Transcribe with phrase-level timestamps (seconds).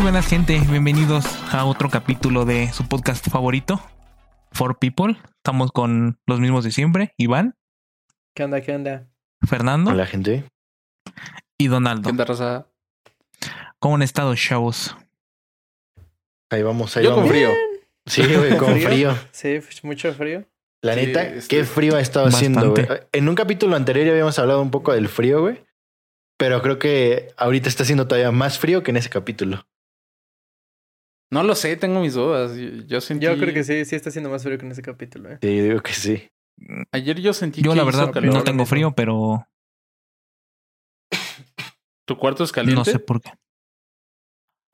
[0.00, 3.82] Muy buenas gente, bienvenidos a otro capítulo de su podcast favorito,
[4.50, 5.18] For People.
[5.36, 7.54] Estamos con los mismos de siempre, Iván,
[8.34, 8.62] ¿Qué onda?
[8.62, 9.10] ¿Qué onda?
[9.46, 10.44] Fernando Hola, gente.
[11.58, 12.10] y Donaldo.
[12.10, 12.66] ¿Qué onda?
[13.78, 14.96] ¿Cómo han estado, chavos?
[16.48, 17.30] Ahí vamos, ahí Yo con vamos.
[17.32, 17.50] frío.
[18.06, 19.14] Sí, güey, con ¿Frío?
[19.32, 20.46] Sí, f- mucho frío.
[20.80, 22.86] La Sí, neta, este- qué frío ha estado haciendo, güey.
[23.12, 25.62] En un capítulo anterior ya habíamos hablado un poco del frío, güey.
[26.38, 29.66] Pero creo que ahorita está haciendo todavía más frío que en ese capítulo.
[31.32, 32.56] No lo sé, tengo mis dudas.
[32.56, 33.26] Yo, yo sentí...
[33.26, 35.38] Yo creo que sí, sí está haciendo más frío que en ese capítulo, ¿eh?
[35.40, 36.28] Sí, yo digo que sí.
[36.92, 38.34] Ayer yo sentí Yo que la verdad calor.
[38.34, 39.46] no tengo frío, pero
[42.06, 42.78] ¿Tu cuarto es caliente?
[42.78, 43.30] no sé por qué.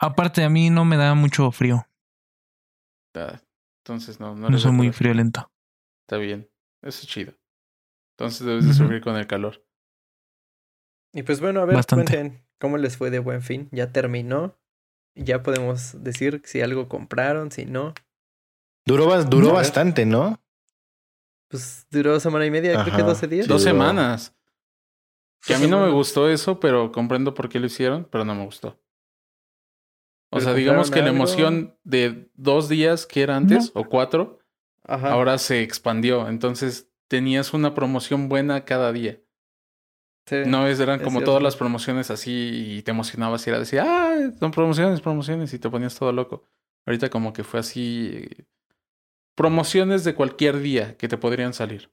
[0.01, 1.87] Aparte, a mí no me da mucho frío.
[3.15, 3.41] Ah,
[3.85, 5.51] Entonces no, no, No soy muy friolento.
[6.07, 6.51] Está bien.
[6.83, 7.35] Eso es chido.
[8.19, 9.63] Entonces debes de sufrir con el calor.
[11.15, 12.13] Y pues bueno, a ver, Bastante.
[12.13, 13.69] cuenten cómo les fue de buen fin.
[13.73, 14.59] Ya terminó.
[15.17, 17.95] Ya podemos decir si algo compraron, si no.
[18.85, 20.41] Duró, duró bastante, ¿no?
[21.49, 23.49] Pues duró semana y media, creo que Ajá, 12 días.
[23.49, 24.35] Dos semanas.
[25.45, 28.35] Que a mí no me gustó eso, pero comprendo por qué lo hicieron, pero no
[28.35, 28.81] me gustó.
[30.31, 34.41] O ¿Pero sea, digamos que la emoción de dos días que era antes, o cuatro,
[34.85, 35.13] Ajá.
[35.13, 36.29] ahora se expandió.
[36.29, 39.21] Entonces tenías una promoción buena cada día.
[40.27, 40.37] Sí.
[40.47, 41.31] No es, eran es como cierto.
[41.31, 45.59] todas las promociones así y te emocionabas y era decir, ah, son promociones, promociones y
[45.59, 46.43] te ponías todo loco.
[46.85, 48.45] Ahorita como que fue así, eh,
[49.37, 51.89] promociones de cualquier día que te podrían salir.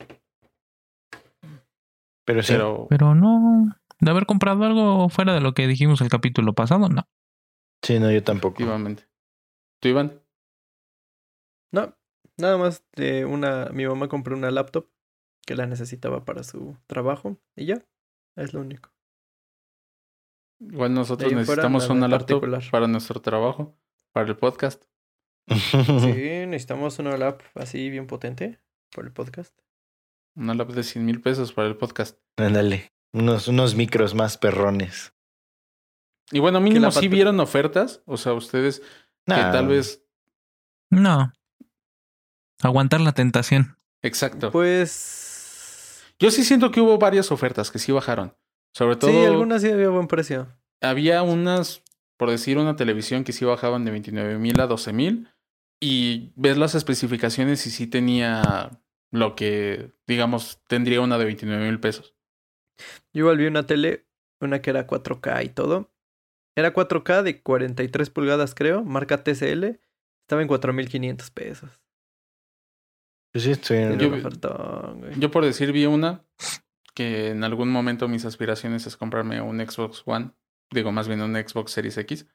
[2.25, 2.53] Pero sí.
[2.53, 3.75] Pero Pero no.
[3.99, 7.07] De haber comprado algo fuera de lo que dijimos el capítulo pasado, no.
[7.83, 8.55] Sí, no, yo tampoco.
[8.55, 9.07] efectivamente.
[9.79, 10.21] ¿Tú, Iván?
[11.71, 11.95] No,
[12.37, 13.69] nada más de una.
[13.73, 14.87] Mi mamá compró una laptop
[15.45, 17.37] que la necesitaba para su trabajo.
[17.55, 17.83] Y ya.
[18.35, 18.91] Es lo único.
[20.59, 22.71] Igual nosotros fuera, necesitamos en una laptop particular.
[22.71, 23.77] para nuestro trabajo,
[24.11, 24.83] para el podcast.
[25.47, 28.59] Sí, necesitamos una lap así bien potente
[28.91, 29.53] por el podcast.
[30.35, 32.17] Una laptop de 100 mil pesos para el podcast.
[32.37, 32.91] Ándale.
[33.11, 35.13] Unos, unos micros más perrones.
[36.31, 38.01] Y bueno, mínimo sí vieron ofertas.
[38.05, 38.81] O sea, ustedes
[39.25, 40.03] que tal vez...
[40.89, 41.33] No.
[42.61, 43.77] Aguantar la tentación.
[44.01, 44.51] Exacto.
[44.51, 45.22] Pues.
[46.19, 48.35] Yo sí siento que hubo varias ofertas que sí bajaron.
[48.73, 49.11] Sobre todo...
[49.11, 50.47] Sí, algunas sí había buen precio.
[50.81, 51.83] había unas,
[52.17, 55.29] por decir, una televisión que sí bajaban de 29 mil a 12 mil.
[55.81, 58.71] Y ves las especificaciones y sí tenía
[59.11, 62.15] lo que, digamos, tendría una de 29 mil pesos.
[63.13, 64.07] Yo igual vi una tele,
[64.39, 65.91] una que era 4K y todo.
[66.55, 69.79] Era 4K de 43 pulgadas, creo, marca TCL.
[70.21, 71.82] Estaba en 4.500 pesos.
[73.35, 75.19] Sí, estoy en- Tiene Yo un vi- ofertón, güey.
[75.19, 76.23] Yo por decir vi una
[76.93, 80.31] que en algún momento mis aspiraciones es comprarme un Xbox One,
[80.71, 82.27] digo más bien un Xbox Series X.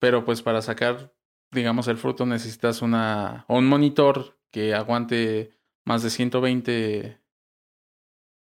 [0.00, 1.14] Pero pues para sacar,
[1.52, 5.52] digamos, el fruto necesitas una o un monitor que aguante
[5.84, 7.20] más de 120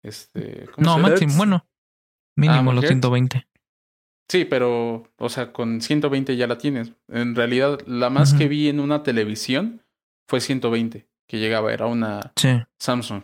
[0.04, 1.30] este, ¿cómo No, se- máximo.
[1.30, 1.38] Hertz.
[1.38, 1.66] Bueno.
[2.38, 2.94] Mínimo los Hertz.
[2.94, 3.48] 120.
[4.30, 6.94] Sí, pero, o sea, con 120 ya la tienes.
[7.08, 9.84] En realidad, la más que vi en una televisión
[10.28, 12.62] fue 120, que llegaba, era una Sí.
[12.80, 13.24] Samsung.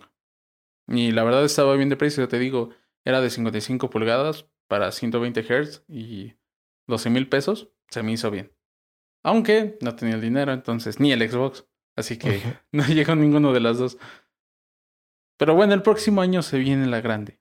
[0.87, 2.69] Y la verdad estaba bien de precio, te digo,
[3.05, 6.33] era de 55 pulgadas para 120 Hz y
[6.87, 8.51] 12 mil pesos, se me hizo bien.
[9.23, 11.65] Aunque no tenía el dinero, entonces, ni el Xbox.
[11.95, 12.41] Así que
[12.71, 13.97] no llegó ninguno de las dos.
[15.37, 17.39] Pero bueno, el próximo año se viene la grande.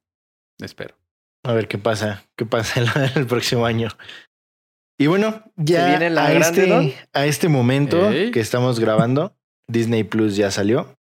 [0.59, 0.97] Espero.
[1.44, 2.81] A ver qué pasa, qué pasa
[3.15, 3.88] el, el próximo año.
[4.98, 6.92] Y bueno, ya viene la a, grande, este, ¿no?
[7.15, 9.34] a este momento que estamos grabando,
[9.71, 10.95] Disney Plus ya salió.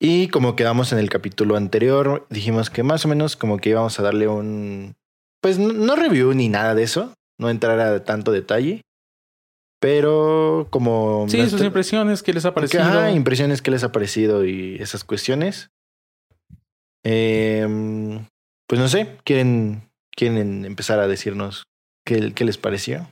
[0.00, 3.98] Y como quedamos en el capítulo anterior, dijimos que más o menos como que íbamos
[3.98, 4.94] a darle un...
[5.40, 8.82] Pues no, no review ni nada de eso, no entrar a tanto detalle.
[9.80, 11.26] Pero como...
[11.28, 12.82] Sí, sus impresiones, ¿qué les ha que, parecido?
[12.82, 15.70] ajá, impresiones que les ha parecido y esas cuestiones.
[17.04, 18.26] Em,
[18.68, 21.64] pues no sé, ¿quieren, quieren empezar a decirnos
[22.04, 23.08] qué, qué les pareció?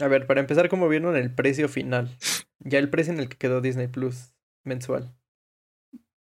[0.00, 2.10] A ver, para empezar, ¿cómo vieron el precio final?
[2.68, 4.32] Ya el precio en el que quedó Disney Plus
[4.64, 5.14] mensual.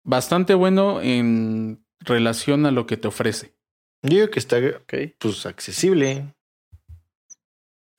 [0.02, 3.54] Bastante bueno en relación a lo que te ofrece.
[4.02, 4.94] Yo digo que está Ok.
[5.18, 6.34] pues accesible.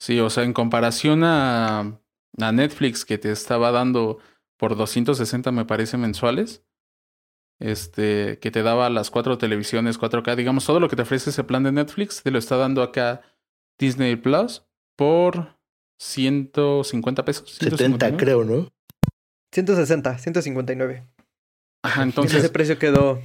[0.00, 2.00] Sí, o sea, en comparación a,
[2.40, 4.18] a Netflix que te estaba dando
[4.58, 6.64] por 260, me parece, mensuales,
[7.60, 11.44] este, que te daba las cuatro televisiones 4K, digamos, todo lo que te ofrece ese
[11.44, 13.22] plan de Netflix, te lo está dando acá
[13.78, 14.64] Disney Plus
[14.96, 15.56] por
[16.02, 17.48] 150 pesos.
[17.52, 18.16] 70 159.
[18.18, 18.68] creo, ¿no?
[19.52, 21.06] 160, 159.
[21.84, 23.20] Ajá, ese entonces precio quedó,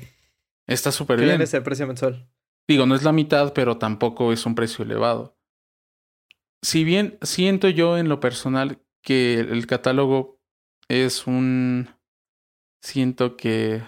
[0.68, 1.42] está súper bien.
[1.42, 2.30] ese precio mensual.
[2.68, 5.36] Digo, no es la mitad, pero tampoco es un precio elevado.
[6.64, 10.40] si bien siento yo en lo personal que el catálogo
[10.90, 11.88] es un,
[12.82, 13.82] siento que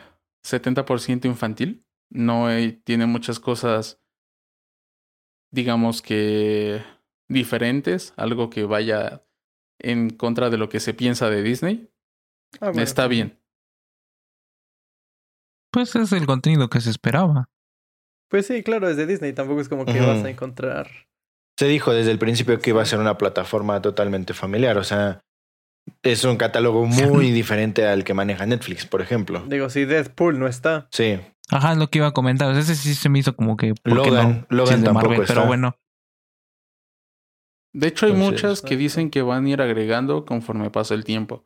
[0.46, 4.00] 70% infantil, no hay- tiene muchas cosas,
[5.52, 6.82] digamos que
[7.30, 9.24] diferentes, algo que vaya
[9.80, 11.90] en contra de lo que se piensa de Disney,
[12.60, 12.82] Ah, bueno.
[12.82, 13.40] está bien.
[15.72, 17.50] Pues es el contenido que se esperaba.
[18.30, 19.34] Pues sí, claro, es de Disney.
[19.34, 20.90] Tampoco es como que vas a encontrar.
[21.60, 25.22] Se dijo desde el principio que iba a ser una plataforma totalmente familiar, o sea,
[26.04, 29.44] es un catálogo muy diferente al que maneja Netflix, por ejemplo.
[29.48, 30.88] Digo, si Deadpool no está.
[30.92, 31.20] Sí,
[31.52, 32.56] Ajá, es lo que iba a comentar.
[32.56, 33.74] Ese sí se me hizo como que.
[33.74, 34.58] ¿por qué Logan- no?
[34.58, 35.34] Logan tampoco Marvel, está.
[35.34, 35.76] Pero bueno.
[37.74, 41.04] De hecho, hay Entonces, muchas que dicen que van a ir agregando conforme pasa el
[41.04, 41.46] tiempo.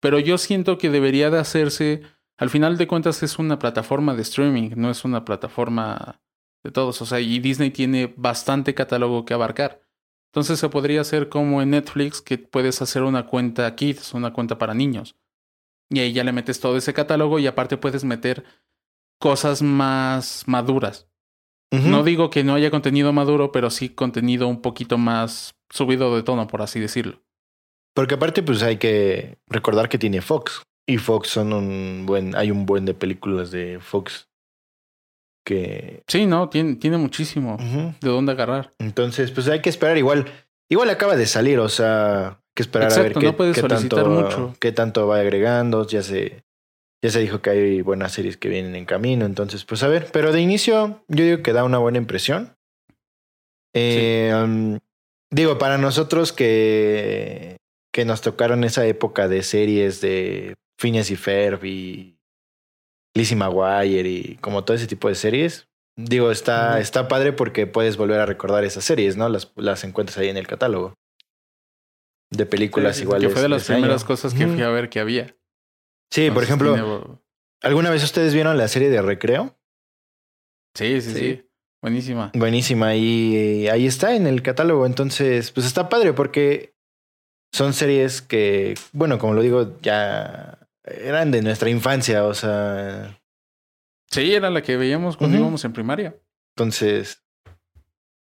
[0.00, 2.02] Pero yo siento que debería de hacerse,
[2.36, 6.20] al final de cuentas es una plataforma de streaming, no es una plataforma
[6.62, 7.00] de todos.
[7.00, 9.80] O sea, y Disney tiene bastante catálogo que abarcar.
[10.32, 14.58] Entonces se podría hacer como en Netflix, que puedes hacer una cuenta Kids, una cuenta
[14.58, 15.16] para niños.
[15.88, 18.44] Y ahí ya le metes todo ese catálogo y aparte puedes meter
[19.18, 21.08] cosas más maduras.
[21.72, 26.22] No digo que no haya contenido maduro, pero sí contenido un poquito más subido de
[26.22, 27.22] tono, por así decirlo.
[27.94, 30.62] Porque aparte, pues hay que recordar que tiene Fox.
[30.86, 34.28] Y Fox son un buen, hay un buen de películas de Fox
[35.44, 36.02] que.
[36.06, 38.72] Sí, no, tiene, tiene muchísimo de dónde agarrar.
[38.78, 40.26] Entonces, pues hay que esperar igual.
[40.68, 43.60] Igual acaba de salir, o sea, hay que esperar a ver qué, no puedes qué
[43.62, 44.54] solicitar tanto, mucho.
[44.60, 45.86] qué tanto va agregando.
[45.86, 46.44] Ya se,
[47.02, 49.24] ya se dijo que hay buenas series que vienen en camino.
[49.26, 50.08] Entonces, pues a ver.
[50.12, 52.56] Pero de inicio, yo digo que da una buena impresión.
[53.74, 54.78] Eh, um,
[55.30, 57.56] digo, para nosotros que,
[57.92, 62.16] que nos tocaron esa época de series de Phineas y Ferb y
[63.14, 65.68] Lizzie McGuire y como todo ese tipo de series.
[65.98, 69.28] Digo, está, está padre porque puedes volver a recordar esas series, ¿no?
[69.30, 70.94] Las, las encuentras ahí en el catálogo.
[72.30, 73.28] De películas Sí, iguales.
[73.28, 73.78] que fue de las año.
[73.78, 75.34] primeras cosas que fui a ver que había.
[76.10, 77.18] Sí, por ejemplo, tiene-
[77.62, 79.56] ¿alguna vez ustedes vieron la serie de Recreo?
[80.74, 81.42] Sí, sí, sí, Sí.
[81.82, 82.32] Buenísima.
[82.34, 82.94] Buenísima.
[82.96, 84.86] Y ahí está en el catálogo.
[84.86, 86.74] Entonces, pues está padre porque
[87.52, 92.24] son series que, bueno, como lo digo, ya eran de nuestra infancia.
[92.24, 93.20] O sea,
[94.10, 96.16] Sí, era la que veíamos cuando íbamos en primaria.
[96.56, 97.22] entonces,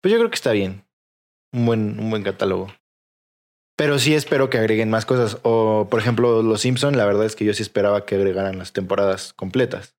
[0.01, 0.85] pues yo creo que está bien.
[1.53, 2.69] Un buen, un buen catálogo.
[3.77, 5.39] Pero sí espero que agreguen más cosas.
[5.43, 8.73] O, por ejemplo, Los Simpson, la verdad es que yo sí esperaba que agregaran las
[8.73, 9.97] temporadas completas.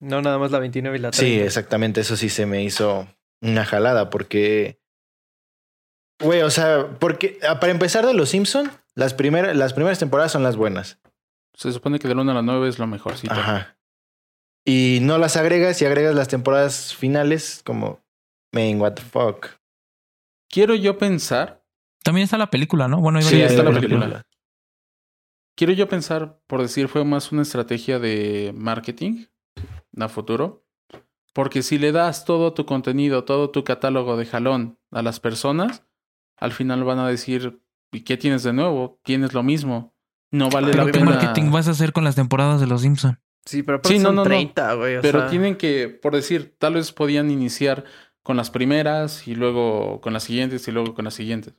[0.00, 1.18] No, nada más la 29 y la 30.
[1.18, 2.00] Sí, exactamente.
[2.00, 3.06] Eso sí se me hizo
[3.40, 4.80] una jalada porque.
[6.20, 10.32] Güey, o sea, porque ah, para empezar de Los Simpson, las, primeras las primeras temporadas
[10.32, 10.98] son las buenas.
[11.54, 13.32] Se supone que del 1 a la 9 es lo mejorcito.
[13.32, 13.76] Ajá.
[14.64, 18.00] Y no las agregas y agregas las temporadas finales como.
[18.52, 19.46] Man, what the fuck.
[20.50, 21.61] Quiero yo pensar,
[22.04, 23.00] También está la película, ¿no?
[23.00, 24.26] Bueno, iba Sí, a está la película.
[25.56, 29.26] quiero yo pensar, por decir, fue más una estrategia de marketing
[29.98, 30.66] a futuro.
[31.34, 35.86] Porque si le das todo tu contenido, todo tu catálogo de jalón a las personas,
[36.36, 39.00] al final van a decir, ¿y qué tienes de nuevo?
[39.02, 39.94] Tienes lo mismo.
[40.30, 41.10] No vale Pero la ¿qué pena.
[41.12, 43.18] marketing vas a hacer con las temporadas de Los Simpson?
[43.46, 44.28] Sí, pero Sí, no, son no, no.
[44.28, 45.00] 30, güey.
[45.00, 47.84] Pero sea, tienen que, por decir, tal vez podían iniciar
[48.22, 51.54] con las primeras y luego con las siguientes y luego con las siguientes.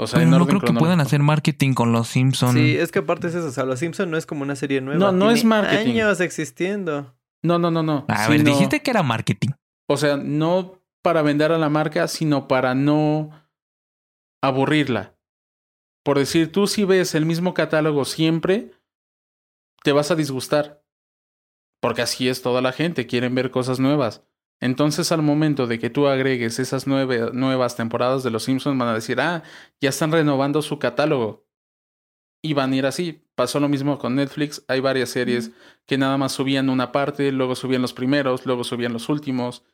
[0.00, 2.54] O sea, Pero en no creo que puedan hacer marketing con Los Simpson.
[2.54, 3.48] Sí, es que aparte es eso.
[3.48, 4.98] O sea, Los Simpson no es como una serie nueva.
[4.98, 5.90] No, no tiene es marketing.
[5.90, 7.16] años existiendo.
[7.42, 8.04] No, no, no, no.
[8.08, 9.50] A ver, dijiste que era marketing.
[9.88, 13.30] O sea, no para vender a la marca, sino para no
[14.40, 15.16] aburrirla.
[16.04, 18.70] Por decir, tú si ves el mismo catálogo siempre,
[19.82, 20.84] te vas a disgustar.
[21.80, 24.22] Porque así es toda la gente, quieren ver cosas nuevas.
[24.60, 28.88] Entonces, al momento de que tú agregues esas nueve, nuevas temporadas de Los Simpsons, van
[28.88, 29.44] a decir, ah,
[29.80, 31.46] ya están renovando su catálogo.
[32.42, 33.24] Y van a ir así.
[33.34, 34.64] Pasó lo mismo con Netflix.
[34.68, 35.52] Hay varias series
[35.86, 39.64] que nada más subían una parte, luego subían los primeros, luego subían los últimos.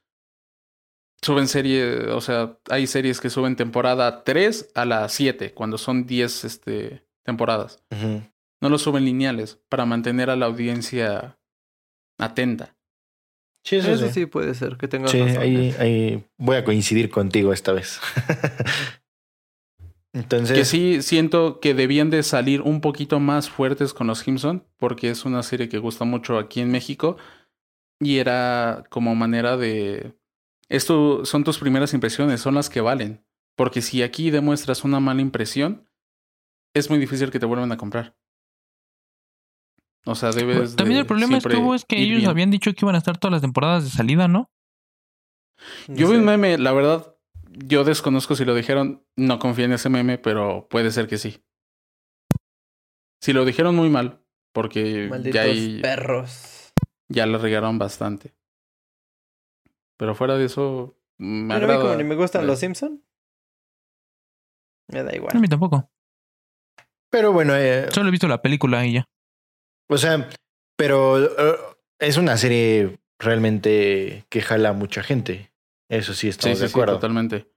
[1.23, 6.07] Suben serie, o sea, hay series que suben temporada 3 a la 7, cuando son
[6.07, 7.83] 10 este, temporadas.
[8.61, 11.39] No lo suben lineales para mantener a la audiencia
[12.19, 12.74] atenta.
[13.65, 14.13] Sí, eso, Eso sí.
[14.13, 15.39] sí puede ser que tengas Sí, razón.
[15.43, 15.75] ahí, ¿eh?
[15.79, 17.99] ahí voy a coincidir contigo esta vez.
[20.13, 24.65] Entonces, Que sí siento que debían de salir un poquito más fuertes con los Simpson,
[24.77, 27.17] porque es una serie que gusta mucho aquí en México.
[28.01, 30.15] Y era como manera de.
[30.69, 33.25] Esto son tus primeras impresiones, son las que valen.
[33.57, 35.89] Porque si aquí demuestras una mala impresión,
[36.75, 38.17] es muy difícil que te vuelvan a comprar.
[40.07, 40.77] O sea, debes.
[40.77, 42.31] También de el problema estuvo es que ellos bien.
[42.31, 44.51] habían dicho que iban a estar todas las temporadas de salida, ¿no?
[45.89, 46.19] No Yo vi sé.
[46.19, 47.17] un meme, la verdad,
[47.51, 51.43] yo desconozco si lo dijeron, no confío en ese meme, pero puede ser que sí.
[53.23, 54.21] Si lo dijeron muy mal,
[54.53, 56.73] porque Malditos ya ahí perros.
[57.09, 58.35] ya la regaron bastante.
[59.97, 61.81] Pero fuera de eso, me Pero a mí agrada.
[61.83, 63.03] como ni me gustan Eh, los Simpson.
[64.89, 65.41] Me da A igual.
[65.41, 65.89] mí tampoco.
[67.11, 69.09] Pero bueno, eh, Solo he visto la película y ya.
[69.89, 70.29] O sea,
[70.77, 71.57] pero eh,
[72.01, 75.53] es una serie realmente que jala a mucha gente.
[75.89, 76.95] Eso sí, Sí, estamos sí, de sí, acuerdo.
[76.95, 77.49] totalmente.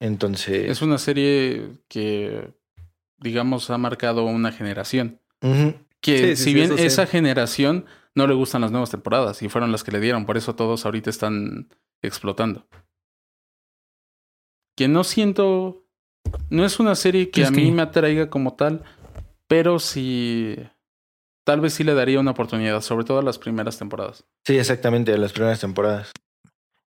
[0.00, 2.52] Entonces, Es una serie que,
[3.18, 5.20] digamos, ha marcado una generación.
[6.00, 6.84] Que Sí, sí, si sí, bien sí.
[6.84, 10.36] esa generación no le gustan las nuevas temporadas y fueron las que le dieron, por
[10.36, 11.68] eso todos ahorita están
[12.02, 12.66] explotando.
[14.76, 15.86] Que no siento,
[16.50, 18.82] no es una serie que a mí me atraiga como tal,
[19.48, 20.56] pero sí,
[21.44, 24.24] tal vez sí le daría una oportunidad, sobre todo a las primeras temporadas.
[24.44, 26.12] sí, exactamente, de las primeras temporadas.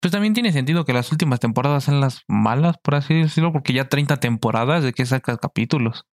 [0.01, 3.73] Pues también tiene sentido que las últimas temporadas sean las malas, por así decirlo, porque
[3.73, 6.07] ya 30 temporadas de que sacas capítulos.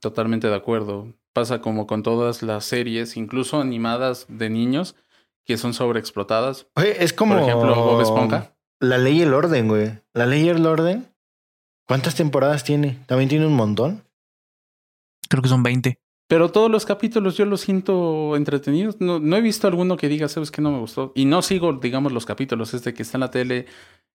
[0.00, 1.14] Totalmente de acuerdo.
[1.32, 4.96] Pasa como con todas las series, incluso animadas de niños,
[5.44, 6.66] que son sobreexplotadas.
[6.74, 8.56] Oye, es como Por ejemplo, Bob Esponja.
[8.80, 10.00] La ley y el orden, güey.
[10.12, 11.08] La ley y el orden.
[11.86, 12.98] ¿Cuántas temporadas tiene?
[13.06, 14.02] También tiene un montón.
[15.28, 15.96] Creo que son 20.
[16.32, 18.98] Pero todos los capítulos yo los siento entretenidos.
[19.02, 21.12] No, no he visto alguno que diga, sabes que no me gustó.
[21.14, 22.72] Y no sigo, digamos, los capítulos.
[22.72, 23.66] Este que está en la tele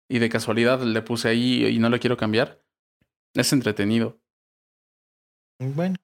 [0.09, 2.59] y de casualidad le puse ahí y no lo quiero cambiar.
[3.35, 4.17] Es entretenido.
[5.59, 5.95] Bueno,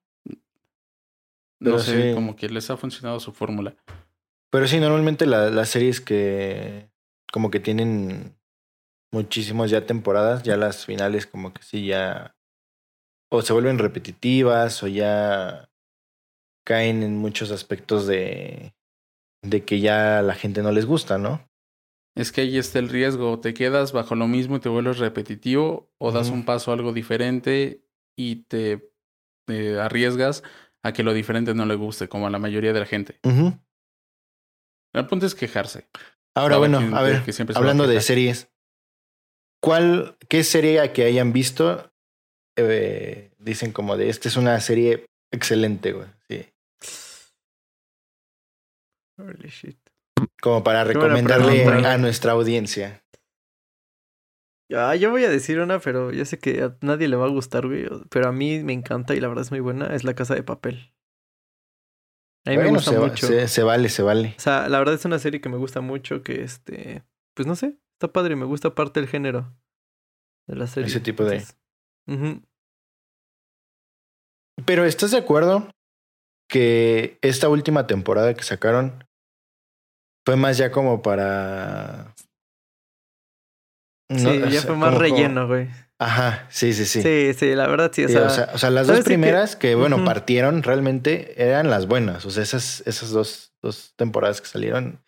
[1.60, 2.14] No sé, sí.
[2.14, 3.76] como que les ha funcionado su fórmula.
[4.52, 6.92] pero sí, normalmente la- las series que
[7.32, 8.36] como que tienen
[9.12, 12.36] muchísimos ya temporadas, ya las finales como que sí ya
[13.32, 15.70] o se vuelven repetitivas o ya
[16.66, 18.74] caen en muchos aspectos de
[19.44, 21.48] de que ya la gente no les gusta, ¿no?
[22.16, 23.40] Es que ahí está el riesgo.
[23.40, 26.94] Te quedas bajo lo mismo y te vuelves repetitivo o das un paso a algo
[26.94, 27.86] diferente
[28.18, 28.92] y te
[29.48, 30.44] eh, arriesgas
[30.84, 33.20] a que lo diferente no le guste, como a la mayoría de la gente.
[34.94, 35.88] El punto es quejarse.
[36.36, 38.52] Ahora, bueno, a ver, que siempre hablando de series,
[39.62, 41.92] ¿cuál, qué serie que hayan visto
[42.58, 46.08] eh, dicen como de esta es una serie excelente, güey?
[46.28, 46.53] Sí.
[49.18, 49.78] Holy shit.
[50.42, 51.94] Como para recomendarle pregunta.
[51.94, 53.04] a nuestra audiencia.
[54.76, 57.30] Ah, yo voy a decir una, pero yo sé que a nadie le va a
[57.30, 57.86] gustar, güey.
[58.10, 59.94] Pero a mí me encanta y la verdad es muy buena.
[59.94, 60.94] Es La Casa de Papel.
[62.46, 63.28] A mí me gusta se, va- mucho.
[63.28, 64.34] se- se vale, se vale.
[64.38, 67.04] O sea, la verdad es una serie que me gusta mucho, que este...
[67.36, 69.56] Pues no sé, está padre, me gusta parte el género
[70.48, 70.88] de la serie.
[70.90, 71.44] Ese tipo de-
[72.08, 72.42] Entonces.
[74.66, 75.70] Pero ¿estás de acuerdo
[76.54, 79.04] que esta última temporada que sacaron
[80.24, 82.14] fue más ya como para...
[84.16, 85.68] Sí, o ya sea, fue más como- relleno, güey.
[86.00, 87.02] Ajá, sí, sí, sí.
[87.02, 88.26] Sí, sí, la verdad sí, o Sí, sea...
[88.26, 92.26] o, sea, o sea, las ¿sabes dos primeras que, bueno, partieron realmente eran las buenas.
[92.26, 95.02] O sea, esas, esas dos, dos temporadas que salieron.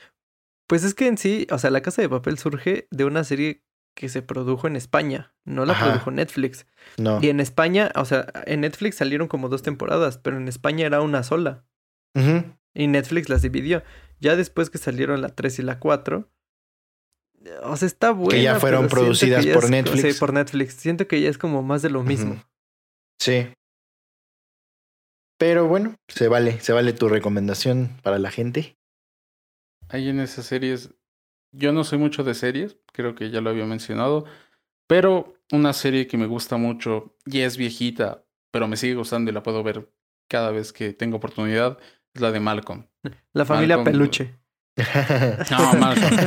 [0.68, 3.62] Pues es que en sí, o sea, La Casa de Papel surge de una serie
[3.96, 5.86] que se produjo en España, no la Ajá.
[5.86, 6.68] produjo Netflix.
[6.98, 7.20] No.
[7.22, 11.02] Y en España, o sea, en Netflix salieron como dos temporadas, pero en España era
[11.02, 11.66] una sola.
[12.74, 13.84] Y Netflix las dividió.
[14.20, 16.30] Ya después que salieron la 3 y la 4.
[17.64, 18.42] O sea, está buena.
[18.42, 20.14] ya fueron producidas que ya por es- Netflix.
[20.14, 20.74] Sí, por Netflix.
[20.76, 22.42] Siento que ya es como más de lo mismo.
[23.20, 23.48] Sí.
[25.38, 28.78] Pero bueno, se vale, se vale tu recomendación para la gente.
[29.90, 30.92] Ahí en esas series,
[31.56, 34.26] yo no soy mucho de series, creo que ya lo había mencionado,
[34.88, 39.34] pero una serie que me gusta mucho y es viejita, pero me sigue gustando y
[39.34, 39.92] la puedo ver
[40.28, 41.78] cada vez que tengo oportunidad,
[42.14, 42.88] es la de Malcolm.
[43.34, 43.94] La familia Malcolm.
[43.94, 44.40] Peluche.
[45.52, 46.18] No, Malcolm.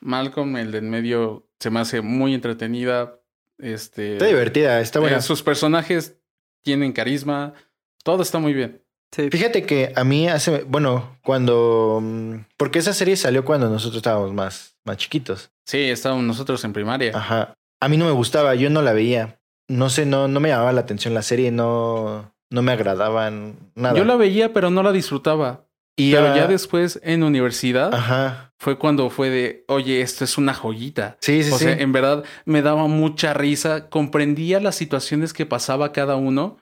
[0.00, 3.20] Malcolm, el de en medio, se me hace muy entretenida.
[3.58, 5.18] Este, Está divertida, está buena.
[5.18, 6.18] eh, sus personajes
[6.62, 7.54] tienen carisma,
[8.02, 8.83] todo está muy bien.
[9.14, 9.30] Sí.
[9.30, 14.32] Fíjate que a mí hace, bueno, cuando, mm, porque esa serie salió cuando nosotros estábamos
[14.32, 15.52] más, más chiquitos.
[15.64, 17.12] Sí, estábamos nosotros en primaria.
[17.14, 17.54] Ajá.
[17.80, 19.38] A mí no me gustaba, yo no la veía.
[19.68, 23.96] No sé, no, no me llamaba la atención la serie, no, no me agradaban nada.
[23.96, 25.64] Yo la veía, pero no la disfrutaba.
[25.96, 28.52] y Pero ya después en universidad Ajá.
[28.58, 31.18] fue cuando fue de, oye, esto es una joyita.
[31.20, 31.64] Sí, sí, o sí.
[31.64, 36.58] sea, en verdad me daba mucha risa, comprendía las situaciones que pasaba cada uno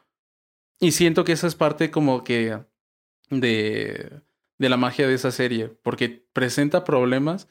[0.82, 2.58] y siento que esa es parte como que
[3.30, 4.20] de,
[4.58, 7.48] de la magia de esa serie, porque presenta problemas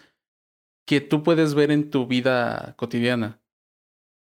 [0.86, 3.40] que tú puedes ver en tu vida cotidiana.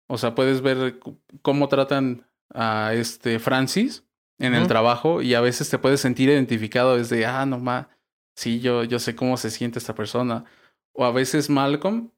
[0.08, 0.98] O sea, puedes ver
[1.42, 4.06] cómo tratan a este Francis
[4.38, 7.90] en el trabajo y a veces te puedes sentir identificado desde, ah, no ma,
[8.34, 10.46] sí, yo, yo sé cómo se siente esta persona.
[10.94, 12.12] O a veces Malcolm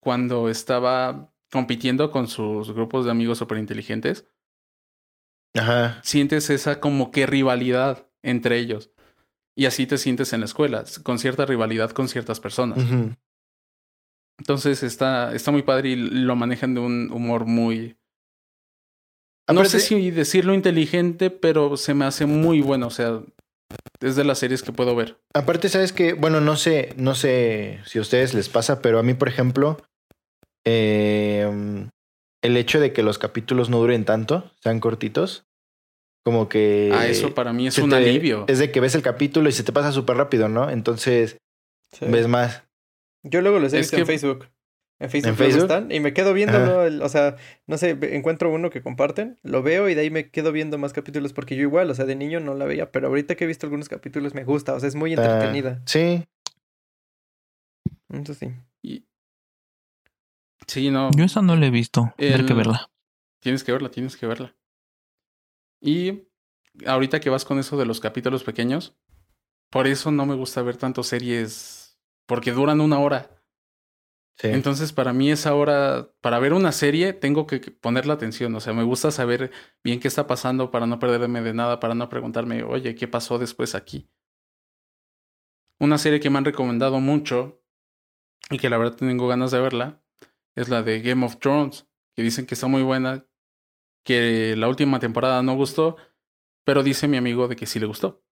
[0.00, 4.26] cuando estaba compitiendo con sus grupos de amigos súper inteligentes,
[5.56, 6.00] Ajá.
[6.02, 8.90] sientes esa como que rivalidad entre ellos.
[9.56, 12.78] Y así te sientes en la escuela, con cierta rivalidad con ciertas personas.
[14.38, 17.96] Entonces está, está muy padre y lo manejan de un humor muy...
[19.48, 22.86] No Aparte- sé si decirlo inteligente, pero se me hace muy bueno.
[22.86, 23.20] O sea,
[24.00, 25.18] es de las series que puedo ver.
[25.34, 29.02] Aparte, sabes que, bueno, no sé, no sé si a ustedes les pasa, pero a
[29.02, 29.76] mí, por ejemplo,
[30.64, 31.50] eh,
[32.42, 35.44] el hecho de que los capítulos no duren tanto, sean cortitos,
[36.24, 36.90] como que.
[36.94, 38.44] ah, eso para mí es un te- alivio.
[38.48, 40.70] Es de que ves el capítulo y se te pasa súper rápido, ¿no?
[40.70, 41.38] Entonces
[41.92, 42.06] Sí.
[42.08, 42.62] ves más.
[43.22, 44.48] Yo luego los he Es visto que- en Facebook.
[45.02, 45.62] En Facebook, ¿En Facebook?
[45.62, 46.58] están y me quedo viendo.
[46.58, 46.82] ¿no?
[46.84, 50.28] El- o sea, no sé, encuentro uno que comparten, lo veo y de ahí me
[50.30, 53.08] quedo viendo más capítulos porque yo igual, o sea, de niño no la veía, pero
[53.08, 55.80] ahorita que he visto algunos capítulos me gusta, o sea, es muy está- entretenida.
[55.86, 56.24] sí.
[58.12, 58.52] Eso sí.
[60.70, 61.10] Sí, no.
[61.16, 62.14] Yo esa no la he visto.
[62.16, 62.88] Tendré que verla.
[63.40, 64.54] Tienes que verla, tienes que verla.
[65.80, 66.28] Y
[66.86, 68.96] ahorita que vas con eso de los capítulos pequeños,
[69.68, 73.42] por eso no me gusta ver tantas series, porque duran una hora.
[74.36, 74.46] Sí.
[74.46, 78.54] Entonces, para mí esa hora, para ver una serie, tengo que poner la atención.
[78.54, 79.50] O sea, me gusta saber
[79.82, 83.40] bien qué está pasando para no perderme de nada, para no preguntarme, oye, ¿qué pasó
[83.40, 84.08] después aquí?
[85.80, 87.60] Una serie que me han recomendado mucho
[88.50, 90.00] y que la verdad tengo ganas de verla
[90.56, 93.26] es la de Game of Thrones, que dicen que está muy buena,
[94.04, 95.96] que la última temporada no gustó,
[96.64, 98.22] pero dice mi amigo de que sí le gustó.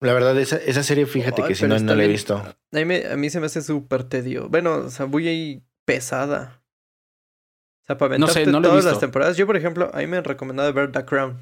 [0.00, 2.36] La verdad, esa, esa serie, fíjate Ay, que si no, no la he visto.
[2.36, 4.48] A mí, me- a mí se me hace súper tedio.
[4.48, 6.62] Bueno, o sea, muy ahí pesada.
[7.82, 9.36] O sea, para No sé, no todas las temporadas.
[9.36, 11.38] Yo, por ejemplo, a mí me han recomendado ver The Crown.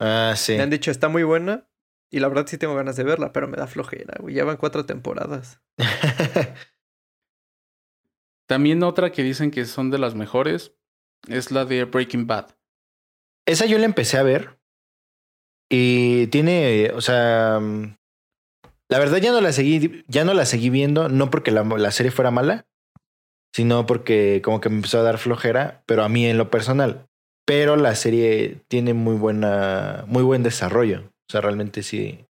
[0.00, 0.56] Ah, sí.
[0.56, 1.66] Me han dicho, está muy buena.
[2.10, 4.34] Y la verdad sí tengo ganas de verla, pero me da flojera, güey.
[4.34, 5.62] Ya van cuatro temporadas.
[8.52, 10.74] También otra que dicen que son de las mejores
[11.26, 12.54] es la de Breaking Bad.
[13.48, 14.58] Esa yo la empecé a ver.
[15.70, 17.58] Y tiene, o sea,
[18.90, 21.90] la verdad ya no la seguí, ya no la seguí viendo, no porque la, la
[21.92, 22.66] serie fuera mala,
[23.56, 27.06] sino porque como que me empezó a dar flojera, pero a mí en lo personal.
[27.46, 31.04] Pero la serie tiene muy buena, muy buen desarrollo.
[31.06, 32.26] O sea, realmente sí.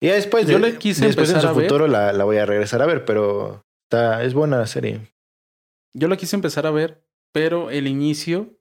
[0.00, 1.64] Y después de, Yo le quise después en su a ver.
[1.64, 5.12] futuro la, la voy a regresar a ver, pero está, es buena la serie.
[5.94, 8.58] Yo la quise empezar a ver, pero el inicio,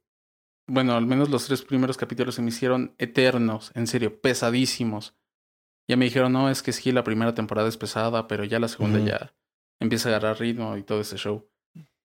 [0.68, 5.16] bueno, al menos los tres primeros capítulos se me hicieron eternos, en serio, pesadísimos.
[5.88, 8.68] Ya me dijeron, no, es que sí, la primera temporada es pesada, pero ya la
[8.68, 9.34] segunda ya
[9.80, 11.48] empieza a agarrar ritmo y todo ese show.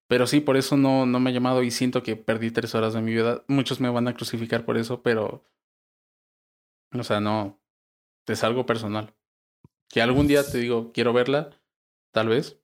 [0.09, 2.95] Pero sí, por eso no, no me ha llamado y siento que perdí tres horas
[2.95, 3.45] de mi vida.
[3.47, 5.45] Muchos me van a crucificar por eso, pero...
[6.93, 7.61] O sea, no,
[8.27, 9.15] es algo personal.
[9.89, 11.51] Que algún día te digo, quiero verla,
[12.13, 12.60] tal vez,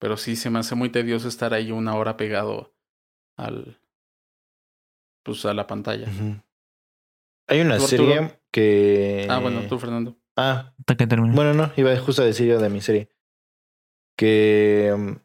[0.00, 2.74] pero sí se me hace muy tedioso estar ahí una hora pegado
[3.36, 3.78] al
[5.22, 6.08] pues a la pantalla.
[7.46, 8.40] Hay una ¿Tú, serie Arturo?
[8.50, 9.26] que.
[9.28, 10.16] Ah, bueno, tú, Fernando.
[10.36, 11.34] Ah, Hasta que termine.
[11.34, 13.08] Bueno, no, iba justo a decir yo de mi serie.
[14.16, 15.18] Que um,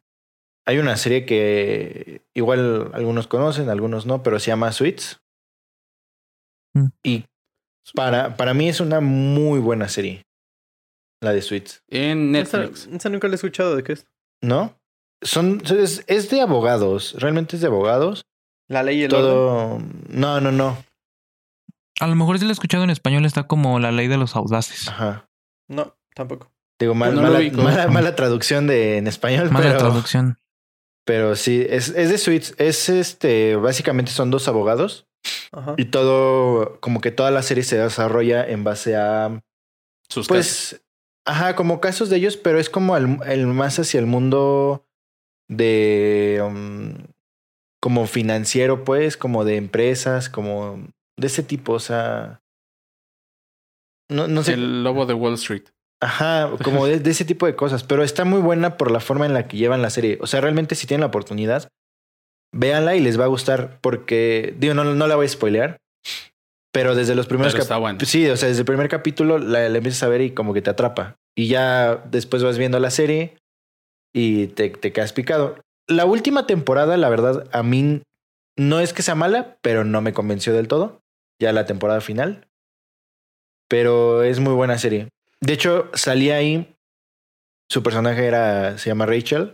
[0.66, 5.22] hay una serie que igual algunos conocen, algunos no, pero se llama Suits.
[6.74, 6.88] Mm.
[7.04, 7.26] Y
[7.94, 10.26] para, para mí es una muy buena serie.
[11.22, 11.84] La de Suits.
[11.88, 12.88] En Esa, Netflix.
[12.88, 14.08] esa nunca la he escuchado de qué es.
[14.42, 14.78] ¿No?
[15.22, 17.16] Son, es, es de abogados.
[17.18, 18.26] Realmente es de abogados.
[18.68, 19.26] La ley y el orden.
[19.26, 19.80] Todo.
[20.10, 20.78] No, no, no.
[22.00, 24.36] A lo mejor si lo he escuchado en español está como la ley de los
[24.36, 24.88] audaces.
[24.88, 25.30] Ajá.
[25.68, 26.52] No, tampoco.
[26.80, 29.78] Digo, mal- No lo mala, mala, mala traducción de en español, Mala pero.
[29.80, 30.38] traducción.
[31.06, 32.54] Pero sí, es, es de Suits.
[32.58, 33.56] Es este.
[33.56, 35.08] Básicamente son dos abogados.
[35.52, 35.76] Ajá.
[35.78, 39.42] Y todo, como que toda la serie se desarrolla en base a,
[40.10, 40.82] Sus casos.
[41.26, 44.86] Ajá, como casos de ellos, pero es como el, el más hacia el mundo
[45.50, 46.94] de, um,
[47.82, 52.42] como financiero, pues, como de empresas, como de ese tipo, o sea,
[54.10, 55.64] no, no sé, El lobo de Wall Street.
[56.02, 59.26] ajá, como de, de ese tipo de cosas, pero está muy buena por la forma
[59.26, 61.68] en la que llevan la serie, o sea, realmente si tienen la oportunidad,
[62.54, 65.78] véanla y les va a gustar, porque, digo, no, no la voy a spoilear,
[66.76, 68.00] pero desde los primeros Pero cap- está bueno.
[68.04, 70.62] Sí, o sea, desde el primer capítulo la, la empiezas a ver y como que
[70.62, 71.16] te atrapa.
[71.36, 73.38] Y ya después vas viendo la serie
[74.14, 75.58] y te, te quedas picado.
[75.88, 78.02] La última temporada, la verdad, a mí
[78.58, 81.00] no es que sea mala, pero no me convenció del todo.
[81.42, 82.48] Ya la temporada final.
[83.70, 85.10] Pero es muy buena serie.
[85.42, 86.76] De hecho, salía ahí.
[87.70, 88.78] Su personaje era.
[88.78, 89.54] se llama Rachel.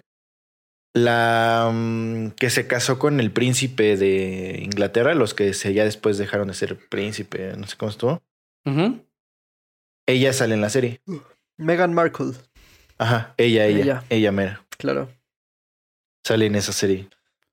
[0.93, 6.17] La mm, que se casó con el príncipe de Inglaterra, los que se, ya después
[6.17, 8.21] dejaron de ser príncipe, no sé cómo estuvo.
[10.07, 11.01] Ella sale en la serie.
[11.57, 12.33] Meghan Markle,
[12.97, 14.03] Ajá, ella, ella, Ella.
[14.09, 14.65] ella, mera.
[14.77, 15.09] claro.
[16.25, 17.07] sale en esa serie.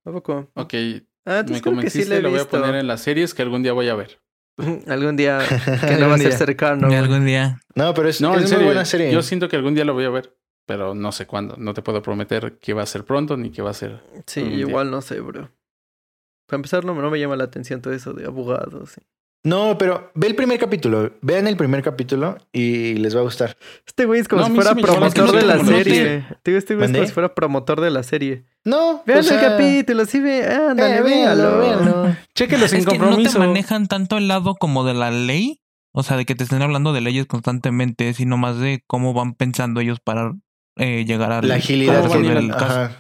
[0.05, 0.51] ¿A poco?
[0.55, 0.75] Ok,
[1.25, 3.89] Ah, me sí convenciste, lo voy a poner en las series que algún día voy
[3.89, 4.19] a ver.
[4.89, 5.39] Algún día
[5.87, 6.89] que no va a ser cercano.
[6.93, 7.61] Algún día.
[7.77, 9.13] No, pero es, No, es en muy serio, buena serie.
[9.13, 10.35] yo siento que algún día lo voy a ver,
[10.69, 11.57] pero no sé cuándo.
[11.57, 14.03] No te puedo prometer que va a ser pronto ni que va a ser.
[14.27, 14.59] Sí, día.
[14.59, 15.51] igual no sé, bro.
[16.47, 18.91] Para empezar, no, no me llama la atención todo eso de abogados.
[18.91, 19.01] sí.
[19.45, 21.13] No, pero ve el primer capítulo.
[21.23, 23.57] Vean el primer capítulo y les va a gustar.
[23.87, 26.27] Este güey es como No, si fuera sí promotor de la serie.
[26.31, 27.07] Este güey es como ¿Mandé?
[27.07, 28.45] si fuera promotor de la serie.
[28.65, 32.03] No, Vean o sea, el capítulo, sí, ve, ándale, eh, véanlo, véanlo.
[32.03, 32.17] véanlo.
[32.35, 35.63] Chéquelo sin Es que no te manejan tanto el lado como de la ley.
[35.93, 39.35] O sea, de que te estén hablando de leyes constantemente, sino más de cómo van
[39.35, 40.35] pensando ellos para
[40.79, 42.95] eh, llegar a La agilidad ¿Cómo que el caso.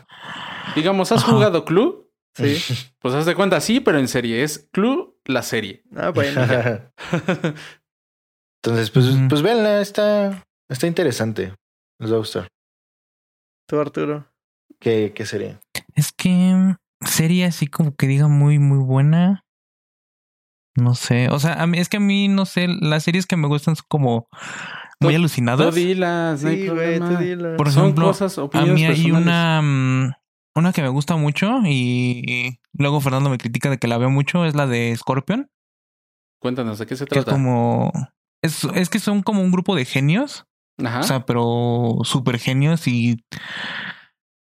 [0.77, 1.33] Digamos, ¿has Ajá.
[1.33, 2.11] jugado Clue?
[2.35, 2.57] Sí.
[3.01, 4.43] Pues haz de cuenta, sí, pero en serie.
[4.43, 5.85] Es Clue la serie.
[5.97, 6.43] Ah, bueno.
[8.63, 9.29] Entonces, pues, Ujú.
[9.29, 11.55] pues véanla, está, está interesante.
[12.01, 12.49] Les va a gustar.
[13.69, 14.27] Tú, Arturo.
[14.81, 15.61] ¿Qué, qué sería?
[15.95, 19.45] Es que mm, serie así como que diga muy, muy buena.
[20.75, 21.29] No sé.
[21.29, 23.77] O sea, a mí, es que a mí, no sé, las series que me gustan
[23.77, 24.29] son como
[25.01, 25.69] muy Tú- alucinadas.
[25.71, 27.21] Tú dilas, no hay Sí, güey, tú problema.
[27.21, 27.57] dilo.
[27.57, 29.23] Por Son ejemplo, cosas, A mí hay personales.
[29.23, 30.13] una, mm,
[30.57, 34.45] una que me gusta mucho y luego Fernando me critica de que la veo mucho,
[34.45, 35.51] es la de Scorpion,
[36.41, 37.33] Cuéntanos, ¿de qué se que es trata?
[37.33, 37.93] como...
[38.43, 40.47] Es, es que son como un grupo de genios,
[40.85, 41.01] Ajá.
[41.01, 43.25] o sea, pero súper genios y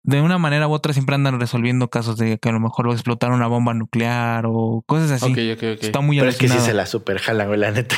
[0.08, 2.94] de una manera u otra siempre andan resolviendo casos de que a lo mejor va
[2.94, 5.26] a explotar una bomba nuclear o cosas así.
[5.32, 5.84] ok, ok, ok.
[5.84, 6.66] Está muy Pero es que sí alucinado.
[6.66, 7.96] se la super jalan, güey, la neta.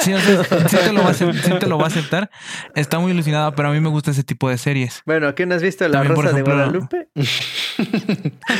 [0.00, 1.26] Sí, o sea, sí te lo va a sí
[1.58, 2.30] te lo va a aceptar.
[2.76, 5.02] Está muy alucinada, pero a mí me gusta ese tipo de series.
[5.04, 5.86] Bueno, ¿qué no has visto?
[5.88, 7.08] La También, Rosa ejemplo, de Guadalupe.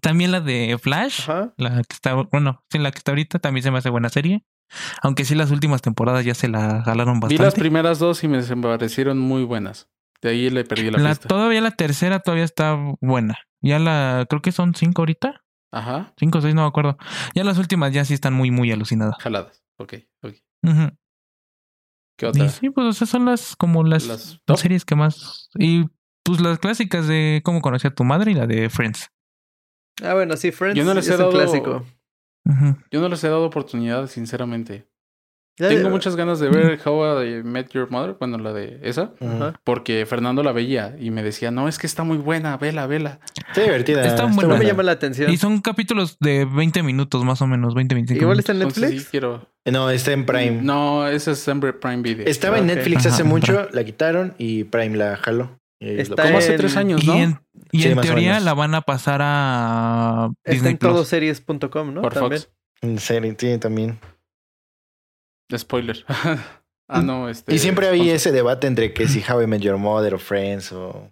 [0.00, 1.22] También la de Flash.
[1.22, 1.54] Ajá.
[1.56, 4.44] La que está, bueno, sí, la que está ahorita también se me hace buena serie.
[5.02, 7.60] Aunque sí las últimas temporadas ya se la jalaron Vi las bastante.
[7.60, 9.88] primeras dos y me parecieron muy buenas.
[10.24, 11.28] De ahí le perdí la, La- pista.
[11.28, 13.36] todavía la tercera todavía está buena.
[13.60, 15.42] Ya la, creo que son cinco ahorita.
[15.70, 16.14] Ajá.
[16.18, 16.96] Cinco o seis, no me acuerdo.
[17.34, 19.16] Ya las últimas ya sí están muy, muy alucinadas.
[19.20, 19.62] Jaladas.
[19.76, 19.94] Ok.
[22.18, 22.44] ¿Qué otra?
[22.44, 24.06] Y sí, pues esas son las como las,
[24.46, 25.50] Las series que más.
[25.58, 25.84] Y
[26.22, 29.10] pues las clásicas de cómo conocí a tu madre y la de Friends.
[30.02, 31.84] Ah, bueno, sí, Friends Yo no les es he un dado- clásico.
[32.90, 34.88] Yo no les he dado oportunidad, sinceramente.
[35.56, 39.12] Ya- Tengo muchas ganas de ver How I Met Your Mother, bueno, la de esa,
[39.20, 39.54] Ajá.
[39.62, 43.20] porque Fernando la veía y me decía, no, es que está muy buena, vela, vela.
[43.48, 44.04] Está divertida.
[44.04, 44.56] Está No buena.
[44.56, 45.30] me llama la atención.
[45.30, 48.82] Y son capítulos de 20 minutos, más o menos, 20, 25 Igual está en Entonces
[48.82, 49.02] Netflix.
[49.04, 49.46] sí quiero...
[49.66, 50.60] No, está en Prime.
[50.62, 52.26] No, esa es siempre Prime Video.
[52.26, 52.66] Estaba en.
[52.66, 55.58] Netflix hace Ajá, mucho, la quitaron y Prime la jaló.
[55.80, 57.14] Está Como hace en- tres años, Y ¿no?
[57.14, 57.40] en,
[57.72, 60.92] y Sí, en teoría la van a pasar a Está Disney en Plus.
[60.92, 62.02] todoseries.com, ¿no?
[62.02, 62.42] Por También.
[62.42, 62.52] Fox.
[62.82, 63.98] En serie, sí, también.
[65.52, 66.04] Spoiler.
[66.88, 67.54] ah, no, este...
[67.54, 70.72] Y siempre había ese debate entre que si How I Met Your Mother o Friends
[70.72, 71.10] o...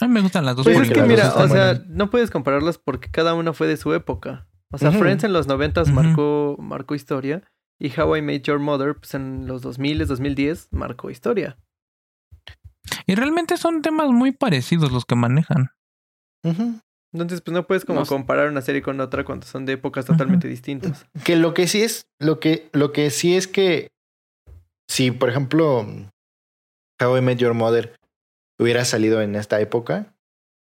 [0.00, 0.64] A mí me gustan las dos.
[0.64, 3.94] Pues es que mira, o sea, no puedes compararlas porque cada una fue de su
[3.94, 4.48] época.
[4.72, 4.90] O sea.
[4.90, 5.94] Friends en los noventas Ujú.
[5.94, 7.44] marcó, marcó historia
[7.78, 11.58] y How I Met Your Mother pues en los 2000, 2010 marcó historia.
[13.06, 15.70] Y realmente son temas muy parecidos los que manejan.
[16.42, 16.80] Ujú.
[17.14, 20.04] Entonces, pues no puedes como No comparar una serie con otra cuando son de épocas
[20.04, 21.06] totalmente distintas.
[21.24, 23.88] Que lo que sí es, lo que, lo que sí es que
[24.90, 25.86] si, por ejemplo,
[27.00, 27.96] How I Met Your Mother
[28.58, 30.14] hubiera salido en esta época,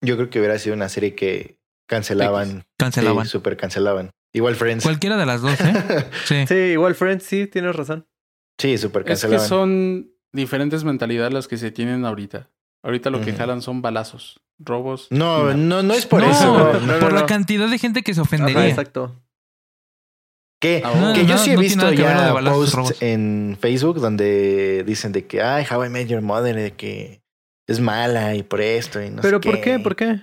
[0.03, 2.63] yo creo que hubiera sido una serie que cancelaban.
[2.79, 3.25] Cancelaban.
[3.25, 4.09] Sí, súper cancelaban.
[4.33, 4.83] Igual Friends.
[4.83, 6.05] Cualquiera de las dos, ¿eh?
[6.25, 6.47] Sí.
[6.47, 8.07] Sí, igual Friends, sí, tienes razón.
[8.59, 9.47] sí, súper Es que cancelaban.
[9.47, 12.49] son diferentes mentalidades las que se tienen ahorita.
[12.83, 15.07] Ahorita lo que jalan son balazos, robos.
[15.11, 16.57] No, no, no es por no, eso.
[16.57, 16.85] no, güey.
[16.87, 17.19] no, por no.
[17.19, 18.67] la cantidad de gente que se Ajá, ofendería.
[18.67, 19.21] exacto.
[20.59, 23.01] Que, Ah, que no, yo sí he visto ya balazos, posts robos.
[23.01, 27.23] en Facebook donde dicen de que, ay, How I Met Your Mother, de que
[27.67, 29.79] es mala y por esto y no Pero sé ¿por qué?
[29.79, 30.21] ¿Por qué?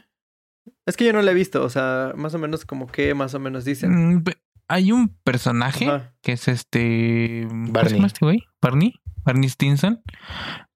[0.86, 3.34] Es que yo no la he visto, o sea, más o menos como que más
[3.34, 4.16] o menos dicen.
[4.16, 4.24] Mm,
[4.68, 6.14] Hay un personaje Ajá.
[6.22, 7.46] que es este.
[7.48, 7.94] ¿cómo se Barney.
[7.94, 8.38] llama este güey?
[8.62, 8.94] Barney.
[9.24, 10.02] Barney Stinson.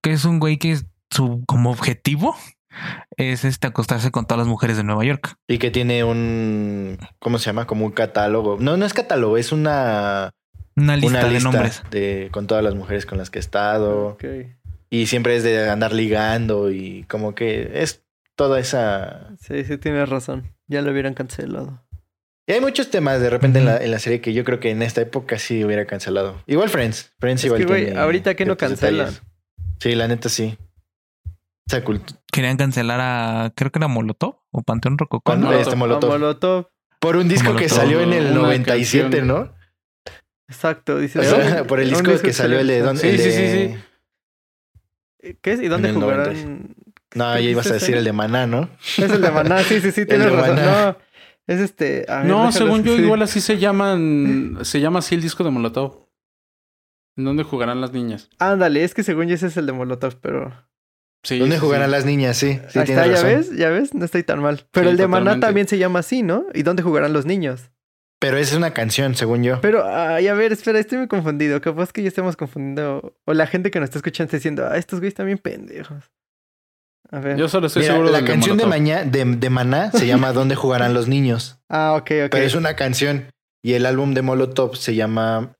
[0.02, 2.36] Que es un güey que es su como objetivo
[3.16, 5.36] es este acostarse con todas las mujeres de Nueva York.
[5.46, 7.66] Y que tiene un, ¿cómo se llama?
[7.66, 8.56] Como un catálogo.
[8.58, 10.30] No, no es catálogo, es una,
[10.74, 11.82] Una lista una de lista nombres.
[11.90, 14.16] de con todas las mujeres con las que he estado.
[14.90, 18.02] Y siempre es de andar ligando y como que es
[18.34, 19.28] toda esa...
[19.40, 20.52] Sí, sí, tienes razón.
[20.66, 21.82] Ya lo hubieran cancelado.
[22.46, 24.70] Y hay muchos temas de repente en, la, en la serie que yo creo que
[24.70, 26.42] en esta época sí hubiera cancelado.
[26.46, 27.12] Igual Friends.
[27.20, 29.06] Friends Es igual que, güey, tiene ahorita que no cancelan.
[29.06, 29.22] detalles.
[29.78, 30.58] Sí, la neta sí.
[32.30, 35.22] Querían cancelar a, creo que era Molotov o Panteón Rococó.
[35.24, 35.50] ¿Cuándo?
[35.50, 35.52] ¿no?
[35.56, 36.68] Este Molotov.
[36.98, 39.26] Por un disco que salió en el una 97, canción.
[39.28, 39.52] ¿no?
[40.48, 41.18] Exacto, dice.
[41.20, 42.80] O sea, por el disco que salió el de...
[42.80, 43.74] don- Sí, el sí, de- sí,
[45.24, 45.34] sí.
[45.40, 45.62] ¿Qué es?
[45.62, 46.74] ¿Y dónde jugarán?
[47.14, 48.68] No, ya ibas a decir el de Maná, ¿no?
[48.80, 50.56] Es el de Maná, sí, sí, sí, tienes de razón.
[50.56, 50.86] Maná.
[50.92, 50.96] No,
[51.54, 52.06] es este.
[52.08, 53.02] a ver, No, déjalo, según yo, sí.
[53.02, 54.58] igual así se llaman.
[54.62, 56.08] Se llama así el disco de Molotov.
[57.16, 58.30] ¿En dónde jugarán las niñas?
[58.38, 60.52] Ándale, es que según yo ese es el de Molotov, pero.
[61.24, 61.38] Sí.
[61.38, 61.92] ¿Dónde sí, jugarán sí.
[61.92, 62.36] las niñas?
[62.36, 63.28] Sí, sí, Ahí tienes está, ya razón.
[63.28, 64.66] ves, ya ves, no estoy tan mal.
[64.72, 66.46] Pero Sí, el de Maná también se llama así, ¿no?
[66.54, 67.70] ¿Y dónde jugarán los niños?
[68.18, 69.60] Pero esa es una canción, según yo.
[69.60, 71.60] Pero, ay, a ver, espera, estoy muy confundido.
[71.60, 73.16] Capaz que ya estemos confundiendo.
[73.24, 76.04] O la gente que nos está escuchando está diciendo, ah, estos güeyes están bien pendejos.
[77.10, 77.36] A ver.
[77.36, 78.68] Yo solo estoy Mira, seguro la canción de, Molotov.
[78.68, 81.58] Maña, de, de Maná se llama ¿Dónde jugarán los niños?
[81.68, 82.30] Ah, ok, ok.
[82.30, 83.28] Pero es una canción.
[83.64, 85.54] Y el álbum de Molotov se llama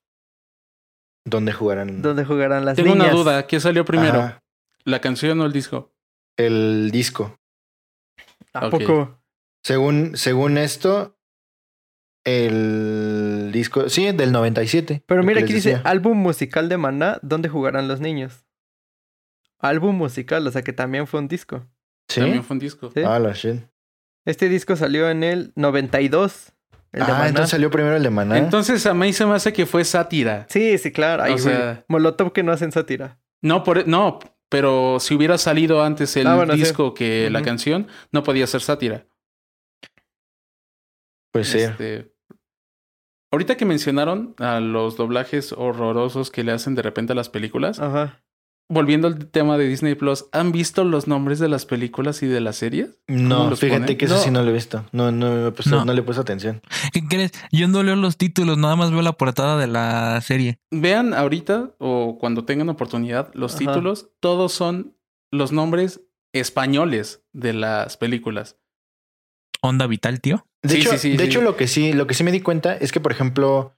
[1.25, 2.03] ¿Dónde jugarán?
[2.03, 3.13] ¿Dónde jugarán las Tengo niñas?
[3.13, 3.47] una duda.
[3.47, 4.21] ¿Qué salió primero?
[4.21, 4.42] Ajá,
[4.85, 5.93] ¿La canción o el disco?
[6.39, 7.39] el disco.
[8.55, 8.71] ¿A Ok.
[8.71, 9.19] poco?
[9.63, 11.17] Según, según esto,
[12.25, 15.03] el disco, sí, del 97.
[15.07, 18.45] Pero mira, aquí dice álbum musical de Maná, ¿dónde jugarán los niños?
[19.59, 21.67] Álbum musical, o sea que también fue un disco.
[22.09, 22.21] ¿Sí?
[22.21, 22.91] También fue un disco.
[22.93, 23.03] ¿sí?
[23.07, 23.61] Ah, la shit.
[24.25, 26.53] Este disco salió en el 92.
[26.93, 27.29] El de Ah, Maná.
[27.29, 28.39] entonces salió primero el de Maná.
[28.39, 30.47] Entonces a mí se me hace que fue sátira.
[30.49, 31.23] Sí, sí, claro.
[31.23, 33.19] Ay, O sea- Molotov que no hacen sátira.
[33.41, 34.19] No, por, no,
[34.53, 36.61] pero si hubiera salido antes el Ah, bueno, sí.
[36.61, 39.07] disco que la canción, no podía ser sátira.
[41.33, 41.59] pues sí.
[41.59, 42.13] Este,
[43.33, 47.81] ahorita que mencionaron a los doblajes horrorosos que le hacen de repente a las películas,
[47.81, 48.22] Ajá.
[48.73, 52.41] Volviendo al tema de Disney Plus, ¿han visto los nombres de las películas y de
[52.41, 52.99] las series?
[53.07, 53.97] No, fíjate ponen?
[53.99, 54.21] que eso No.
[54.21, 54.85] sí no lo he visto.
[54.93, 55.85] No, no, me he puesto- No.
[55.85, 56.63] no le puse atención.
[56.93, 57.33] ¿Qué crees?
[57.53, 60.59] Yo no leo los títulos, nada más veo la portada de la serie.
[60.71, 63.59] Vean ahorita o cuando tengan oportunidad los Ajá.
[63.61, 64.97] títulos, todos son
[65.31, 66.01] los nombres
[66.33, 68.57] españoles de las películas.
[69.61, 70.47] Onda vital, tío.
[70.63, 71.25] De Sí, hecho, sí, sí, de sí.
[71.31, 73.77] hecho lo que sí, lo que sí me di cuenta es que, por ejemplo,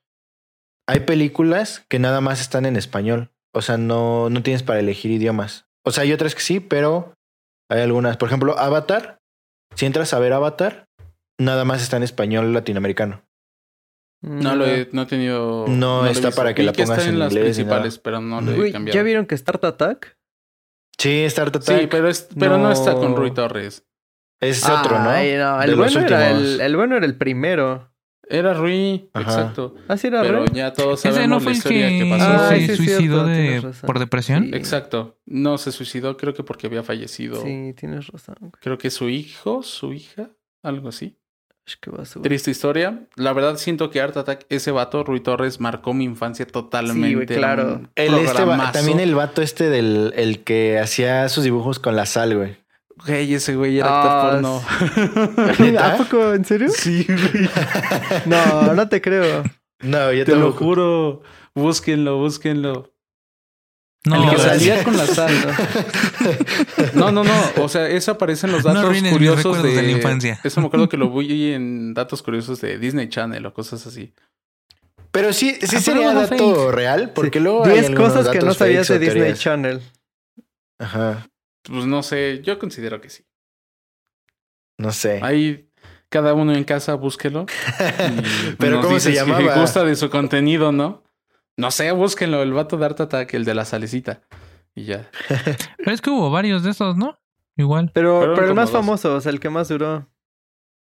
[0.86, 3.30] hay películas que nada más están en español.
[3.54, 5.66] O sea, no, no tienes para elegir idiomas.
[5.84, 7.14] O sea, hay otras que sí, pero
[7.70, 8.16] hay algunas.
[8.16, 9.18] Por ejemplo, Avatar.
[9.76, 10.86] Si entras a ver Avatar,
[11.38, 13.22] nada más está en español latinoamericano.
[14.22, 15.66] No lo he, no he tenido.
[15.68, 18.52] No está para que la pongas está en en las inglés principales, pero no lo
[18.64, 18.94] he cambiado.
[18.94, 20.16] ¿ya vieron que Start Attack?
[20.98, 22.64] Sí, Star Attack Sí, pero, es, pero no.
[22.64, 22.72] No.
[22.72, 23.84] está con Rui Torres.
[24.40, 25.10] es otro, ¿no?
[25.10, 26.54] Ay, no, De El los bueno, era últimos.
[26.54, 27.92] el, el bueno era el primero.
[28.28, 29.24] Era Rui, Ajá.
[29.30, 29.74] exacto.
[29.88, 32.24] Así era Pero ya todos Ese sabemos no la historia que, que pasó.
[32.24, 33.26] Ah, se sí, es suicidó cierto,
[33.70, 34.44] de, por depresión.
[34.44, 34.50] Sí.
[34.54, 35.18] Exacto.
[35.26, 37.42] No se suicidó, creo que porque había fallecido.
[37.42, 38.36] Sí, tienes razón.
[38.60, 40.30] Creo que su hijo, su hija,
[40.62, 41.16] algo así.
[41.66, 42.22] Sh, Qué basura.
[42.22, 43.06] Triste historia.
[43.16, 47.08] La verdad siento que Art Attack, ese vato, Rui Torres, marcó mi infancia totalmente.
[47.08, 47.80] Sí, güey, claro.
[47.94, 52.04] El este va- también el vato este del el que hacía sus dibujos con la
[52.04, 52.56] sal, güey.
[53.06, 55.56] Güey, ese güey era Ah, actor porno.
[55.58, 55.86] ¿Neta?
[55.94, 56.32] ¿A poco?
[56.32, 56.68] ¿En serio?
[56.70, 57.48] sí, güey.
[58.26, 59.42] No, no te creo.
[59.80, 60.64] No, yo Te lo tampoco.
[60.64, 61.22] juro.
[61.54, 62.90] Búsquenlo, búsquenlo.
[64.06, 65.32] No, el que salía con la sal.
[66.94, 67.32] No, no, no.
[67.62, 69.70] O sea, eso aparece en los No datos mis curiosos de...
[69.74, 70.38] de la infancia.
[70.44, 74.12] Eso me acuerdo que lo vi en datos curiosos de Disney Channel o cosas así.
[75.10, 76.74] Pero sí, sí Ah, sería dato fake.
[76.74, 77.44] real, porque Sí.
[77.44, 79.34] luego hay 10 algunos cosas que no sabías de Disney.
[79.34, 79.80] Channel.
[80.78, 81.26] Ajá,
[81.64, 83.24] Pues no sé, yo considero que sí.
[84.78, 85.20] no sé.
[85.22, 85.70] Ahí
[86.08, 87.46] cada uno en casa búsquelo.
[88.58, 89.38] Pero ¿cómo se llamaba?
[89.54, 91.02] Que gusta de su contenido, ¿no?
[91.56, 92.42] No sé, búsquenlo.
[92.42, 94.22] El vato de Art Attack, el de la salecita.
[94.74, 95.10] Y ya.
[95.78, 97.18] Pero es que hubo varios de esos, ¿no?
[97.56, 97.90] Igual.
[97.94, 98.80] Pero, pero el más dos.
[98.80, 100.08] famoso, o sea, el que más duró.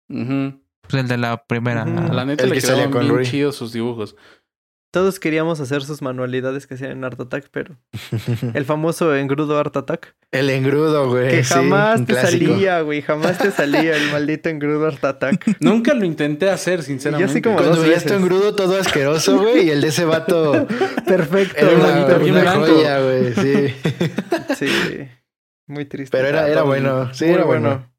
[0.07, 1.85] Pues el de la primera.
[1.85, 3.25] La neta El le que salía quedaban con bien Rui.
[3.25, 4.15] chidos sus dibujos.
[4.95, 7.75] Todos queríamos hacer sus manualidades que hacían en Art Attack, pero
[8.53, 11.27] el famoso engrudo Art Attack, El engrudo, güey.
[11.31, 12.53] que jamás te clásico.
[12.53, 15.57] salía, güey, jamás te salía el maldito engrudo Art Attack.
[15.59, 17.27] Nunca lo intenté hacer, sinceramente.
[17.27, 20.65] Yo así como- Cuando veías tu engrudo todo asqueroso, güey, y el de ese vato
[21.05, 23.75] Perfecto, era una, joya, güey, sí.
[24.57, 25.09] Sí,
[25.67, 26.15] muy triste.
[26.15, 27.91] Pero era, era bueno, sí, Muy era bueno.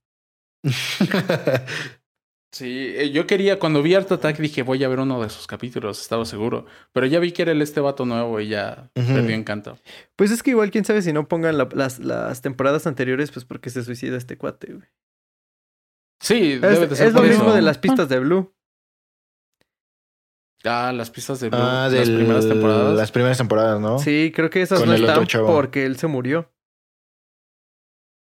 [2.56, 5.46] Sí, eh, yo quería, cuando vi Art Attack dije, voy a ver uno de sus
[5.46, 6.64] capítulos, estaba seguro.
[6.92, 9.08] Pero ya vi que era el este vato nuevo y ya Ujú.
[9.12, 9.78] perdió encanto.
[10.16, 13.44] Pues es que igual, quién sabe si no pongan la- las, las temporadas anteriores, pues
[13.44, 14.88] porque se suicida este cuate, güey.
[16.18, 18.54] Sí, Es, debe de ser es lo mismo de las pistas de Blue.
[20.64, 22.96] Ah, las pistas de Blue, ah, las de primeras temporadas.
[22.96, 23.98] Las primeras temporadas, ¿no?
[23.98, 26.50] Sí, creo que esas Con no están porque él se murió.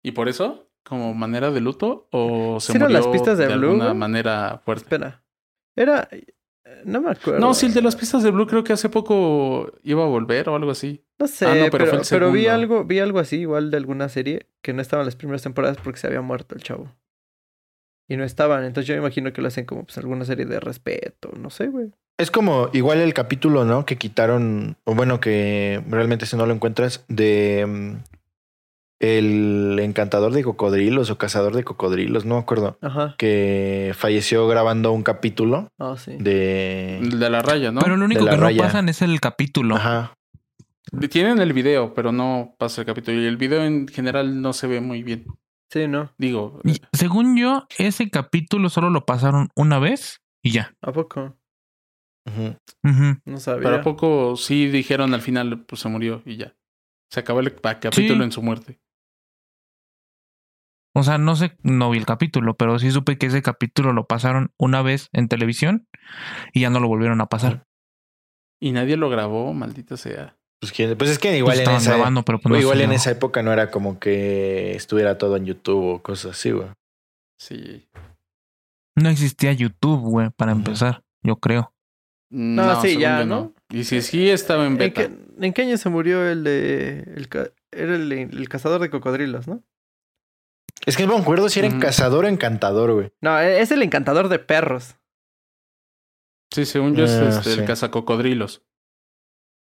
[0.03, 0.72] ¿Y por eso?
[0.93, 2.07] ¿Como manera de luto?
[2.11, 4.85] ¿O se Sí murió las pistas de Blue, alguna manera fuerte?
[4.85, 5.23] Espera.
[5.75, 6.07] Era.
[6.11, 6.27] eh,
[6.85, 7.41] No me acuerdo.
[7.41, 10.51] No, sí, el de las pistas de Blue creo que hace poco iba a volver
[10.51, 11.03] o algo así.
[11.19, 13.71] No sé, Ah, no, pero pero, fue el pero vi algo, vi algo así, igual
[13.71, 16.95] de alguna serie, que no estaban las primeras temporadas porque se había muerto el chavo.
[18.07, 20.61] Y no estaban, entonces yo me imagino que lo hacen como pues alguna serie de
[20.61, 21.91] respeto, no sé, güey.
[22.19, 23.87] Es como igual el capítulo, ¿no?
[23.87, 27.93] Que quitaron, o bueno, que realmente si no lo encuentras, de mm,
[29.03, 33.15] el encantador de cocodrilos o cazador de cocodrilos, no me acuerdo, Ajá.
[33.19, 36.13] que falleció grabando un capítulo Ah, sí.
[36.19, 37.01] de...
[37.03, 37.81] De la raya, ¿no?
[37.81, 39.75] Pero lo único que no pasan es el capítulo.
[39.77, 40.15] Ajá.
[41.11, 43.21] Tienen el video, pero no pasa el capítulo.
[43.21, 45.25] Y el video en general no se ve muy bien.
[45.71, 46.13] Sí, ¿no?
[46.19, 50.75] Digo, Y según yo, ese capítulo solo lo pasaron una vez y ya.
[50.83, 51.35] ¿A poco?
[52.27, 52.57] Ujú.
[53.25, 53.63] No sabía.
[53.65, 56.55] pero a poco sí dijeron al final, pues se murió y ya.
[57.11, 58.23] Se acabó el capítulo Sí.
[58.23, 58.79] en su muerte.
[60.95, 64.07] O sea, no sé, no vi el capítulo, pero sí supe que ese capítulo lo
[64.07, 65.89] pasaron una vez en televisión
[66.53, 67.65] y ya no lo volvieron a pasar.
[68.61, 70.37] Y nadie lo grabó, maldita sea.
[70.61, 72.81] Pues, quién- pues es que igual Pues en estaban esa, grabando, pero pues no igual
[72.83, 76.69] en esa época no era como que estuviera todo en YouTube o cosas así, güey.
[77.39, 77.89] Sí.
[78.95, 81.73] No existía YouTube, güey, para empezar, yo creo.
[82.31, 83.53] No, sí, ya, ¿no?
[83.71, 85.09] Y si sí estaba en ¿En beta.
[85.09, 87.01] qué, en qué año se murió el de.
[87.17, 87.29] El,
[87.73, 89.63] era el, el cazador de cocodrilos, ¿no?
[90.87, 91.79] Es que no me acuerdo si era Ujú.
[91.81, 93.13] cazador o encantador, güey.
[93.21, 94.97] No, e- es el encantador de perros.
[96.53, 97.61] Sí, según yo es Ah, este, sí.
[97.61, 98.63] el cazacocodrilos.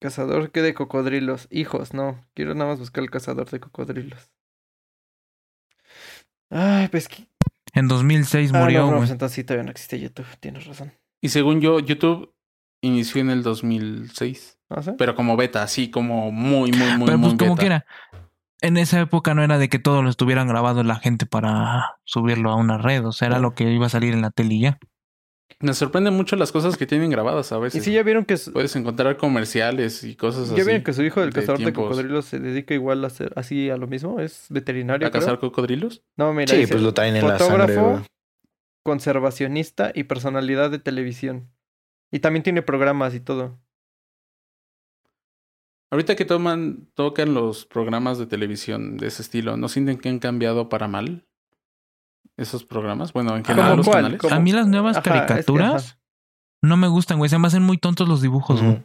[0.00, 1.46] Cazador que de cocodrilos.
[1.50, 2.24] Hijos, no.
[2.34, 4.30] Quiero nada más buscar el cazador de cocodrilos.
[6.50, 7.26] Ay, pues que.
[7.74, 10.26] En 2006 Ah, murió, no, no, pues entonces sí todavía no existe YouTube.
[10.40, 10.92] Tienes razón.
[11.20, 12.32] Y según yo, YouTube
[12.82, 14.58] inició en el 2006.
[14.68, 14.92] ¿Ah, sí?
[14.96, 17.60] Pero como beta, así como muy, muy, muy, Pero muy pues como beta.
[17.60, 17.86] quiera.
[18.64, 22.50] En esa época no era de que todo lo estuvieran grabado la gente para subirlo
[22.50, 23.04] a una red.
[23.06, 24.78] O sea, era lo que iba a salir en la tele y ya.
[25.60, 27.84] Me sorprenden mucho las cosas que tienen grabadas a Y veces.
[27.84, 28.36] sí, ya vieron que.
[28.38, 30.64] Su, Puedes encontrar comerciales y cosas ya así.
[30.64, 33.68] vieron que su hijo del de cazador de cocodrilos se dedica igual a hacer así
[33.70, 34.18] a lo mismo.
[34.20, 35.06] Es veterinario.
[35.06, 36.02] ¿A cazar cocodrilos?
[36.16, 36.48] No, mira.
[36.52, 38.06] Sí, dice, pues lo traen en la sangre, fotógrafo,
[38.82, 41.50] conservacionista y personalidad de televisión.
[42.10, 43.58] Y también tiene programas y todo.
[45.94, 50.18] Ahorita que toman, tocan los programas de televisión de ese estilo, ¿no sienten que han
[50.18, 51.24] cambiado para mal
[52.36, 53.12] esos programas?
[53.12, 53.96] Bueno, en general ¿Cómo los cuál?
[53.98, 54.20] canales.
[54.20, 54.34] ¿Cómo?
[54.34, 55.98] A mí las nuevas Ajá, es que, caricaturas
[56.62, 57.28] no me gustan, güey.
[57.28, 58.82] Se me hacen muy tontos los dibujos, güey.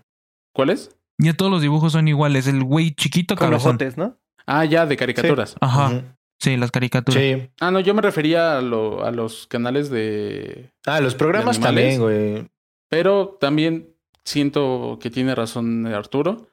[0.53, 0.95] ¿Cuáles?
[1.17, 2.45] Ya todos los dibujos son iguales.
[2.45, 3.69] El güey chiquito Con cabezón.
[3.71, 4.15] ojotes, ¿no?
[4.45, 5.55] Ah, ya, de caricaturas.
[5.61, 6.15] Ajá.
[6.39, 7.19] Sí, las caricaturas.
[7.23, 7.49] Sí.
[7.59, 10.71] Ah, no, yo me refería a, lo- a los canales de...
[10.85, 11.97] Ah, los programas ¿De animales?
[11.97, 12.01] también,
[12.37, 12.49] güey.
[12.87, 16.48] Pero también siento que tiene razón Arturo.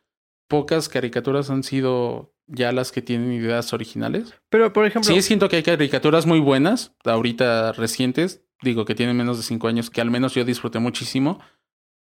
[0.48, 4.34] Pocas caricaturas han sido ya las que tienen ideas originales.
[4.48, 9.16] Pero, por ejemplo, Sí, siento que hay caricaturas muy buenas, ahorita recientes, digo que tienen
[9.16, 11.40] menos de cinco años, que al menos yo disfruté muchísimo,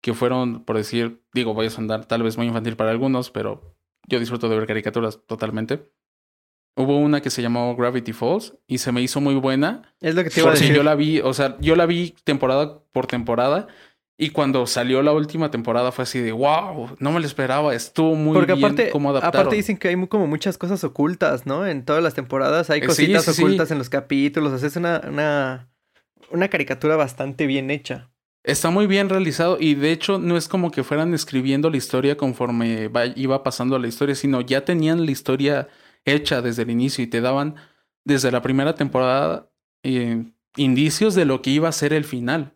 [0.01, 3.77] que fueron, por decir, digo, voy a sonar tal vez muy infantil para algunos, pero
[4.07, 5.90] yo disfruto de ver caricaturas totalmente.
[6.77, 10.23] Hubo una que se llamó Gravity Falls y se me hizo muy buena es lo
[10.23, 10.75] que te iba a decir.
[10.75, 13.66] yo la vi, o sea, yo la vi temporada por temporada
[14.20, 18.14] y cuando salió la última temporada fue así de wow, no me lo esperaba, estuvo
[18.14, 19.40] muy Porque bien aparte, cómo adaptaron.
[19.40, 21.66] aparte dicen que hay como muchas cosas ocultas, ¿no?
[21.66, 23.42] En todas las temporadas hay Eh, cositas sí, sí.
[23.42, 24.52] ocultas en los capítulos.
[24.52, 25.68] O sea, es una, una,
[26.30, 28.11] una caricatura bastante bien hecha.
[28.42, 32.16] Está muy bien realizado y de hecho no es como que fueran escribiendo la historia
[32.16, 35.68] conforme va- iba pasando la historia, sino ya tenían la historia
[36.06, 37.56] hecha desde el inicio y te daban
[38.04, 39.50] desde la primera temporada
[39.83, 40.24] eh,
[40.56, 42.54] indicios de lo que iba a ser el final.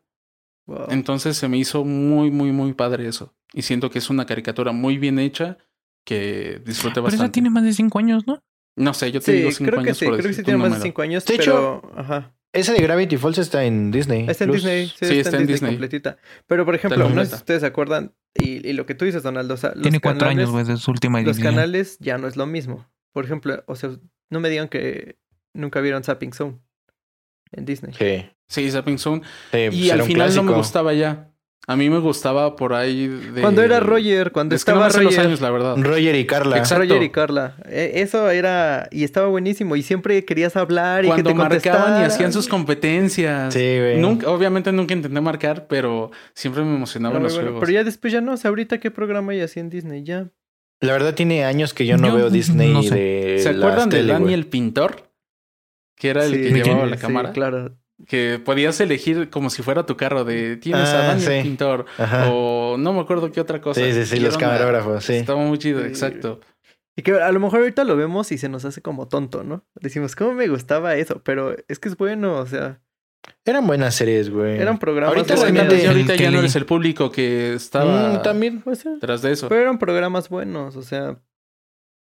[0.66, 0.86] Wow.
[0.90, 3.34] Entonces se me hizo muy, muy, muy padre eso.
[3.52, 5.58] Y siento que es una caricatura muy bien hecha
[6.04, 7.24] que disfruté Pero bastante.
[7.26, 8.42] esa tiene más de cinco años, ¿no?
[8.76, 10.42] No sé, yo te Sí, digo cinco creo que años sí, por creo que sí
[10.42, 11.82] tiene más de cinco años, De pero...
[11.96, 12.34] Ajá.
[12.52, 14.26] Esa de Gravity Falls está en Disney.
[14.28, 14.62] Está en Plus.
[14.62, 16.18] Disney, sí, Sí, está, en Disney, completita.
[16.46, 19.24] Pero, por ejemplo, no sé si ustedes se acuerdan, y, y lo que tú dices,
[19.24, 21.54] Donaldo, o sea, los Tiene cuatro canales- años, güey, de su última Los edición.
[21.54, 22.86] canales ya no es lo mismo.
[23.12, 23.90] Por ejemplo, o sea,
[24.30, 25.18] no me digan que
[25.52, 26.58] nunca vieron Zapping Zone
[27.56, 27.92] en Disney.
[27.98, 28.26] Sí.
[28.46, 29.22] Sí, Zapping Zone.
[29.52, 30.54] Sí, Y pues al final no me clásico.
[30.54, 31.30] gustaba ya.
[31.66, 33.40] A mí me gustaba por ahí de...
[33.40, 35.76] Cuando era Roger, cuando Es que no estaba me sé los Roger, años, la verdad.
[35.78, 36.58] Roger y Carla.
[36.58, 36.84] Exacto.
[36.84, 37.56] Roger y Carla.
[37.66, 42.02] E- Eso era, y estaba buenísimo, y siempre querías hablar y Cuando que te marcaban
[42.02, 43.54] y hacían sus competencias.
[43.54, 43.98] Sí, güey.
[43.98, 47.46] Nunca, obviamente nunca intenté marcar, pero siempre me emocionaban los bueno.
[47.52, 47.60] juegos.
[47.66, 50.28] Pero ya después ya no, o sea, ahorita qué programa hay así en Disney, ya.
[50.82, 52.94] La verdad tiene años que yo no Yo veo Disney no sé.
[52.94, 54.22] de ¿Se acuerdan de tele, güey.
[54.22, 55.08] Dani el pintor?
[56.04, 57.32] Que era el Sí, que llevaba la sí, cámara.
[57.32, 57.78] claro.
[58.06, 61.32] Que podías elegir como si fuera tu carro de tienes Ah, a Dani sí.
[61.32, 61.86] el pintor.
[61.96, 62.30] Ajá.
[62.30, 63.80] O no me acuerdo qué otra cosa.
[63.80, 65.14] Sí, sí, sí, los camarógrafos, sí.
[65.14, 65.86] Estaba muy chido, Sí.
[65.86, 66.40] exacto.
[66.94, 69.64] Y que a lo mejor ahorita lo vemos y se nos hace como tonto, ¿no?
[69.80, 71.22] Decimos, ¿cómo me gustaba eso?
[71.24, 72.80] Pero es que es bueno, o sea,
[73.46, 74.58] Eran buenas series, güey.
[74.58, 78.60] eran programas Ahorita el ahorita ya no eres el público que estaba Mm, también.
[78.60, 78.98] Puede ser.
[79.00, 79.48] tras de eso.
[79.48, 81.16] Pero eran programas buenos, o sea,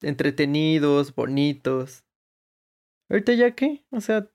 [0.02, 2.04] entretenidos, bonitos.
[3.10, 4.28] Ahorita ya qué, o sea,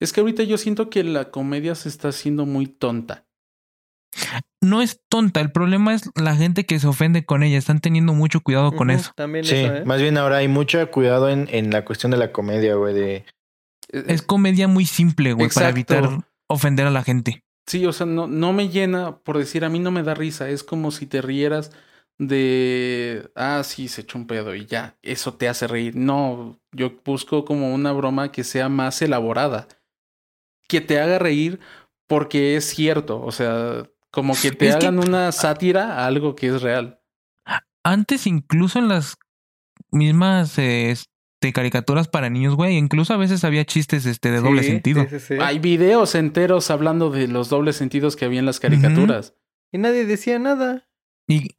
[0.00, 3.26] Es que ahorita yo siento que la comedia se está haciendo muy tonta.
[4.62, 5.40] no es tonta.
[5.40, 7.58] El problema es la gente que se ofende con ella.
[7.58, 9.12] Están teniendo mucho cuidado con eso.
[9.14, 9.84] También Sí, eso, ¿eh?
[9.84, 13.24] más bien ahora hay mucho cuidado en, en la cuestión de la comedia, güey, de...
[13.92, 17.44] Es comedia muy simple, güey, para evitar ofender a la gente.
[17.66, 20.48] Sí, o sea, no, no me llena, por decir, a mí no me da risa.
[20.48, 21.70] Es como si te rieras
[22.18, 25.96] de, ah, sí, se echó un pedo y ya, eso te hace reír.
[25.96, 29.68] No, yo busco como una broma que sea más elaborada,
[30.68, 31.60] que te haga reír
[32.06, 36.36] porque es cierto, o sea, como que te Es que- hagan una sátira a algo
[36.36, 37.00] que es real.
[37.82, 39.16] Antes, incluso en las
[39.90, 44.62] mismas eh, este, caricaturas para niños, güey, incluso a veces había chistes este, de doble
[44.62, 45.02] sentido.
[45.10, 45.34] sí, sí, sí.
[45.40, 49.34] Hay videos enteros hablando de los dobles sentidos que había en las caricaturas.
[49.70, 50.88] Y nadie decía nada.
[51.28, 51.54] Y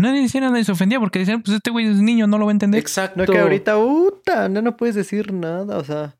[0.00, 2.46] nadie decía nada y se ofendía porque decían, pues este güey es niño, no lo
[2.46, 2.80] va a entender.
[2.80, 3.20] Exacto.
[3.24, 6.16] No que ahorita, puta, no, no puedes decir nada, o sea.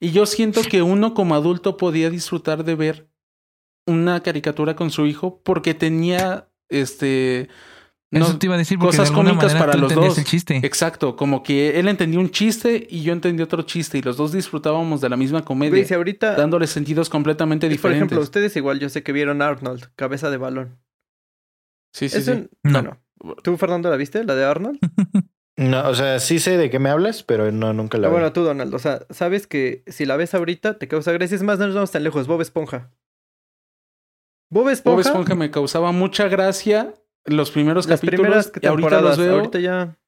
[0.00, 3.08] Y yo siento que uno como adulto podía disfrutar de ver
[3.86, 7.48] una caricatura con su hijo porque tenía este
[8.10, 10.18] no- Eso te iba a decir porque cosas de cómicas manera para tú los dos.
[10.18, 10.60] el chiste.
[10.62, 14.32] exacto, como que él entendía un chiste y yo entendí otro chiste y los dos
[14.32, 16.34] disfrutábamos de la misma comedia, si ahorita.
[16.34, 17.98] dándole sentidos completamente Por diferentes.
[18.06, 20.78] ejemplo, ustedes igual, yo sé que vieron Arnold, cabeza de balón.
[21.92, 22.30] Sí, sí, es sí.
[22.32, 22.50] un.
[22.64, 22.72] No.
[22.72, 24.24] Bueno, ¿tú, Fernando, la viste?
[24.24, 24.78] ¿La de Arnold?
[25.60, 28.12] No, o sea, sí sé de qué me hablas, pero no, nunca la Ah, vi.
[28.14, 31.34] bueno, tú, Donald, o sea, sabes que si la ves ahorita te causa gracia.
[31.34, 32.28] Es más, no nos vamos tan lejos.
[32.28, 32.92] Bob Esponja.
[34.50, 34.94] Bob Esponja.
[34.94, 39.34] Bob Esponja me causaba mucha gracia los primeros las capítulos primeras y ahorita los veo
[39.34, 39.98] Ahorita ya.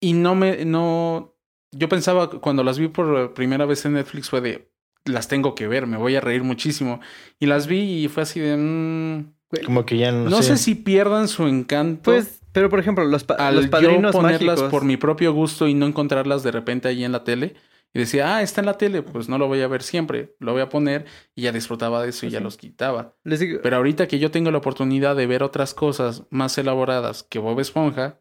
[0.00, 1.36] y no me no
[1.70, 4.72] yo pensaba que cuando las vi por primera vez en Netflix fue de
[5.04, 7.00] las tengo que ver, me voy a reír muchísimo
[7.38, 9.34] y las vi y fue así de mm,
[9.64, 13.24] Como que ya no, no sé si pierdan su encanto Pues, pero por ejemplo, los,
[13.24, 14.70] pa- al los yo padrinos ponerlas mágicos.
[14.70, 17.54] por mi propio gusto y no encontrarlas de repente ahí en la tele
[17.94, 20.52] y decía, ah, está en la tele, pues no lo voy a ver siempre, lo
[20.52, 23.14] voy a poner y ya disfrutaba de eso y ya los quitaba.
[23.24, 27.22] Les digo, Pero ahorita que yo tengo la oportunidad de ver otras cosas más elaboradas
[27.22, 28.18] que Bob Esponja,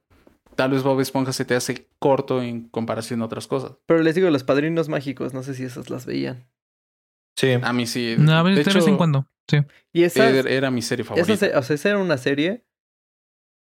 [0.56, 3.74] tal vez Bob Esponja se te hace corto en comparación a otras cosas.
[3.86, 6.48] pero les digo, los padrinos mágicos, no sé si esas las veían.
[7.38, 7.52] Sí.
[7.62, 8.16] A mí sí.
[8.18, 9.28] No, a veces de de vez en cuando.
[9.48, 9.60] Sí.
[9.94, 11.34] Y esas, Era, era mi serie favorita.
[11.58, 12.66] o sea, esa era una serie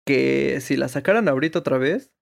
[0.07, 2.13] que si la sacaran ahorita otra vez,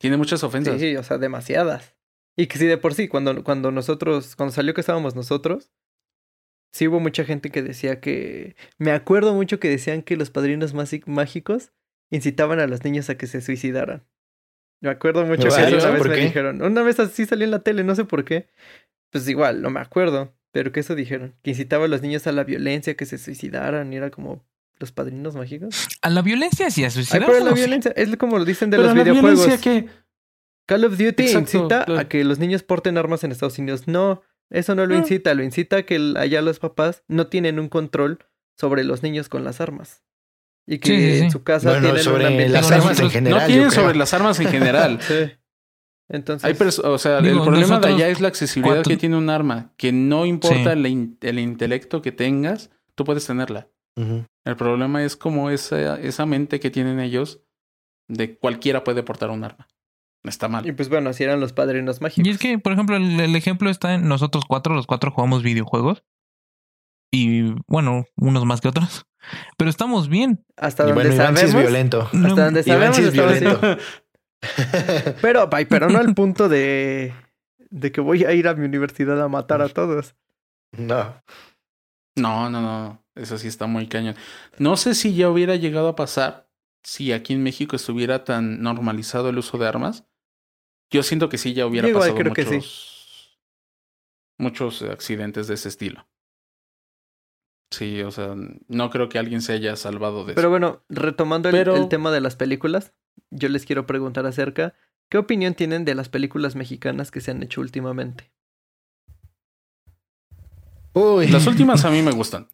[0.00, 0.80] Tiene muchas ofensas.
[0.80, 1.94] sí, o sea, demasiadas.
[2.36, 5.72] Y que sí, de por sí, cuando, cuando nosotros, cuando salió que estábamos nosotros,
[6.72, 8.56] sí hubo mucha gente que decía que.
[8.78, 10.74] Me acuerdo mucho que decían que los padrinos
[11.06, 11.72] mágicos
[12.10, 14.06] incitaban a los niños a que se suicidaran.
[14.82, 16.60] Me acuerdo mucho ¿En que una vez ¿Por me dijeron.
[16.60, 18.48] Una vez así salió en la tele, no sé por qué.
[19.10, 20.34] Pues igual, no me acuerdo.
[20.52, 21.34] Pero que eso dijeron.
[21.42, 23.92] Que incitaba a los niños a la violencia, que se suicidaran.
[23.92, 24.44] Y era como
[24.78, 25.86] los padrinos mágicos.
[26.02, 28.76] A la violencia sí, a Ay, suicidarse, pero la violencia es como lo dicen de
[28.78, 29.40] Pero los la videojuegos.
[29.46, 29.88] violencia que...
[30.66, 32.00] Call of Duty Exacto, incita claro.
[32.00, 33.86] a que los niños porten armas en Estados Unidos.
[33.86, 35.00] No, eso no lo No.
[35.00, 35.32] incita.
[35.34, 38.18] Lo incita a que allá los papás no tienen un control
[38.56, 40.02] sobre los niños con las armas.
[40.66, 41.24] Y que Sí, sí, sí.
[41.26, 43.40] en su casa Bueno, tienen sobre un ambiente las armas en general.
[43.40, 44.98] no tienen sobre las armas en general.
[46.08, 48.96] Entonces, Hay o sea, Digo, el problema nosotros de allá es la accesibilidad cuatro- que
[48.96, 50.68] tiene un arma, que no importa Sí.
[50.78, 53.68] el, in- el intelecto que tengas, tú puedes tenerla.
[54.44, 57.40] El problema es como esa, esa mente que tienen ellos
[58.08, 59.66] de cualquiera puede portar un arma.
[60.22, 60.74] Está y mal.
[60.76, 62.26] pues bueno, así eran los padrinos mágicos.
[62.26, 65.42] Y es que, por ejemplo, el, el ejemplo está en nosotros cuatro, los cuatro jugamos
[65.42, 66.04] videojuegos.
[67.12, 69.06] Y bueno, unos más que otros.
[69.56, 70.44] Pero estamos bien.
[70.56, 71.70] Hasta Y donde bueno, Iván sí es sabemos.
[71.72, 72.08] violento.
[72.12, 73.60] No, hasta donde Iván sabemos sí es violento.
[75.22, 77.12] Pero, pero no al punto de,
[77.70, 80.14] de que voy a ir a mi universidad a matar a todos.
[80.72, 81.22] no.
[82.18, 83.04] No, no, no.
[83.14, 84.14] Eso sí está muy cañón.
[84.58, 86.48] No sé si ya hubiera llegado a pasar
[86.82, 90.06] si aquí en México estuviera tan normalizado el uso de armas.
[90.90, 93.38] Yo siento que sí ya hubiera igual pasado creo que muchos,
[94.38, 96.08] muchos accidentes de ese estilo.
[97.70, 98.34] Sí, o sea,
[98.68, 100.50] no creo que alguien se haya salvado de Pero eso.
[100.50, 102.94] bueno, retomando el, Pero- el tema de las películas,
[103.30, 104.74] yo les quiero preguntar acerca,
[105.10, 108.30] ¿qué opinión tienen de las películas mexicanas que se han hecho últimamente?
[110.92, 112.48] Uy, Las últimas a mí me gustan.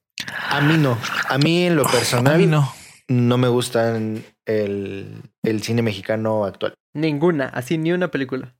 [0.48, 0.98] a mí no.
[1.28, 2.68] A mí en lo personal A mí no.
[3.08, 6.74] no me gustan el, el cine mexicano actual.
[6.94, 8.54] Ninguna, así ni una película.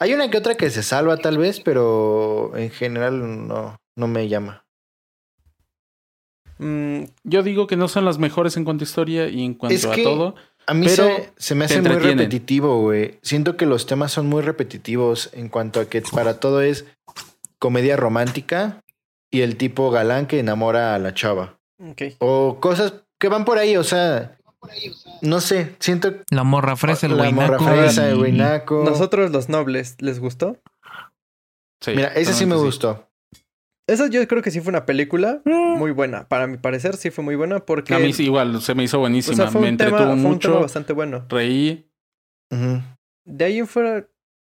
[0.00, 4.28] Hay una que otra que se salva tal vez, pero en general no, no me
[4.28, 4.64] llama.
[6.58, 9.74] Mm, Yo digo que no son las mejores en cuanto a historia y en cuanto
[9.76, 10.34] Es a que- todo.
[10.72, 13.18] A mí Pero se, se me hace muy repetitivo, güey.
[13.20, 16.86] Siento que los temas son muy repetitivos en cuanto a que para todo es
[17.58, 18.82] comedia romántica
[19.30, 21.58] y el tipo galán que enamora a la chava.
[21.78, 22.14] ok.
[22.20, 24.38] O cosas que van por ahí, o sea,
[25.20, 28.82] no sé, siento La morra fresa, el la morra fresa, el güeynaco.
[28.82, 30.56] Nosotros los nobles, ¿les gustó?
[31.82, 33.08] Sí, Mira, ese sí me realmente gustó.
[33.88, 35.76] Esa yo creo que sí fue una película Mm.
[35.78, 36.28] muy buena.
[36.28, 37.94] Para mi parecer, sí fue muy buena porque.
[37.94, 39.36] A mí sí, igual se me hizo o buenísima.
[39.36, 40.60] sea, fue me un, tema, entretuvo fue un tema mucho.
[40.60, 41.26] bastante bueno.
[41.28, 41.88] Reí.
[43.24, 44.08] De ahí en fuera.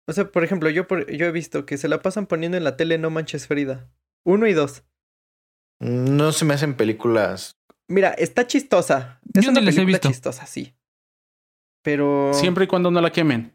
[0.06, 2.64] O sea, por ejemplo, yo, por- yo he visto que se la pasan poniendo en
[2.64, 3.90] la tele No Manches Frida.
[4.24, 4.84] Uno y dos.
[5.80, 7.58] No se me hacen películas.
[7.88, 9.20] Mira, está chistosa.
[9.34, 10.08] Es Yo una no les he película visto.
[10.08, 10.74] chistosa, sí.
[11.82, 12.30] Pero.
[12.34, 13.54] Siempre y cuando no la quemen.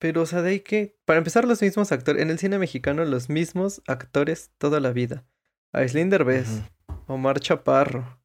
[0.00, 0.96] Pero, o sea, de ahí que.
[1.04, 2.22] Para empezar, los mismos actores.
[2.22, 5.26] En el cine mexicano, los mismos actores toda la vida.
[5.72, 7.14] Aislinn Derbez, Ujú.
[7.14, 8.18] Omar Chaparro.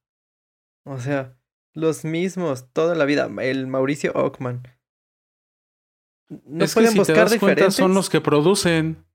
[0.85, 1.37] O sea,
[1.73, 3.29] los mismos toda la vida.
[3.41, 4.63] El Mauricio Ockman.
[6.29, 9.05] No es que pueden si te buscar das cuenta, son los que producen.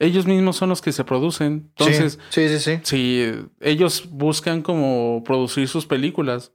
[0.00, 1.72] Ellos mismos son los que se producen.
[1.78, 2.58] Entonces, sí, sí, sí.
[2.58, 2.80] sí.
[2.82, 6.52] si ellos buscan como producir sus películas,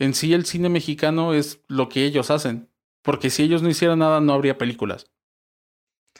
[0.00, 2.69] en sí el cine mexicano es lo que ellos hacen.
[3.02, 5.10] Porque si ellos no hicieran nada, no habría películas.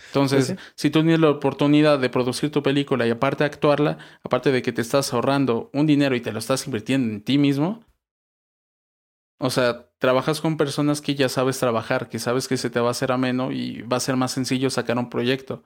[0.07, 0.55] Entonces, sí.
[0.76, 4.72] si tú tienes la oportunidad de producir tu película y aparte actuarla, aparte de que
[4.72, 7.85] te estás ahorrando un dinero y te lo estás invirtiendo en ti mismo,
[9.39, 12.89] o sea, trabajas con personas que ya sabes trabajar, que sabes que se te va
[12.89, 15.64] a hacer ameno y va a ser más sencillo sacar un proyecto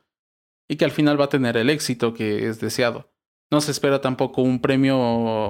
[0.69, 3.12] y que al final va a tener el éxito que es deseado.
[3.51, 4.97] No se espera tampoco un premio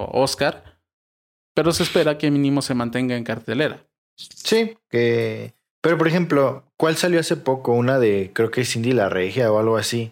[0.09, 0.81] Oscar,
[1.53, 3.87] pero se espera que mínimo se mantenga en cartelera.
[4.17, 5.53] Sí, que.
[5.81, 7.73] Pero por ejemplo, ¿cuál salió hace poco?
[7.73, 10.11] Una de, creo que Cindy la Regia o algo así.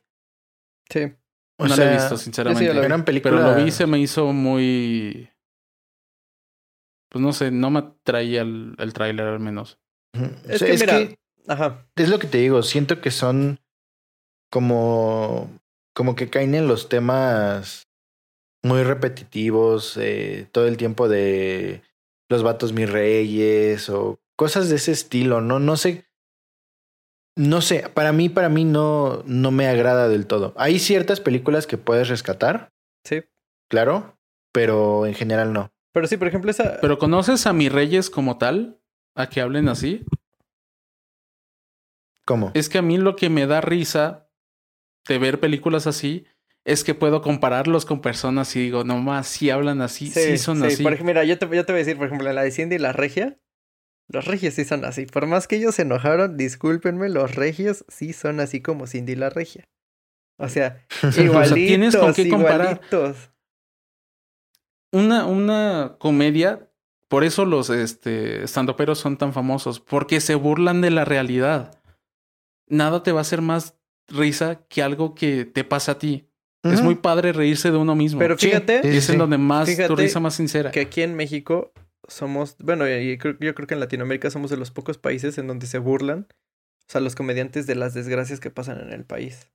[0.89, 1.13] Sí.
[1.59, 2.73] O no sea, lo he visto, sí sinceramente.
[2.73, 2.85] lo vi.
[2.85, 5.29] eran Pero lo vi y se me hizo muy.
[7.09, 9.79] Pues no sé, no me atraía el, el tráiler al menos.
[10.47, 11.87] Es O sea, que es mira- que Ajá.
[11.95, 12.61] es lo que te digo.
[12.63, 13.59] Siento que son
[14.51, 15.49] como.
[15.95, 17.87] Como que caen en los temas
[18.63, 19.95] muy repetitivos.
[19.97, 21.83] eh, todo el tiempo de
[22.29, 25.41] los vatos mis reyes o cosas de ese estilo.
[25.41, 26.05] No, no sé.
[27.35, 30.53] No sé, para mí, para mí no, no me agrada del todo.
[30.55, 32.71] Hay ciertas películas que puedes rescatar,
[33.05, 33.23] Sí.
[33.69, 34.17] claro,
[34.51, 35.71] pero en general no.
[35.93, 36.79] Pero sí, por ejemplo, esa.
[36.79, 38.79] ¿Pero conoces a mis reyes como tal?
[39.15, 40.05] ¿A que hablen así?
[42.25, 42.51] ¿Cómo?
[42.53, 44.29] Es que a mí lo que me da risa
[45.07, 46.25] de ver películas así
[46.65, 50.63] es que puedo compararlos con personas y digo, no más, si hablan así, sí, son
[50.63, 50.81] así.
[50.81, 52.75] Por ejemplo, mira, yo te, yo te voy a decir, por ejemplo, la de Cindy
[52.75, 53.37] y la regia.
[54.09, 55.05] Los regios sí son así.
[55.05, 59.15] Por más que ellos se enojaron, discúlpenme, los regios sí son así como Cindy y
[59.15, 59.67] la regia.
[60.37, 60.85] O sea,
[61.17, 62.81] igualitos, tienes con qué comparar.
[62.83, 63.29] igualitos.
[64.91, 66.69] Una, una comedia,
[67.07, 71.81] por eso los este, estandoperos son tan famosos, porque se burlan de la realidad.
[72.67, 73.75] Nada te va a hacer más
[74.07, 76.29] risa que algo que te pasa a ti.
[76.63, 78.19] Es muy padre reírse de uno mismo.
[78.19, 80.71] Pero Sí, fíjate sí, es en donde más tu risa más sincera.
[80.71, 81.73] que aquí en México
[82.07, 85.67] somos, bueno, creo- yo creo que en Latinoamérica somos de los pocos países en donde
[85.67, 89.49] se burlan, o sea, los comediantes de las desgracias que pasan en el país.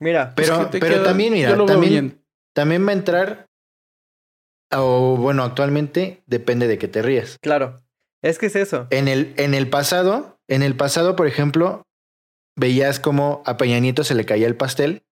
[0.00, 2.24] Mira, Pero, Es que te pero queda- también, mira, también, bien.
[2.54, 3.46] también va a entrar,
[4.72, 7.38] o bueno, actualmente depende de que te ríes.
[7.40, 7.80] claro,
[8.22, 8.86] es que es eso.
[8.90, 11.82] En el, en el pasado, en el pasado, por ejemplo,
[12.56, 15.02] veías como a Peña Nieto se le caía el pastel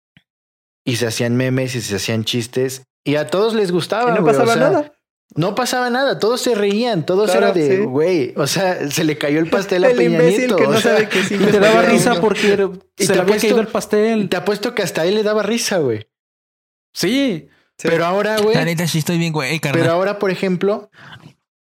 [0.85, 4.11] y se hacían memes y se hacían chistes y a todos les gustaba.
[4.11, 4.93] Y no güey, o pasaba sea, nada.
[5.37, 7.83] No pasaba nada, todos se reían, todos Claro, era de, sí.
[7.83, 10.57] güey, o sea, se le cayó el pastel a El Peña imbécil Nieto.
[10.57, 13.21] que o no sea, sabe que sí Y te daba risa porque Y se le
[13.21, 14.29] había caído el pastel.
[14.29, 16.07] Te apuesto que hasta a él le daba risa, güey.
[16.95, 17.49] Sí.
[17.79, 17.89] Sí.
[17.89, 19.81] Pero ahora, güey, La neta sí estoy bien, güey, carnal.
[19.83, 20.91] Pero ahora, por ejemplo,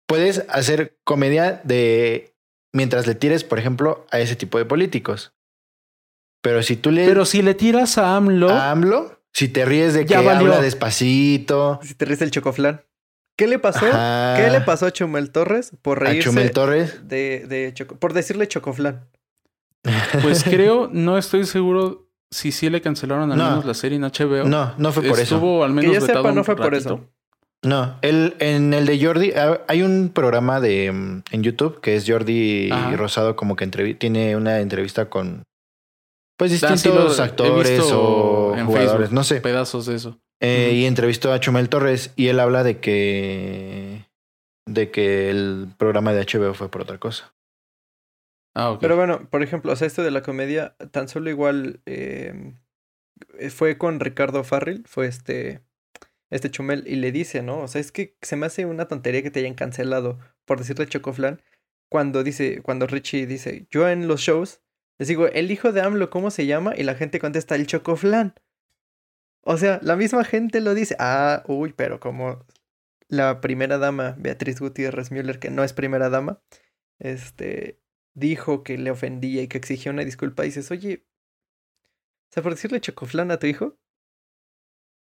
[0.07, 2.34] puedes hacer comedia de
[2.74, 5.34] mientras le tires, por ejemplo, a ese tipo de políticos.
[6.42, 9.94] Pero si tú le Pero si le tiras a AMLO, a AMLO, si te ríes
[9.94, 10.48] de que Ya valió.
[10.54, 12.82] habla despacito, Si te ríes el chocoflán.
[13.38, 13.86] ¿Qué le pasó?
[13.86, 14.36] Ajá.
[14.38, 18.14] ¿Qué le pasó a Chumel Torres por a reírse Chumel Torres, de, de Choco- por
[18.14, 19.06] decirle chocoflán?
[20.22, 23.50] pues creo, no estoy seguro si sí le cancelaron al No.
[23.50, 24.44] menos la serie en HBO.
[24.46, 25.36] no, no fue por eso.
[25.36, 26.96] Estuvo al Que menos yo vetado sepa, no fue por ratito.
[26.96, 27.10] eso.
[27.62, 29.34] No, el, en el de Jordi,
[29.68, 32.96] hay un programa de mm, en YouTube que es Jordi Ajá.
[32.96, 35.44] Rosado, como que tiene una entrevista con
[36.40, 39.42] pues distintos actores o en jugadores, Facebook, no sé.
[39.42, 40.22] Pedazos de eso.
[40.40, 40.72] Eh.
[40.74, 44.06] Y entrevistó a Chumel Torres y él habla de que
[44.66, 47.36] de que el programa de HBO fue por otra cosa.
[48.56, 48.80] Ah, ok.
[48.80, 52.54] Pero bueno, por ejemplo, o sea, esto de la comedia, tan solo igual eh,
[53.50, 55.62] fue con Ricardo Farrell, fue este,
[56.30, 57.60] este Chumel, y le dice, ¿no?
[57.60, 60.88] O sea, es que se me hace una tontería que te hayan cancelado por decirle
[60.88, 61.42] chocoflan,
[61.90, 64.62] cuando dice, cuando Richie dice, yo en los shows
[65.00, 66.74] les digo, el hijo de AMLO, ¿cómo se llama?
[66.78, 68.36] Y la gente contesta, el chocoflan.
[69.41, 72.45] O sea, la misma gente lo dice, ah, uy, pero como
[73.08, 76.41] la primera dama, Beatriz Gutiérrez Müller, que no es primera dama,
[77.00, 77.80] este,
[78.14, 81.06] dijo que le ofendía y que exigía una disculpa, dices, oye,
[82.30, 83.80] O sea, por decirle chocoflán a tu hijo.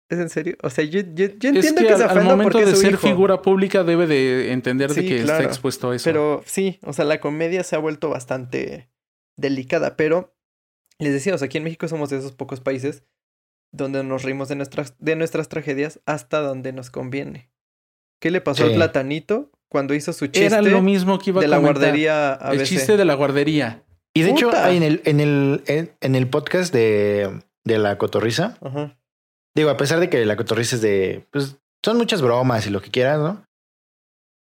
[0.08, 0.56] ¿Es en serio?
[0.62, 2.82] O sea, yo, yo, yo Es entiendo que, que, se al, momento porque de su
[2.82, 3.06] ser hijo.
[3.06, 5.40] figura pública debe de entender de que claro.
[5.40, 6.04] está expuesto a eso.
[6.04, 8.88] Pero sí, o sea, la comedia se ha vuelto bastante
[9.38, 10.34] delicada, pero
[10.98, 13.02] les decía, o sea, aquí en México somos de esos pocos países
[13.72, 17.50] donde nos reímos de nuestras, de nuestras tragedias hasta donde nos conviene.
[18.20, 18.70] ¿Qué le pasó Sí.
[18.70, 21.82] al platanito cuando hizo su chiste Era lo mismo que iba de a la comentar.
[21.82, 23.84] guardería El chiste de la guardería.
[24.14, 24.64] Y de hecho, Puta.
[24.66, 28.98] hay en el, en el, en, en el podcast de, de la cotorriza, Ajá.
[29.54, 32.80] digo, a pesar de que la cotorriza es de, pues, son muchas bromas y lo
[32.82, 33.44] que quieras, ¿no?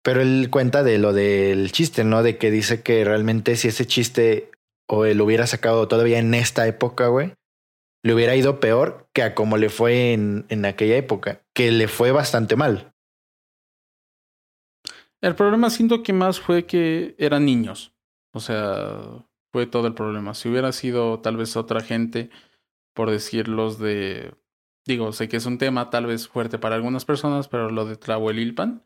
[0.04, 2.24] Pero él cuenta de lo del chiste, ¿no?
[2.24, 4.50] De que dice que realmente si ese chiste
[4.92, 7.34] o lo hubiera sacado todavía en esta época, güey,
[8.04, 11.88] le hubiera ido peor que a como le fue en, en aquella época, que le
[11.88, 12.94] fue bastante mal.
[15.22, 17.94] El problema siento que más fue que eran niños.
[18.34, 20.34] O sea, fue todo el problema.
[20.34, 22.30] Si hubiera sido tal vez otra gente,
[22.94, 24.34] por decir los de...
[24.86, 27.96] Digo, sé que es un tema tal vez fuerte para algunas personas, pero lo de
[27.96, 28.84] Tlahuelilpan,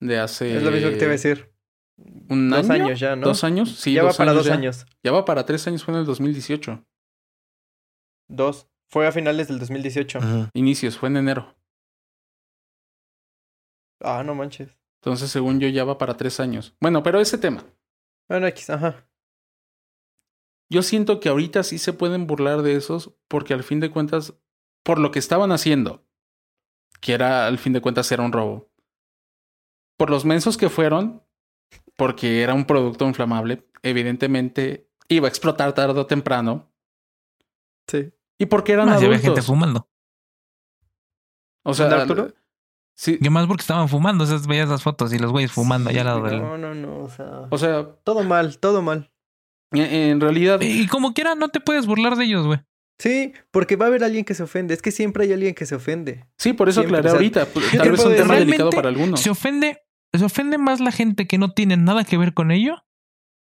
[0.00, 0.54] de hace...
[0.54, 1.55] Es lo mismo que te iba a decir.
[1.98, 2.84] ¿Un Dos año?
[2.86, 3.26] años ya, ¿no?
[3.26, 3.76] ¿Dos años?
[3.76, 4.54] Sí, ya va dos para años dos ya.
[4.58, 4.86] años.
[5.02, 6.84] Ya va para tres años, fue en el 2018.
[8.28, 8.68] Dos.
[8.88, 10.18] Fue a finales del 2018.
[10.18, 10.48] Ujú.
[10.54, 11.56] Inicios, fue en enero.
[14.00, 14.76] Ah, no manches.
[15.00, 16.74] Entonces, según yo, ya va para tres años.
[16.80, 17.64] Bueno, pero ese tema.
[18.28, 19.08] Bueno, X, ajá.
[20.68, 24.34] Yo siento que ahorita sí se pueden burlar de esos porque al fin de cuentas,
[24.82, 26.04] por lo que estaban haciendo,
[27.00, 28.68] que era al fin de cuentas era un robo,
[29.96, 31.22] por los mensos que fueron,
[31.96, 36.70] porque era un producto inflamable, evidentemente iba a explotar tarde o temprano,
[37.88, 38.10] Sí.
[38.38, 39.46] y porque eran Más si había gente adultos.
[39.46, 39.88] fumando.
[41.64, 42.34] O sea, ¿Dónde, Arturo?
[42.94, 44.24] sí, Que más porque estaban fumando.
[44.24, 46.40] O sea, veías las fotos y los güeyes fumando allá al lado del.
[46.40, 47.46] No, no, no, o sea...
[47.50, 49.10] o sea, Todo mal, todo mal.
[49.72, 52.60] en, realidad, Y como quiera, no te puedes burlar de ellos, güey.
[52.98, 54.72] Sí, porque va a haber alguien que se ofende.
[54.74, 56.26] Es que siempre hay alguien que se ofende.
[56.38, 58.70] sí, por eso siempre, aclaré o sea, ahorita, yo tal vez puedo un tema delicado
[58.70, 59.20] para algunos.
[59.20, 59.82] Se ofende,
[60.18, 62.82] se ofende más la gente que no tiene nada que ver con ello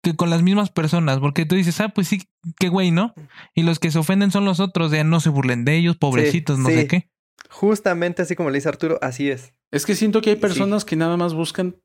[0.01, 1.19] que con las mismas personas.
[1.19, 2.23] Porque tú dices, ah, pues sí,
[2.57, 3.13] qué güey, ¿no?
[3.53, 6.57] Y los que se ofenden son los otros, de no se burlen de ellos, pobrecitos,
[6.57, 6.75] no sí.
[6.75, 7.09] sé qué.
[7.49, 9.53] Justamente así como le dice Arturo, así es.
[9.71, 10.41] Es que siento que hay Sí.
[10.41, 11.75] personas que nada más buscan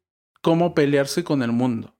[0.42, 1.96] cómo pelearse con el mundo.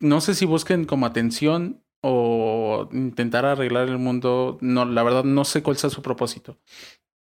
[0.00, 4.58] No sé si busquen como atención o intentar arreglar el mundo.
[4.60, 6.58] No, la verdad no sé cuál sea su propósito.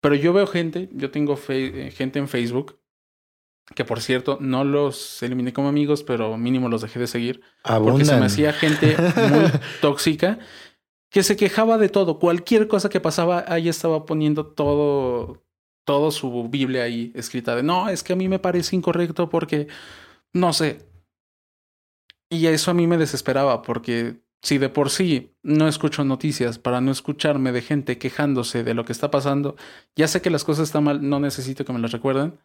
[0.02, 2.80] Pero yo veo gente, yo tengo eh, gente en Facebook,
[3.76, 8.06] que por cierto no los eliminé como amigos, pero mínimo los dejé de seguir, porque
[8.06, 9.46] se me hacía gente muy
[9.82, 10.40] tóxica
[11.10, 12.20] que se quejaba de todo.
[12.20, 15.44] Cualquier cosa que pasaba, ahí estaba poniendo todo,
[15.86, 19.68] todo su Biblia ahí escrita de no, es que a mí me parece incorrecto porque
[20.34, 20.80] no sé.
[22.30, 26.82] Y eso a mí me desesperaba porque si de por sí no escucho noticias para
[26.82, 29.56] no escucharme de gente quejándose de lo que está pasando,
[29.96, 32.40] ya sé que las cosas están mal, no necesito que me las recuerden.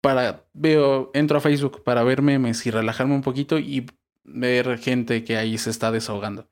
[0.00, 3.86] Para veo, entro a Facebook para ver memes y relajarme un poquito y
[4.24, 6.46] ver gente que ahí se está desahogando.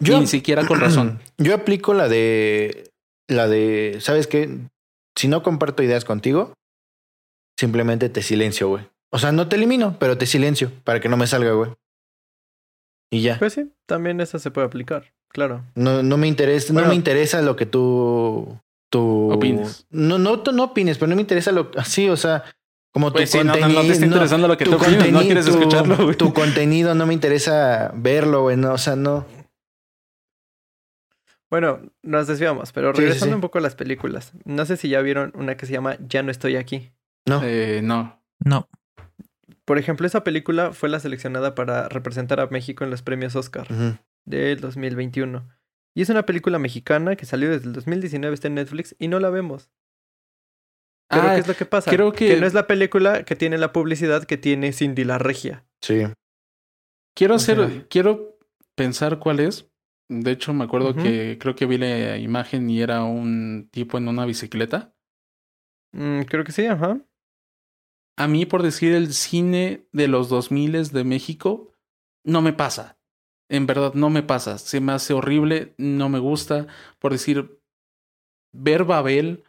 [0.00, 1.20] y ni siquiera con razón.
[1.38, 2.90] Yo aplico la de
[3.28, 4.58] la de, ¿sabes qué?
[5.16, 6.54] Si no comparto ideas contigo,
[7.58, 8.86] simplemente te silencio, güey.
[9.10, 11.70] O sea, no te elimino, pero te silencio para que no me salga, güey.
[13.10, 13.38] Y ya.
[13.38, 15.64] Pues sí, también eso se puede aplicar, claro.
[15.74, 18.58] No, no me interesa, no me interesa lo que tú,
[18.98, 19.86] tú Opines.
[19.90, 22.44] No, no, tú no opines, pero no me interesa lo así, o sea,
[22.92, 23.80] como tu Pues sí, no, no, contenido.
[23.80, 26.16] no te está interesando lo que tu tú opinas, no contenido- quieres tu- escucharlo, güey.
[26.16, 28.56] Tu contenido no me interesa verlo, güey.
[28.56, 29.26] No, o sea, no.
[31.50, 33.34] Bueno, nos desviamos, pero Sí, sí, regresando sí.
[33.36, 34.32] un poco a las películas.
[34.44, 36.90] No sé si ya vieron una que se llama Ya no estoy aquí.
[37.26, 37.40] No.
[37.44, 38.20] Eh, no.
[38.44, 38.68] No.
[39.64, 43.66] Por ejemplo, esa película fue la seleccionada para representar a México en los premios Oscar
[43.72, 43.96] Ujú.
[44.24, 45.48] del 2021.
[45.96, 49.20] Y es una película mexicana que salió desde el 2019, está en Netflix y no
[49.20, 49.70] la vemos.
[51.08, 51.90] Pero Ah, ¿qué es lo que pasa?
[51.90, 55.64] creo que- no es la película que tiene la publicidad que tiene Cindy la Regia.
[55.80, 56.02] Sí.
[57.14, 58.38] Quiero O hacer, sea- quiero
[58.74, 59.70] pensar cuál es.
[60.08, 64.08] De hecho, me acuerdo que creo que vi la imagen y era un tipo en
[64.08, 64.94] una bicicleta.
[65.92, 67.00] Mm, creo que sí, ajá.
[68.16, 71.72] A mí, por decir el cine de los 2000 de México,
[72.24, 72.98] no me pasa.
[73.50, 74.58] En verdad, no me pasa.
[74.58, 76.66] Se me hace horrible, no me gusta.
[76.98, 77.60] Por decir,
[78.54, 79.44] ver Babel,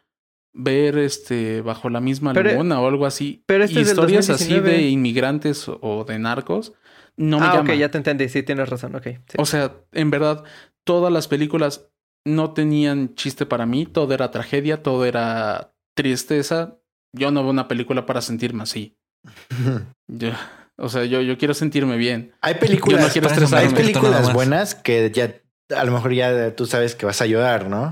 [0.54, 3.44] ver este bajo la misma Pero- luna o algo así.
[3.46, 4.70] pero este es historias así 2019.
[4.72, 6.74] de inmigrantes o de narcos,
[7.18, 7.74] no me ah, llama.
[7.74, 8.28] ok, ya te entendí.
[8.30, 9.04] Sí, tienes razón, ok.
[9.28, 9.38] sí.
[9.38, 10.44] O sea, en verdad,
[10.86, 11.90] todas las películas
[12.26, 16.78] no tenían chiste para mí, todo era tragedia, todo era tristeza.
[17.14, 18.98] Yo no veo una película para sentirme así.
[20.08, 20.32] Yo,
[20.78, 22.34] o sea, yo, yo quiero sentirme bien.
[22.42, 23.76] Hay películas, Yo no quiero hay estresarme.
[23.76, 24.34] películas Nada más.
[24.34, 25.34] buenas que ya
[25.76, 27.92] a lo mejor ya tú sabes que vas a llorar, ¿no?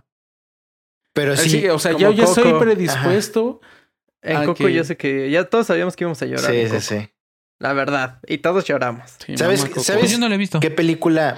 [1.14, 2.60] Pero Eh, sí, sí, o sea, yo ya estoy Coco.
[2.60, 3.62] predispuesto.
[4.22, 6.52] En Ah, Coco que- yo sé que ya todos sabíamos que íbamos a llorar.
[6.52, 6.82] sí, en sí, Coco.
[7.04, 7.10] sí.
[7.60, 8.20] La verdad.
[8.28, 9.12] Y todos lloramos.
[9.26, 10.60] Sí, ¿Sabes- sabes yo no lo he visto.
[10.60, 11.38] ¿Qué película?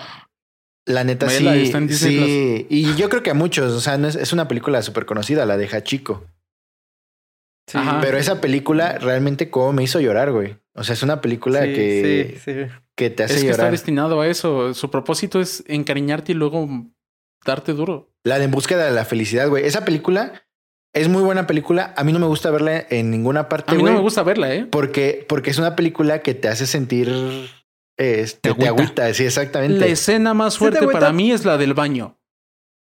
[0.87, 1.95] La neta Vela, sí.
[1.95, 2.67] sí.
[2.69, 5.45] Y yo creo que a muchos, o sea, no es, es una película súper conocida,
[5.45, 6.25] la de Hachiko.
[7.67, 7.79] Sí.
[8.01, 10.57] Pero esa película realmente como me hizo llorar, güey.
[10.75, 12.71] O sea, es una película sí, que, sí, sí.
[12.95, 13.71] que te hace Es que está llorar.
[13.71, 14.73] destinado a eso.
[14.73, 16.67] Su propósito es encariñarte y luego
[17.45, 18.11] darte duro.
[18.23, 19.65] La de En búsqueda de la felicidad, güey.
[19.65, 20.43] Esa película
[20.93, 21.93] es muy buena película.
[21.97, 23.93] A mí no me gusta verla en ninguna parte, A mí güey.
[23.93, 24.65] no me gusta verla, ¿eh?
[24.69, 27.09] Porque, porque es una película que te hace sentir.
[27.97, 29.13] Este, Te te, agüita.
[29.13, 29.79] sí, exactamente.
[29.79, 32.19] La escena más ¿Sí te fuerte para mí es la del baño.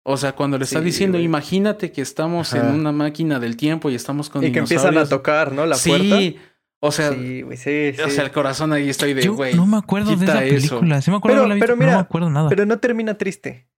[0.05, 1.25] O sea, cuando le está Sí, diciendo, güey.
[1.25, 2.67] imagínate que estamos Ajá.
[2.67, 5.09] en una máquina del tiempo y estamos con Y que empiezan a dinosaurios".
[5.09, 5.65] tocar, ¿no?
[5.65, 6.41] La sí, puerta.
[6.81, 8.11] o sea, sí, güey, sí, o sí.
[8.11, 9.53] sea, el corazón ahí estoy de, Yo güey.
[9.55, 10.75] no me acuerdo de esa eso.
[10.79, 11.01] película.
[11.01, 12.49] Sí me acuerdo Pero- de la pero pero no mira, me acuerdo nada.
[12.49, 13.69] Pero no termina triste.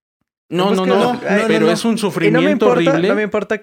[0.48, 3.08] No, no, Búsqueda no, no, pero no, es un Y no me sufrimiento importa, horrible.
[3.08, 3.62] no me importa.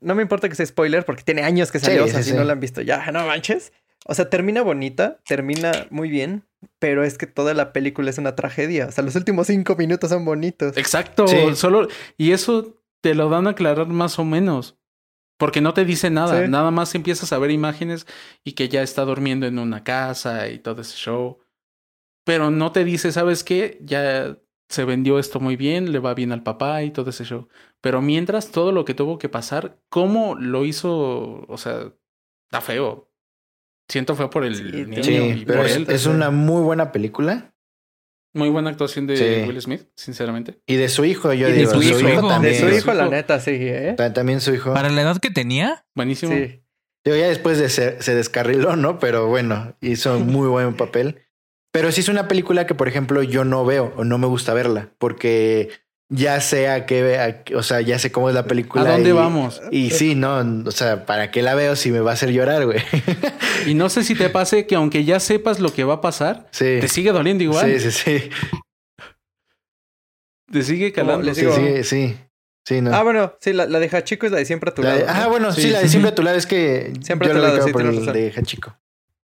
[0.00, 2.24] No me importa que sea spoiler porque tiene años que salió, Sí, o sea, sí,
[2.24, 2.36] si sí.
[2.38, 3.72] no la han visto ya, no manches.
[4.06, 6.45] O sea, termina bonita, termina muy bien,
[6.78, 8.86] pero es que toda la película es una tragedia.
[8.86, 10.76] O sea, los últimos cinco minutos son bonitos.
[10.76, 11.54] Exacto, Sí.
[11.54, 14.76] solo y eso te lo dan a aclarar más o menos.
[15.38, 16.50] Porque no te dice nada, Sí.
[16.50, 18.06] nada más empiezas a ver imágenes
[18.42, 21.38] y que ya está durmiendo en una casa y todo ese show.
[22.24, 23.78] Pero no te dice, ¿sabes qué?
[23.82, 24.38] Ya
[24.68, 27.48] se vendió esto muy bien, le va bien al papá y todo ese show.
[27.82, 31.44] Pero mientras todo lo que tuvo que pasar, ¿cómo lo hizo?
[31.46, 31.92] O sea,
[32.50, 33.05] está feo.
[33.88, 35.86] Siento feo por el Sí, niño Sí, y pero por es, él.
[35.88, 37.52] es una muy buena película.
[38.34, 39.48] Muy buena actuación de Sí.
[39.48, 40.60] Will Smith, sinceramente.
[40.66, 41.70] Y de su hijo, yo Y de digo.
[41.72, 42.54] su hijo, De también.
[42.60, 43.12] su De hijo, su la hijo.
[43.12, 43.94] neta, sí, ¿eh?
[43.96, 44.74] Ta- También su hijo.
[44.74, 46.32] Para la edad que tenía, Buenísimo.
[46.34, 46.62] Sí.
[47.04, 48.98] Digo, ya después de se, se descarriló, ¿no?
[48.98, 51.22] Pero bueno, hizo un muy buen papel.
[51.72, 54.52] Pero sí es una película que, por ejemplo, yo no veo o no me gusta
[54.54, 55.70] verla porque
[56.08, 58.82] ya sé a qué, a o sea, ya sé cómo es la película.
[58.88, 59.60] ¿A dónde y- vamos?
[59.70, 62.64] Y sí, no, o sea, ¿para qué la veo si me va a hacer llorar,
[62.66, 62.78] güey?
[63.66, 66.46] Y no sé si te pase que aunque ya sepas lo que va a pasar,
[66.52, 66.78] Sí.
[66.80, 67.66] te sigue doliendo igual.
[67.80, 68.30] Sí, sí, sí.
[70.52, 71.24] Te sigue calando.
[71.24, 72.16] les Sí, digo- sí, sí.
[72.64, 72.92] Sí, no.
[72.94, 75.06] Ah, bueno, sí, la, la de Hachiko es la de siempre a tu La lado.
[75.06, 75.12] ¿no?
[75.12, 77.36] ah, bueno, sí, Sí, la de siempre a tu lado es que Siempre yo a
[77.36, 78.12] tu la lado, ubicaba sí, por el razón.
[78.14, 78.76] de Hachiko.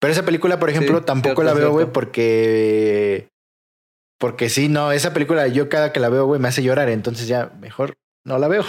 [0.00, 3.28] Pero esa película, por ejemplo, Sí, tampoco cierto, la veo, güey, porque
[4.18, 7.28] porque sí, no, esa película yo cada que la veo, güey, me hace llorar, entonces
[7.28, 8.64] ya mejor no la veo.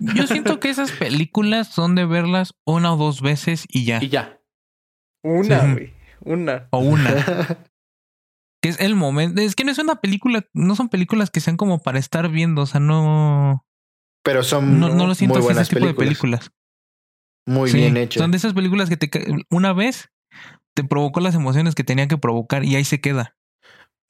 [0.00, 4.02] yo siento que esas películas son de verlas una o dos veces y ya.
[4.02, 4.40] Y ya.
[5.22, 5.72] Una, Sí.
[5.72, 5.94] güey.
[6.20, 6.68] Una.
[6.70, 7.10] O una.
[8.62, 9.40] que es el momento.
[9.40, 12.62] Es que no es una película, no son películas que sean como para estar viendo.
[12.62, 13.66] O sea, no.
[14.22, 15.96] Pero son No, no lo siento muy así, buenas ese tipo películas.
[15.96, 16.50] de películas.
[17.46, 18.20] Muy Sí, bien hechas.
[18.22, 19.10] Son de esas películas que te
[19.50, 20.10] una vez
[20.74, 23.36] te provocó las emociones que tenía que provocar y ahí se queda.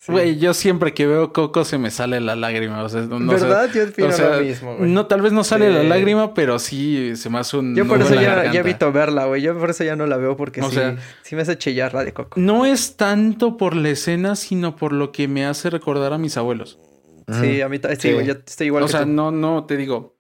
[0.05, 0.13] Sí.
[0.13, 2.83] Güey, yo siempre que veo Coco se me sale la lágrima.
[2.83, 3.47] O sea, no, sé.
[3.47, 3.71] ¿Verdad?
[3.73, 4.91] Yo opino o sea, lo mismo, güey.
[4.91, 7.75] No, tal vez no sale la lágrima, pero sí se me hace un.
[7.75, 9.41] Yo por eso ya, ya evito verla, güey.
[9.41, 11.95] Yo por eso ya no la veo porque O sí, sea- sí me hace chillar
[11.95, 12.39] la de Coco.
[12.39, 16.37] No es tanto por la escena, sino por lo que me hace recordar a mis
[16.37, 16.79] abuelos.
[17.41, 18.13] Sí, a mí sí, Sí.
[18.13, 18.27] güey.
[18.27, 19.09] Yo estoy igual o que sea, tú.
[19.09, 20.14] no, no, te digo.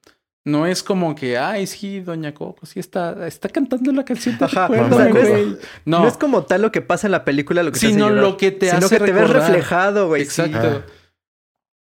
[0.46, 4.36] No es como que, ay, sí, Doña Coco, sí está, está cantando la canción.
[4.36, 5.46] de Ajá, Recuérdame, no es- güey.
[5.86, 6.00] No.
[6.02, 8.14] No, es como tal lo que pasa en la película lo que te sino hace
[8.16, 10.22] lo que te sino hace que te ves reflejado, güey.
[10.22, 10.84] Exacto.
[10.86, 10.92] Ah.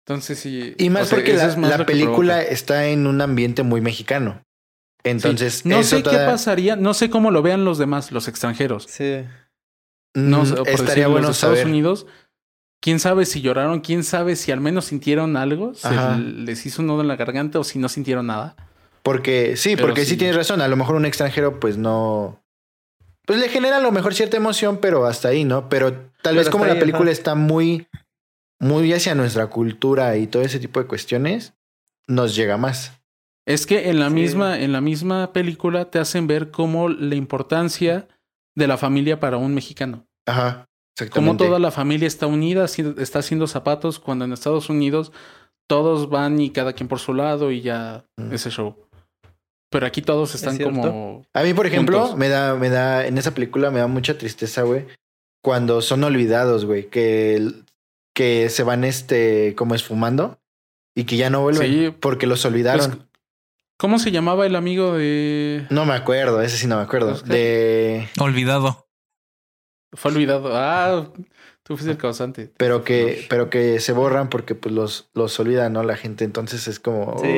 [0.07, 0.75] Entonces sí.
[0.79, 2.53] Y más o sea, porque la, es más la lo que película provoca.
[2.53, 4.43] está en un ambiente muy mexicano.
[5.03, 5.69] Entonces, Sí.
[5.69, 8.87] no eso sé qué pasaría, no sé cómo lo vean los demás, los extranjeros.
[8.89, 9.25] Sí.
[10.15, 11.67] No, Mm, sé, por estaría decir, los bueno de Estados saber.
[11.67, 12.07] Unidos.
[12.85, 16.89] Quién sabe si lloraron, quién sabe si al menos sintieron algo, se les hizo un
[16.89, 18.57] nudo en la garganta o si no sintieron nada.
[19.03, 20.11] Porque sí, Pero porque sí.
[20.11, 20.16] sí.
[20.18, 20.61] tienes razón.
[20.61, 22.43] A lo mejor un extranjero, pues no.
[23.24, 25.70] Pues le genera a lo mejor cierta emoción, pero hasta ahí, ¿no?
[25.70, 27.12] Pero tal Pero vez como la ahí, película ajá.
[27.12, 27.87] está muy,
[28.61, 31.55] muy hacia nuestra cultura y todo ese tipo de cuestiones,
[32.07, 32.93] nos llega más.
[33.47, 34.14] Es que en la Sí.
[34.14, 38.09] misma, en la misma película te hacen ver cómo la importancia
[38.55, 40.07] de la familia para un mexicano.
[40.26, 40.66] Ajá.
[40.97, 41.45] Cómo Exactamente.
[41.47, 45.11] toda la familia está unida, está haciendo zapatos, cuando en Estados Unidos
[45.68, 48.32] todos van y cada quien por su lado y ya Mm.
[48.32, 48.76] ese show.
[49.70, 51.22] Pero aquí todos están como...
[51.34, 52.16] A mí, por ejemplo, Juntos.
[52.18, 54.86] me da, me da, en esa película me da mucha tristeza, güey,
[55.42, 57.51] cuando son olvidados, güey, que,
[58.14, 60.38] que se van este como esfumando
[60.95, 62.86] y que ya no vuelven Sí, porque los olvidaron.
[62.92, 62.99] pues,
[63.76, 65.66] ¿Cómo se llamaba el amigo de...
[65.70, 67.18] no me acuerdo, ese sí no me acuerdo.
[67.22, 68.86] De Olvidado.
[69.95, 70.51] Fue olvidado.
[70.53, 71.09] Ah,
[71.62, 72.51] tú fuiste el causante.
[72.57, 75.82] pero que, pero que se borran porque pues los, los olvidan, ¿no?
[75.82, 76.24] La gente.
[76.24, 77.16] Entonces es como.
[77.18, 77.28] Sí.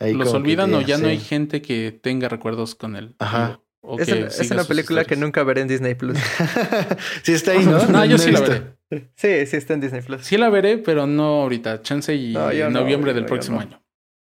[0.00, 3.14] ahí Los como olvidan o ya no hay gente que tenga recuerdos con él.
[3.18, 3.60] Ajá.
[3.80, 6.18] o Es, que una- es una película que nunca veré en Disney Plus.
[7.22, 7.84] sí está ahí, ¿no?
[7.86, 8.74] No, yo sí la veré.
[9.16, 10.24] Sí, sí está en Disney Plus.
[10.24, 11.82] Sí la veré, pero no ahorita.
[11.82, 13.62] Chance y No, en noviembre del próximo no.
[13.62, 13.82] año.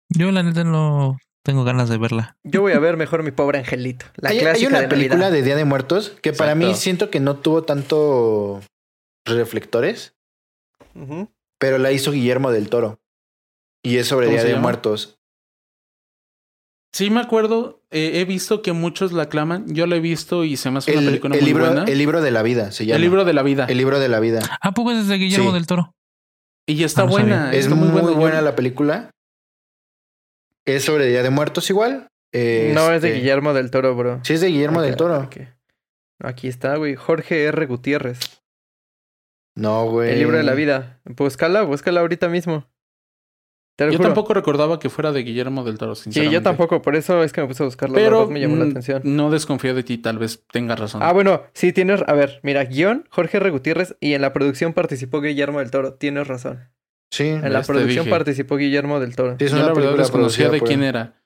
[0.09, 2.38] Yo la neta no tengo ganas de verla.
[2.44, 4.06] Yo voy a ver mejor mi pobre angelito.
[4.18, 5.32] La hay, hay clásica una de película Navidad.
[5.38, 8.62] de Día de Muertos que para mí siento que no tuvo tanto
[9.26, 10.16] reflectores,
[11.60, 13.00] pero la hizo Guillermo del Toro.
[13.84, 14.62] Y es sobre ¿Cómo Día de llama?
[14.64, 15.18] Muertos.
[16.94, 17.82] Sí, me acuerdo.
[17.92, 19.74] eh, he visto que muchos la aclaman.
[19.74, 21.84] Yo la he visto y se me hace una El, película el muy libro, buena.
[21.86, 22.96] el libro de la vida se llama.
[22.98, 23.66] El libro de la vida.
[23.70, 24.42] El libro de la vida.
[24.62, 25.54] ¿A poco es de Guillermo Sí.
[25.54, 25.94] del Toro?
[26.68, 27.52] Y está Ah, no buena.
[27.54, 28.42] Es está muy, buena.
[28.42, 29.12] la película.
[30.76, 32.07] Es sobre Día de Muertos igual.
[32.34, 32.39] No
[32.91, 34.20] es de Este, Guillermo del Toro, bro.
[34.24, 35.15] Sí, es de Guillermo del Toro.
[35.15, 35.41] Aquí,
[36.20, 36.95] aquí está, güey.
[36.95, 37.65] Jorge R.
[37.65, 38.20] Gutiérrez.
[39.55, 40.11] No, güey.
[40.11, 40.99] El libro de la vida.
[41.05, 42.65] Búscala, búscala ahorita mismo.
[43.78, 44.09] Te lo Yo juro.
[44.09, 46.82] tampoco recordaba que fuera de Guillermo del Toro, Sí, yo tampoco.
[46.82, 47.95] Por eso es que me puse a buscarlo.
[47.95, 49.01] la Pero me llamó la atención.
[49.05, 51.01] no desconfío de ti, tal vez tengas razón.
[51.01, 52.03] Ah, bueno, sí, tienes.
[52.07, 53.49] A ver, mira, guion, Jorge R.
[53.49, 55.93] Gutiérrez y en la producción participó Guillermo del Toro.
[55.93, 56.70] Tienes razón.
[57.12, 57.24] Sí.
[57.28, 57.68] En la ¿Ves?
[57.68, 58.10] Te producción dije.
[58.16, 59.36] participó Guillermo del Toro.
[59.39, 60.89] Sí, es yo una la verdad película desconocía de quién él.
[60.89, 61.22] era.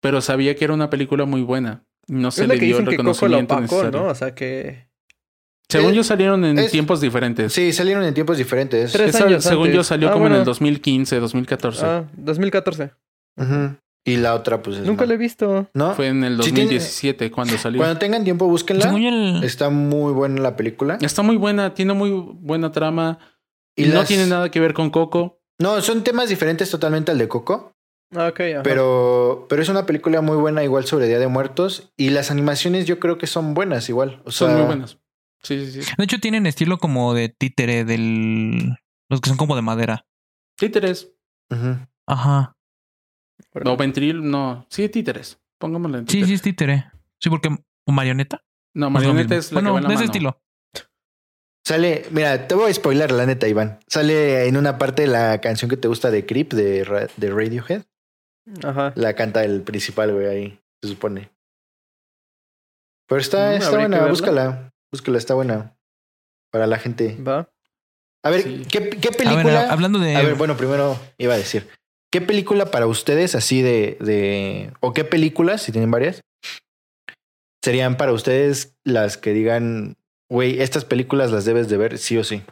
[0.00, 1.84] Pero sabía que era una película muy buena.
[2.06, 4.04] No se es la le que dio el dicen que Coco la reconocimiento opacó.
[4.04, 4.10] ¿no?
[4.10, 4.86] O sea que.
[5.68, 7.52] Según Eh, yo salieron en es- tiempos diferentes.
[7.52, 8.92] Sí, salieron en tiempos diferentes.
[8.92, 9.76] Tres Esa, años según antes.
[9.76, 11.84] yo salió Ah, como en el 2015, 2014.
[11.86, 12.90] Ah, 2014.
[13.38, 13.76] Ujú.
[14.06, 14.76] Y la otra, pues.
[14.76, 15.08] es Nunca no.
[15.08, 15.66] la he visto.
[15.72, 15.94] ¿No?
[15.94, 17.78] Fue en el Sí tiene- 2017 cuando salió.
[17.80, 18.84] Cuando tengan tiempo, búsquenla.
[18.84, 20.98] Según yo, el- Está muy buena la película.
[21.00, 23.18] Está muy buena, tiene muy buena trama.
[23.76, 25.40] Y no las- tiene nada que ver con Coco.
[25.60, 27.72] No, son temas diferentes totalmente al de Coco.
[28.14, 28.62] Ah, ok, ajá.
[28.62, 31.92] Pero, pero es una película muy buena, igual sobre Día de Muertos.
[31.96, 34.22] Y las animaciones yo creo que son buenas, igual.
[34.24, 34.98] O Son sea, muy buenas.
[35.42, 35.92] Sí, sí, sí.
[35.98, 38.76] de hecho, tienen estilo como de títere del.
[39.10, 40.06] Los que son como de madera.
[40.56, 41.12] Títeres.
[41.50, 41.76] ujú.
[42.06, 42.56] Ajá.
[43.64, 44.66] No, ventril, no.
[44.70, 45.38] Sí, títeres.
[45.58, 46.28] Pongámosle en Sí, títeres.
[46.28, 46.90] sí, es títere.
[47.20, 47.48] Sí, porque.
[47.86, 48.42] ¿O marioneta?
[48.74, 50.12] No, marioneta es la bueno, que va en la de ese mano.
[50.12, 50.42] estilo.
[51.66, 53.80] Sale, mira, te voy a spoiler la neta, Iván.
[53.86, 57.82] Sale en una parte la canción que te gusta de Creep de, Ra- de Radiohead.
[58.62, 58.92] Ajá.
[58.96, 61.30] La canta el principal, güey, ahí, se supone.
[63.08, 64.72] Pero está, Mm, está buena, búscala.
[64.92, 65.76] Búscala, está buena.
[66.52, 67.16] Para la gente.
[67.26, 67.48] Va.
[68.22, 68.66] A ver, Sí.
[68.70, 69.42] ¿qué, qué A película?
[69.62, 70.16] ver, hablando de.
[70.16, 71.68] A ver, bueno, primero iba a decir.
[72.12, 74.72] ¿Qué película para ustedes así de, de...
[74.80, 76.20] o qué películas, si tienen varias,
[77.64, 79.96] serían para ustedes las que digan,
[80.30, 82.42] güey, estas películas las debes de ver sí o sí?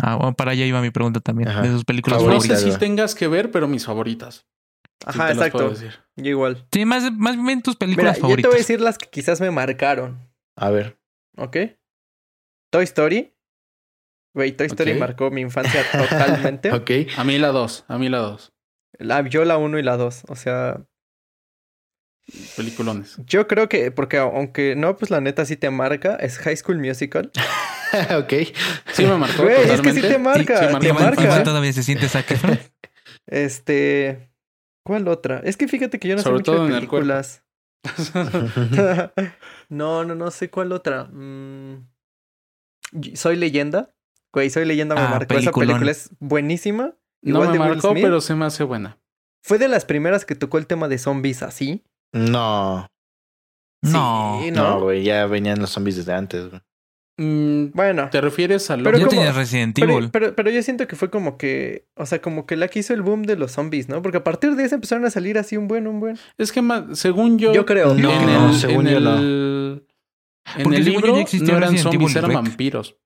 [0.00, 1.48] Ah, bueno, para allá iba mi pregunta también.
[1.48, 1.62] Ajá.
[1.62, 2.46] De sus películas No Favoritas.
[2.46, 2.74] sé favoritas.
[2.74, 4.46] si tengas que ver, pero mis favoritas.
[5.04, 5.72] Ajá, exacto.
[6.16, 6.66] Yo igual.
[6.72, 8.48] Sí, más, más bien tus Mira, películas yo te favoritas.
[8.50, 10.18] voy a decir las que quizás me marcaron.
[10.56, 10.98] A ver.
[11.36, 11.56] ¿Ok?
[12.70, 13.34] Toy Story.
[14.34, 16.70] Güey, Toy Story marcó mi infancia totalmente.
[16.72, 16.90] Ok.
[17.16, 18.52] A mí la dos, a mí la dos.
[18.98, 20.24] La, yo la 1 y la 2.
[20.28, 20.84] O sea,
[22.56, 23.16] Peliculones.
[23.26, 26.78] yo creo que, porque aunque no, pues la neta sí te marca, es High School
[26.78, 27.30] Musical.
[28.18, 28.32] ok.
[28.92, 31.04] Sí me marcó Güey, es que sí te marca, sí, te marcó Iván- mi marca.
[31.06, 31.44] Iván infancia.
[31.44, 32.58] todavía se siente Efron.
[33.26, 34.30] Este.
[34.84, 35.40] ¿Cuál otra?
[35.44, 37.06] Es que fíjate que yo no Sobre sé mucho todo de en el cuerpo.
[37.08, 37.42] películas.
[39.68, 41.04] no, no, no sé cuál otra.
[41.04, 41.86] Mm,
[43.14, 43.94] Soy leyenda.
[44.32, 45.28] Güey, Soy leyenda me Ah, marcó.
[45.28, 45.70] peliculón.
[45.70, 46.94] Esa película es buenísima.
[47.22, 48.02] No Igual me de Will marcó, Smith.
[48.04, 48.98] pero se me hace buena.
[49.42, 51.84] Fue de las primeras que tocó el tema de zombies así.
[52.12, 52.86] No.
[53.82, 54.40] No.
[54.42, 54.80] Sí, No, ¿no?
[54.80, 56.48] güey, ya venían los zombies desde antes.
[56.50, 56.60] güey.
[57.20, 58.08] Mm, Bueno.
[58.10, 60.10] ¿Te refieres a lo Pero ya como- Resident Evil.
[60.10, 62.94] pero, pero yo siento que fue como que, o sea, como que la que hizo
[62.94, 64.02] el boom de los zombies, ¿no?
[64.02, 66.18] Porque a partir de eso empezaron a salir así un buen, un buen.
[66.38, 67.52] Es que ma- según yo...
[67.52, 67.94] Yo creo.
[67.94, 69.18] No, en no, el, según en yo no.
[69.18, 69.86] el,
[70.56, 72.96] en el libro no eran Resident zombies, Evil eran vampiros.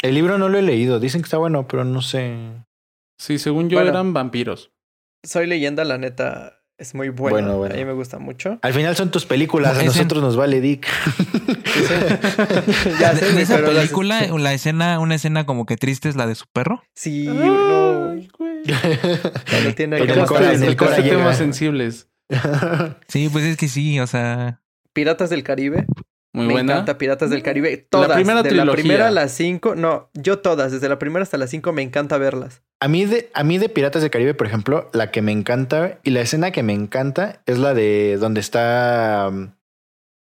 [0.00, 1.00] El libro no lo he leído.
[1.00, 2.36] Dicen que está bueno, pero no sé.
[3.20, 3.90] Sí, según yo Bueno.
[3.90, 4.70] eran vampiros.
[5.24, 7.38] Soy leyenda, la neta, es muy buena.
[7.48, 7.74] Bueno, bueno.
[7.74, 8.58] A mí me gusta mucho.
[8.62, 9.76] Al final son tus películas.
[9.76, 10.86] A en- nosotros nos vale Dick.
[13.00, 16.16] ya sé, de esa pero las- película, la escena, una escena como que triste es
[16.16, 16.82] la de su perro.
[16.94, 18.10] Sí, no.
[18.10, 18.62] Ay, güey.
[19.74, 22.08] Tiene En que el Cora- en el Cora temas sensibles.
[23.08, 24.60] Sí, pues es que sí, o sea.
[24.92, 25.86] Piratas del Caribe.
[26.38, 26.72] Muy me buena.
[26.74, 27.76] encanta Piratas del Caribe.
[27.90, 28.12] Todas.
[28.12, 28.70] primera de trilogía.
[28.72, 29.74] la primera a las cinco.
[29.74, 30.72] No, yo todas.
[30.72, 32.62] Desde la primera hasta las cinco me encanta verlas.
[32.80, 35.98] A mí, de, a mí de Piratas del Caribe, por ejemplo, la que me encanta
[36.04, 39.50] y la escena que me encanta es la de donde está um,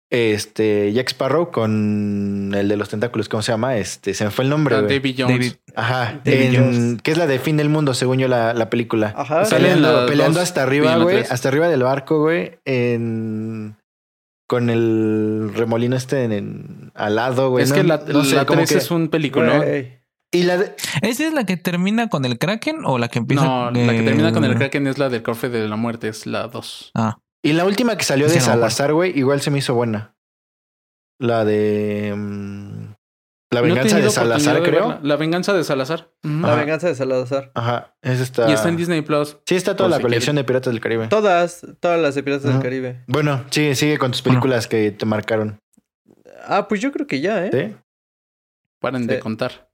[0.10, 3.30] este Jack Sparrow con el de los tentáculos.
[3.30, 3.78] ¿Cómo se llama?
[3.78, 4.76] Este, se me fue el nombre.
[4.76, 4.82] Ah.
[4.82, 5.38] David Jones.
[5.38, 5.54] David.
[5.76, 6.20] Ajá.
[6.26, 7.02] David en- Jones.
[7.02, 9.14] que es la de Fin del Mundo, según yo, la, la película.
[9.16, 9.46] Ajá.
[9.46, 9.76] Sale en
[10.08, 11.24] Peleando, la hasta arriba, la güey.
[11.30, 12.60] Hasta arriba del barco, güey.
[12.66, 13.78] En.
[14.52, 17.64] Con el remolino este en, en- al lado, güey.
[17.64, 19.64] es no- que la, no sé, la como 3 que- es un película.
[20.34, 23.46] Y la de- ¿Esa es la que termina con el Kraken o la que empieza
[23.46, 26.26] No, la que termina con el Kraken es la del cofre de la muerte, es
[26.26, 26.92] la 2.
[26.96, 28.40] Ah, Y la última que salió de Sí.
[28.42, 30.16] Salazar, güey, igual se me hizo buena.
[31.18, 32.14] La de.
[33.54, 34.88] La venganza de Salazar, de creo.
[34.88, 35.00] verla.
[35.04, 36.14] La venganza de Salazar.
[36.24, 37.52] La venganza de Salazar.
[37.54, 37.96] Ajá.
[38.02, 38.50] Es esta.
[38.50, 39.38] Y está en Disney Plus.
[39.46, 41.08] Sí, está toda por la si colección de Piratas del Caribe.
[41.10, 42.54] Todas, todas las de Piratas Ajá.
[42.54, 43.04] del Caribe.
[43.08, 44.40] Bueno, sigue, sigue con tus Bueno.
[44.40, 45.60] películas que te marcaron.
[46.48, 47.50] Ah, pues yo creo que ya, ¿eh?
[47.52, 47.76] ¿Sí?
[48.80, 49.70] Paren de contar.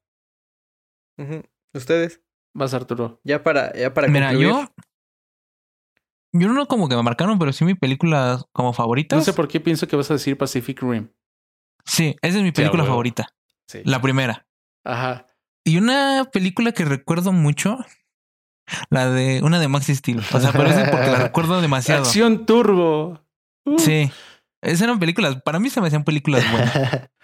[1.73, 2.21] Ustedes,
[2.55, 3.21] Vas, Arturo.
[3.23, 4.49] ya para, ya para Mira, concluir.
[4.49, 4.65] yo.
[6.34, 9.15] Yo no como que me marcaron, pero sí mi película como favorita.
[9.15, 11.09] No sé por qué pienso que vas a decir Pacific Rim.
[11.86, 13.28] Sí, esa es mi película favorita.
[13.68, 13.82] Sí.
[13.84, 14.47] La primera.
[14.86, 15.28] Ajá.
[15.65, 17.78] Y una película que recuerdo mucho,
[18.89, 20.20] la de una de Maxi Steel.
[20.20, 22.03] O sea, pero es porque la recuerdo demasiado.
[22.03, 23.22] Acción Turbo.
[23.65, 24.09] Uh, Sí.
[24.63, 27.09] Esas eran películas, para mí se me hacían películas buenas.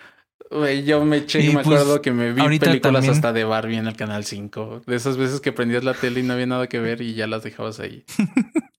[0.51, 3.33] Güey, yo me eché y Y me pues, acuerdo que me vi películas también- hasta
[3.33, 4.83] de Barbie en el canal 5.
[4.85, 7.25] De esas veces que prendías la tele y no había nada que ver y ya
[7.25, 8.05] las dejabas ahí.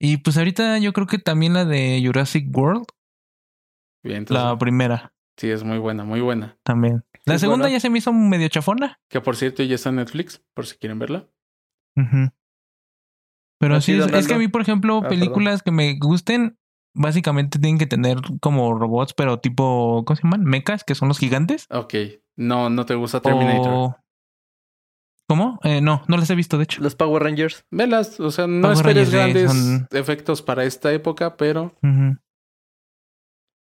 [0.00, 2.86] Y pues ahorita yo creo que también la de Jurassic World,
[4.04, 6.58] Bien, entonces, la primera sí, es muy buena, muy buena.
[6.64, 7.02] también.
[7.24, 8.98] La segunda ya se me hizo medio chafona.
[9.10, 11.26] Que por cierto ya está en Netflix, por si quieren verla.
[13.60, 15.18] Pero ¿A sí, es, es que a mí, por ejemplo, Ah, perdón.
[15.18, 16.56] películas que me gusten,
[16.94, 20.44] básicamente tienen que tener como robots, pero tipo, ¿cómo se llaman?
[20.44, 21.66] Mechas, que son los gigantes.
[21.70, 21.94] Ok.
[22.36, 23.72] No, no te gusta Terminator.
[23.72, 23.96] O...
[25.28, 25.58] ¿Cómo?
[25.64, 26.80] Eh, no, no las he visto, de hecho.
[26.80, 27.64] Los Power Rangers.
[27.70, 32.16] Velas, o sea, no Power esperes Rangers, grandes son- efectos para esta época, pero Ujú.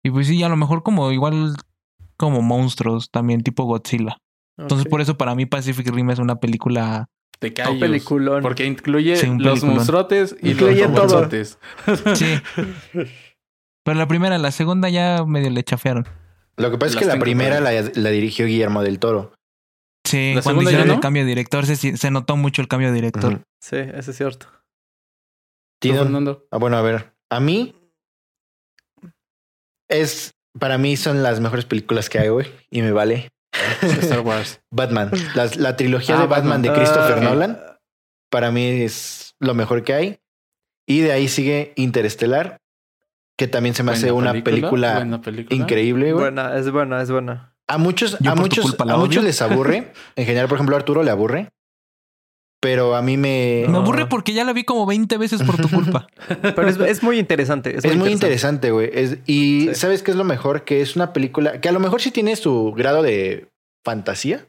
[0.02, 1.54] Y pues sí, a lo mejor como igual
[2.16, 4.16] como monstruos, también tipo Godzilla.
[4.58, 7.06] Entonces por eso para mí Pacific Rim es una película...
[7.38, 7.78] te Un callos.
[7.80, 8.42] peliculón.
[8.42, 11.06] Porque incluye Sí, un los monstruotes y Incluye los todo.
[11.26, 11.58] robotsotes.
[12.14, 12.40] Sí.
[13.82, 16.06] Pero la primera, la segunda ya medio le chafearon.
[16.56, 19.32] Lo que pasa es Las que la primera la, la dirigió Guillermo del Toro.
[20.06, 20.94] Sí, ¿La cuando hicieron no?
[20.94, 23.42] el cambio de director se, se notó mucho el cambio de director.
[23.62, 24.46] Sí, eso es cierto.
[24.46, 26.46] ¿Tú, Tiene un- Fernando?
[26.50, 27.14] Ah, bueno, a ver.
[27.30, 27.74] A mí.
[29.90, 30.30] Es.
[30.58, 32.46] Para mí son las mejores películas que hay, güey.
[32.70, 33.28] Y me vale.
[33.82, 34.60] Star Wars.
[34.72, 35.10] Batman.
[35.34, 36.62] Las- la trilogía Ah, de Batman, Batman.
[36.62, 37.60] de Christopher Ah, Nolan.
[38.30, 40.18] Para mí es lo mejor que hay.
[40.88, 42.58] Y de ahí sigue Interestelar.
[43.38, 45.56] Que también se me hace una película, buena película.
[45.56, 46.24] increíble, güey.
[46.24, 47.54] Buena, es buena, es buena.
[47.68, 49.92] A muchos, Yo a muchos, culpa la a muchos les aburre.
[50.16, 51.48] En general, por ejemplo, a Arturo le aburre.
[52.62, 53.64] Pero a mí me.
[53.68, 56.06] Me aburre porque ya la vi como 20 veces por tu culpa.
[56.42, 57.76] Pero es, es muy interesante.
[57.78, 58.90] Es, Es muy interesante, güey.
[58.92, 59.74] Es- y Sí.
[59.76, 60.64] ¿sabes qué es lo mejor?
[60.64, 63.48] Que es una película que a lo mejor sí tiene su grado de
[63.84, 64.46] fantasía.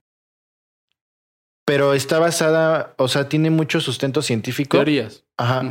[1.66, 4.78] Pero está basada, o sea, tiene mucho sustento científico.
[4.78, 5.24] Teorías.
[5.38, 5.64] Ajá.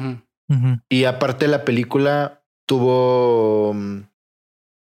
[0.89, 4.01] Y aparte la película tuvo, mm,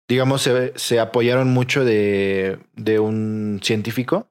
[0.09, 4.27] digamos, se, se apoyaron mucho de, de un científico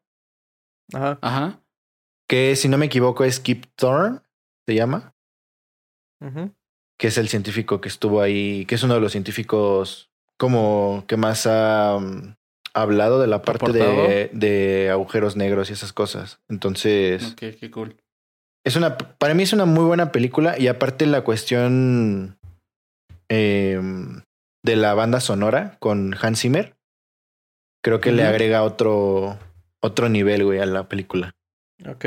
[0.92, 1.18] Ajá.
[1.22, 1.60] Ajá.
[2.28, 4.20] Que, si no me equivoco, es Kip Thorne,
[4.66, 5.14] se llama,
[6.98, 11.16] que es el científico que estuvo ahí, que es uno de los científicos como que
[11.16, 12.34] más ha mm,
[12.74, 16.40] hablado de la parte de, de agujeros negros y esas cosas.
[16.48, 17.96] Entonces, qué cool.
[18.64, 22.38] es una, para mí es una muy buena película y aparte la cuestión
[23.28, 23.80] eh,
[24.64, 26.76] de la banda sonora con Hans Zimmer,
[27.82, 29.38] creo que le agrega otro,
[29.80, 31.36] otro nivel, güey, a la película.
[31.84, 32.04] Ok.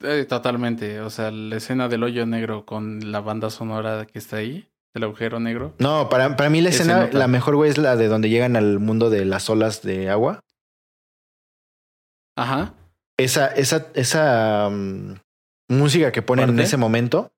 [0.00, 1.00] Eh, totalmente.
[1.00, 5.04] O sea, la escena del hoyo negro con la banda sonora que está ahí, el
[5.04, 5.74] agujero negro.
[5.78, 8.78] No, para, para mí la escena, la mejor, güey, es la de donde llegan al
[8.78, 10.44] mundo de las olas de agua.
[12.36, 12.74] Ajá.
[13.18, 15.14] Esa, esa, esa mm,
[15.68, 17.32] música que ponen en ese momento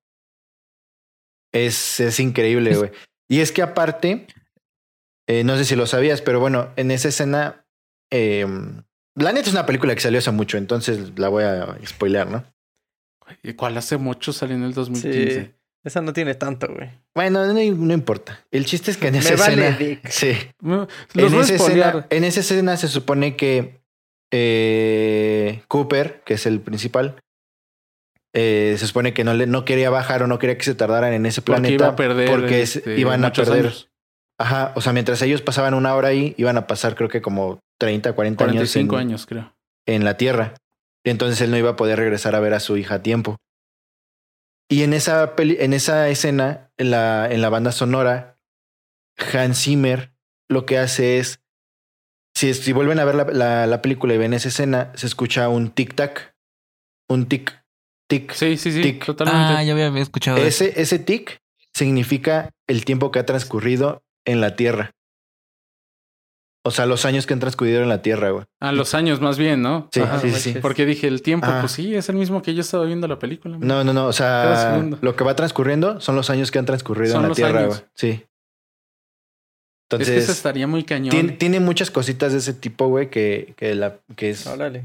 [1.53, 2.91] es, es increíble, güey.
[3.29, 4.27] Y es que aparte,
[5.27, 7.65] eh, no sé si lo sabías, pero bueno, en esa escena,
[8.11, 8.47] eh,
[9.17, 12.45] la neta es una película que salió hace mucho, entonces la voy a spoilear, ¿no?
[13.43, 15.43] ¿Y cuál hace mucho salió en el 2015?
[15.45, 15.51] Sí.
[15.83, 16.91] Esa no tiene tanto, güey.
[17.15, 18.45] Bueno, no, no importa.
[18.51, 20.09] El chiste es que en esa Me vale, escena, Dick.
[20.11, 20.33] sí,
[21.15, 23.81] en esa, escena, en esa escena se supone que
[24.31, 27.17] eh, Cooper, que es el principal,
[28.35, 31.13] eh, se supone que no, le, no quería bajar o no quería que se tardaran
[31.13, 32.29] en ese Porque planeta iba a perder.
[32.31, 33.67] porque es- este, iban a perder.
[33.67, 33.90] años.
[34.41, 37.61] Ajá, o sea, mientras ellos pasaban una hora ahí, iban a pasar creo que como
[37.79, 39.53] 30, 40 años 45 en, años, creo.
[39.87, 40.55] en la Tierra.
[41.05, 43.37] Y entonces él no iba a poder regresar a ver a su hija a tiempo.
[44.71, 48.39] Y en esa, peli- en esa escena, en la, en la banda sonora,
[49.33, 50.13] Hans Zimmer
[50.49, 51.41] lo que hace es,
[52.35, 55.49] si, si vuelven a ver la, la- la película y ven esa escena, se escucha
[55.49, 56.35] un tic-tac,
[57.09, 57.63] un tic,
[58.09, 58.33] tic.
[58.33, 58.81] Sí, sí, sí.
[58.83, 59.05] Tic.
[59.05, 59.55] Totalmente.
[59.55, 60.65] Ah, ya había escuchado eso.
[60.65, 61.41] Ese, ese tic
[61.75, 64.91] significa el tiempo que ha transcurrido en la Tierra.
[66.63, 68.45] O sea, los años que han transcurrido en la Tierra, güey.
[68.61, 69.89] A los años más bien, ¿no?
[69.93, 70.55] Sí, Ajá, sí, sí.
[70.61, 71.61] Porque dije el tiempo, Ah.
[71.61, 73.57] pues sí, es el mismo que yo estaba viendo la película.
[73.59, 74.07] No, no, no.
[74.07, 77.29] O sea, lo que va transcurriendo son los años que han transcurrido Son en la
[77.29, 77.79] los Tierra, años.
[77.79, 77.91] güey.
[77.95, 78.09] Sí.
[78.11, 78.27] es que
[79.97, 81.11] Entonces, eso estaría muy cañón.
[81.11, 84.85] tiene, tiene muchas cositas de ese tipo, güey, que, que, la, que, es, Órale.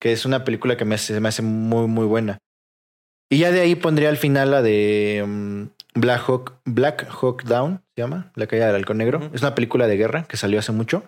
[0.00, 2.38] que es una película que me hace, me hace muy, muy buena.
[3.30, 5.64] Y ya de ahí pondría al final la de mm,
[5.94, 9.30] Black Hawk, Black Hawk Down, se llama, La caída del halcón negro.
[9.32, 11.04] Es una película de guerra que salió hace mucho,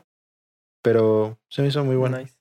[0.82, 2.20] pero se me hizo muy buena.
[2.20, 2.37] Nice.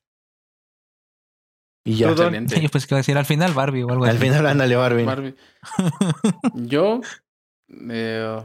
[1.84, 2.10] Y ya.
[2.10, 2.60] Excelente.
[2.60, 4.18] Yo pues que decir al final Barbie o algo al así.
[4.18, 5.04] final ándale Barbie.
[5.04, 5.34] Barbie.
[6.54, 7.00] Yo
[7.90, 8.42] eh,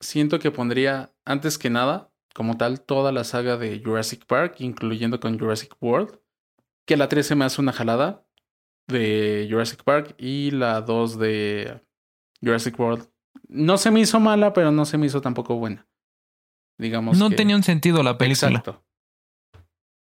[0.00, 5.20] siento que pondría, antes que nada, como tal, toda la saga de Jurassic Park, incluyendo
[5.20, 6.18] con Jurassic World.
[6.86, 8.26] Que la 3 se me hace una jalada
[8.86, 11.80] de Jurassic Park y la 2 de
[12.42, 13.08] Jurassic World.
[13.48, 15.86] No se me hizo mala, pero no se me hizo tampoco buena.
[16.78, 17.18] Digamos.
[17.18, 18.48] No que- tenía un sentido la película.
[18.50, 18.84] Exacto.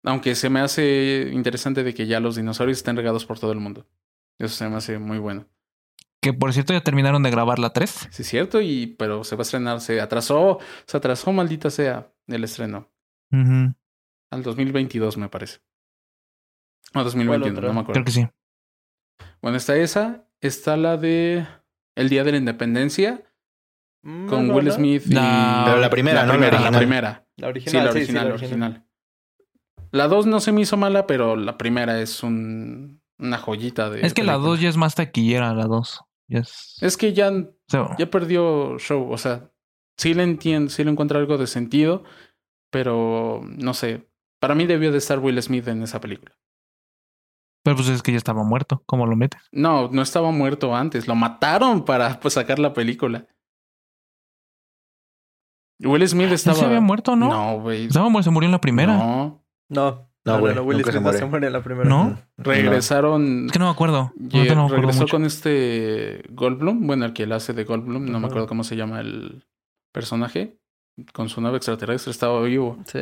[0.06, 3.60] Aunque se me hace interesante de que ya los dinosaurios estén regados por todo el
[3.60, 3.88] mundo.
[4.40, 5.48] Eso se me hace muy bueno.
[6.22, 8.10] Que por cierto ya terminaron de grabar la 3.
[8.12, 12.12] Sí, es cierto, y pero se va a estrenar, se atrasó, se atrasó, maldita sea,
[12.28, 12.90] el estreno.
[13.32, 15.60] Al 2022, me parece.
[16.96, 17.68] O 2021, otra?
[17.70, 18.06] no me Creo acuerdo.
[18.06, 18.28] que sí.
[19.42, 20.28] Bueno, está esa.
[20.42, 21.46] Está la de
[21.96, 23.24] El Día de la Independencia
[24.06, 24.72] Mm, con no, Will no.
[24.74, 25.04] Smith.
[25.08, 26.34] y- La- Pero la primera, la ¿no?
[26.34, 26.80] La primera, la original.
[26.82, 27.28] primera.
[27.38, 27.72] La original.
[27.72, 28.86] Sí, la original, sí, la original.
[29.92, 34.06] La 2 no se me hizo mala, pero la primera es un, una joyita de.
[34.06, 34.34] Es que la.
[34.34, 36.02] 2 ya es más taquillera, la 2.
[36.28, 36.78] Ya es...
[36.82, 37.32] Es que ya
[37.70, 39.10] ya perdió show.
[39.12, 39.52] O sea,
[39.98, 42.04] sí le entiendo, sí le encuentro algo de sentido,
[42.72, 44.10] pero no sé.
[44.42, 46.36] Para mí debió de estar Will Smith en esa película.
[47.64, 48.84] Pero pues es que ya estaba muerto.
[48.86, 49.42] ¿Cómo lo metes?
[49.52, 51.08] No, no estaba muerto antes.
[51.08, 53.26] Lo mataron para pues, sacar la película.
[55.80, 56.58] Will Smith ¿No estaba.
[56.58, 57.30] se había muerto, no?
[57.30, 57.86] No, güey.
[57.86, 58.96] Estaba muerto, se murió en la primera.
[58.98, 59.44] No.
[59.70, 60.10] No.
[60.26, 61.18] No, No, no, güey, no, Will se Smith no muere.
[61.18, 61.90] se muere en la primera.
[61.90, 62.18] ¿No?
[62.38, 63.46] Regresaron.
[63.48, 64.14] Es que no me acuerdo.
[64.18, 65.12] Ahorita no me acuerdo regresó mucho.
[65.18, 68.78] con este Goldblum, bueno, el que él hace de Goldblum, no me acuerdo cómo se
[68.78, 69.46] llama el
[69.92, 70.60] personaje,
[71.12, 72.78] con su nave extraterrestre estaba vivo.
[72.86, 73.00] Sí.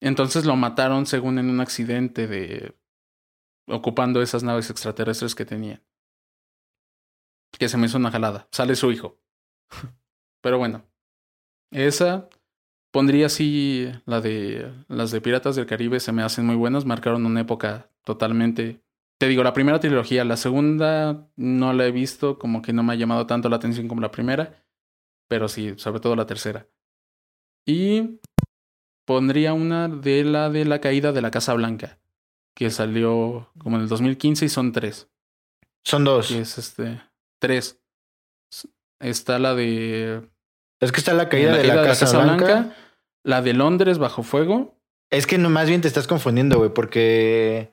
[0.00, 2.74] Entonces lo mataron según en un accidente de
[3.70, 5.82] ocupando esas naves extraterrestres que tenían.
[7.58, 8.48] Que se me hizo una jalada.
[8.50, 9.18] Sale su hijo.
[10.40, 10.84] Pero bueno.
[11.70, 12.28] Esa
[12.90, 17.24] pondría así la de las de Piratas del Caribe se me hacen muy buenas, marcaron
[17.24, 18.82] una época totalmente
[19.20, 22.94] te digo, la primera trilogía, la segunda no la he visto, como que no me
[22.94, 24.64] ha llamado tanto la atención como la primera,
[25.28, 26.66] pero sí, sobre todo la tercera.
[27.66, 28.18] Y
[29.04, 31.98] pondría una de la de la caída de la Casa Blanca,
[32.60, 35.08] que salió como en el 2015 y son tres.
[35.82, 36.28] Son dos.
[36.28, 37.00] Que es este.
[37.40, 37.80] Tres.
[39.00, 40.28] Está la de.
[40.78, 42.76] Es que está la caída, de, la Casa, Blanca.
[43.24, 44.78] La de Londres bajo fuego.
[45.10, 47.72] Es que no, más bien te estás confundiendo, güey, porque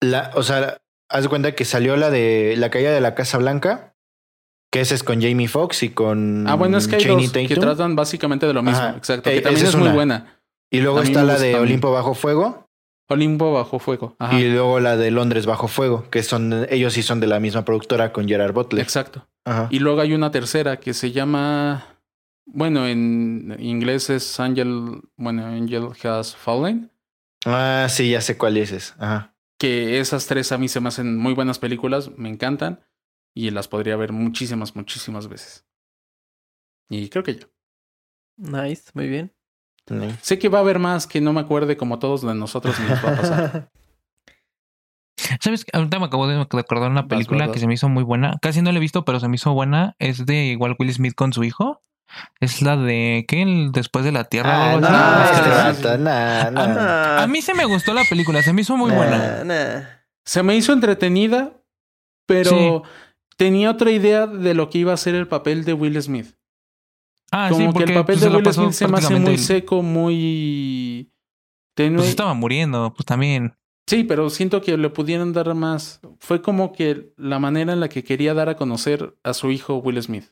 [0.00, 0.80] la, o sea,
[1.10, 3.96] haz de cuenta que salió la de la caída de la Casa Blanca,
[4.70, 7.56] que esa es con Jamie Foxx y con Ah, bueno, es que hay dos que
[7.56, 8.78] tratan básicamente de lo mismo.
[8.78, 8.96] Ajá.
[8.96, 9.30] Exacto.
[9.30, 10.40] Eh, Que también es, es muy buena.
[10.70, 11.62] Y luego está la de también.
[11.62, 12.61] Olimpo bajo fuego
[13.12, 14.16] Olimpo bajo fuego.
[14.18, 14.38] Ajá.
[14.38, 17.64] y luego la de Londres bajo fuego, que son ellos sí son de la misma
[17.64, 18.82] productora con Gerard Butler.
[18.82, 19.26] Exacto.
[19.44, 19.68] Ajá.
[19.70, 21.86] Y luego hay una tercera que se llama.
[22.44, 25.00] Bueno, en inglés es Angel.
[25.16, 26.90] Bueno, Angel Has Fallen.
[27.44, 28.94] Ah, sí, ya sé cuál dices.
[28.98, 29.34] Ajá.
[29.58, 32.80] Que esas tres a mí se me hacen muy buenas películas, me encantan.
[33.34, 35.64] Y las podría ver muchísimas, muchísimas veces.
[36.90, 37.48] Y creo que ya.
[38.36, 39.32] Nice, muy bien.
[40.22, 42.88] Sé que va a haber más que no me acuerde como todos de nosotros ni
[42.88, 43.70] nos va a pasar.
[45.40, 45.64] ¿Sabes?
[45.72, 48.36] Ahorita me acabo de acordar una película que se me hizo muy buena.
[48.42, 49.94] Casi no la he visto, pero se me hizo buena.
[49.98, 51.82] Es de igual Will Smith con su hijo.
[52.40, 53.42] Es la de ¿qué?
[53.42, 54.72] El Después de la Tierra.
[54.72, 57.22] Ah, no.
[57.22, 59.44] A mí se me gustó la película, se me hizo muy buena.
[60.24, 61.52] Se me hizo entretenida,
[62.26, 62.82] pero
[63.36, 66.34] tenía otra idea de lo que iba a ser el papel de Will Smith.
[67.32, 69.38] Ah, como sí, que porque el papel pues, de Will Smith se me hace muy
[69.38, 71.10] seco, muy
[71.74, 71.96] tenue.
[71.98, 73.54] Pues estaba muriendo, pues también.
[73.88, 76.00] Sí, pero siento que le pudieron dar más.
[76.20, 79.76] Fue como que la manera en la que quería dar a conocer a su hijo
[79.78, 80.26] Will Smith.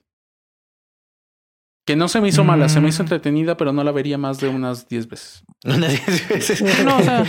[1.86, 3.06] Que no se me hizo mala, se me hizo Mm.
[3.06, 5.43] entretenida, pero no la vería más de unas 10 veces.
[5.64, 6.85] Unas diez veces.
[6.85, 7.24] No, o sea,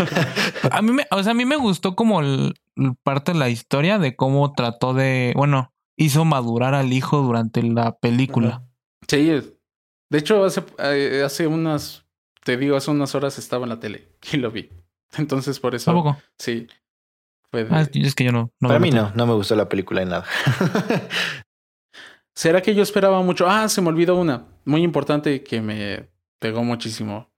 [0.72, 3.48] A mí me, o sea, a mí me gustó como el- el parte de la
[3.50, 8.64] historia de cómo trató de, bueno, hizo madurar al hijo durante la película.
[9.08, 9.26] Sí,
[10.10, 12.04] de hecho, hace, eh, hace unas,
[12.44, 14.70] te digo, hace unas horas estaba en la tele y lo vi.
[15.16, 15.92] Entonces, por eso.
[15.92, 16.16] ¿Tampoco?
[16.38, 16.66] Sí.
[17.50, 18.50] Fue de- Ah, es que yo no.
[18.60, 20.24] no Para mí no, no me gustó la película en nada.
[22.34, 23.46] ¿Será que yo esperaba mucho?
[23.48, 24.46] Ah, se me olvidó una.
[24.64, 26.08] Muy importante que me.
[26.38, 27.30] pegó muchísimo.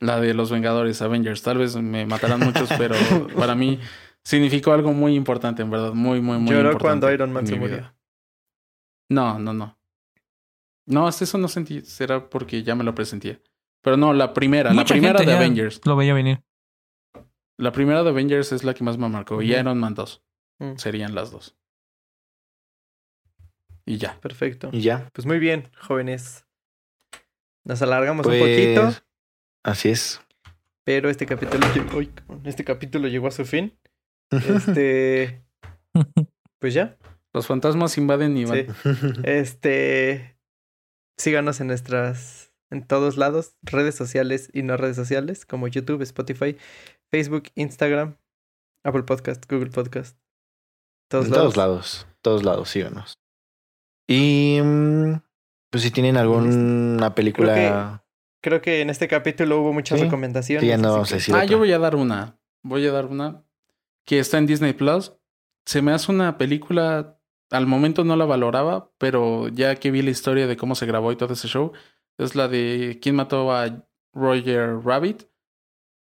[0.00, 1.42] La de los Vengadores, Avengers.
[1.42, 2.94] Tal vez me matarán muchos, pero
[3.36, 3.78] para mí
[4.24, 5.92] significó algo muy importante, en verdad.
[5.92, 6.82] Muy, muy, muy Lloró importante.
[6.82, 7.92] cuando Iron Man se murió.
[9.10, 9.78] No, no, no.
[10.86, 11.80] No, hasta eso no sentí.
[11.82, 13.40] Será porque ya me lo presentía.
[13.82, 15.80] Pero no, la primera, la primera gente de ya Avengers.
[15.84, 16.42] Lo veía venir.
[17.56, 19.42] La primera de Avengers es la que más me marcó.
[19.42, 19.60] Y Ujú.
[19.60, 20.22] Iron Man 2.
[20.58, 21.56] Mm, Serían las dos.
[23.86, 24.18] Y ya.
[24.20, 24.68] Perfecto.
[24.72, 25.08] Y ya.
[25.12, 26.46] Pues muy bien, jóvenes.
[27.64, 29.02] Nos alargamos Pues, un poquito,
[29.62, 30.20] Así es.
[30.84, 32.10] pero este capítulo, uy,
[32.44, 33.76] este capítulo llegó a su fin.
[34.30, 35.42] Este,
[36.58, 36.96] pues ya.
[37.32, 38.66] Los fantasmas invaden y van.
[38.82, 38.90] Sí.
[39.24, 40.29] Este,
[41.20, 46.56] síganos en nuestras, en todos lados, redes sociales y no redes sociales, como YouTube, Spotify,
[47.10, 48.16] Facebook, Instagram,
[48.84, 50.16] Apple Podcast, Google Podcast.
[51.08, 51.42] Todos en lados.
[51.54, 52.06] todos lados.
[52.22, 53.14] Todos lados, síganos.
[54.08, 55.14] Y mm,
[55.70, 58.04] pues si tienen alguna película.
[58.42, 60.62] Creo que en este capítulo hubo muchas Sí, recomendaciones.
[60.70, 61.44] Sí, no que- Ah, otra.
[61.44, 62.38] yo voy a dar una.
[62.62, 63.44] Voy a dar una
[64.06, 65.12] que está en Disney Plus.
[65.66, 67.19] Se me hace una película.
[67.50, 71.10] Al momento no la valoraba, pero ya que vi la historia de cómo se grabó
[71.10, 71.72] y todo ese show,
[72.16, 75.24] es la de quién mató a Roger Rabbit,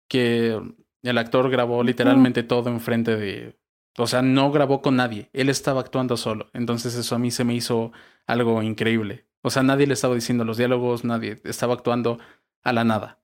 [0.09, 0.59] que
[1.03, 3.59] el actor grabó literalmente todo enfrente de.
[3.97, 5.29] O sea, no grabó con nadie.
[5.33, 6.49] Él estaba actuando solo.
[6.53, 7.91] Entonces, eso a mí se me hizo
[8.27, 9.27] algo increíble.
[9.41, 12.19] O sea, nadie le estaba diciendo los diálogos, nadie estaba actuando
[12.63, 13.21] a la nada.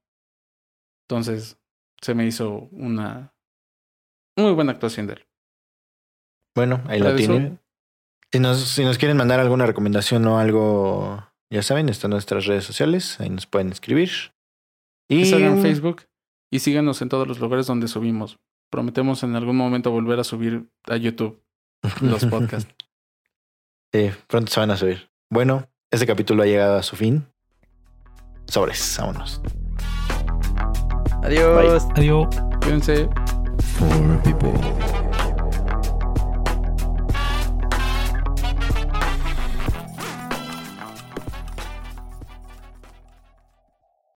[1.07, 1.59] Entonces,
[2.01, 3.33] se me hizo una
[4.37, 5.25] muy buena actuación de él.
[6.55, 7.59] Bueno, ahí la tienen.
[8.35, 12.65] Si nos, si nos quieren mandar alguna recomendación o algo, ya saben, están nuestras redes
[12.65, 13.17] sociales.
[13.21, 14.09] Ahí nos pueden escribir.
[15.07, 16.01] Y Instagram, Facebook
[16.51, 18.37] y síganos en todos los lugares donde subimos.
[18.69, 21.41] Prometemos en algún momento volver a subir a YouTube
[22.01, 22.75] los podcasts.
[23.93, 25.09] Sí, pronto se van a subir.
[25.31, 27.25] Bueno, este capítulo ha llegado a su fin.
[28.47, 29.41] Sobres, vámonos.
[31.23, 31.87] Adiós.
[31.95, 32.27] Adiós.
[32.61, 33.07] Cuídense.
[33.79, 35.04] Four people.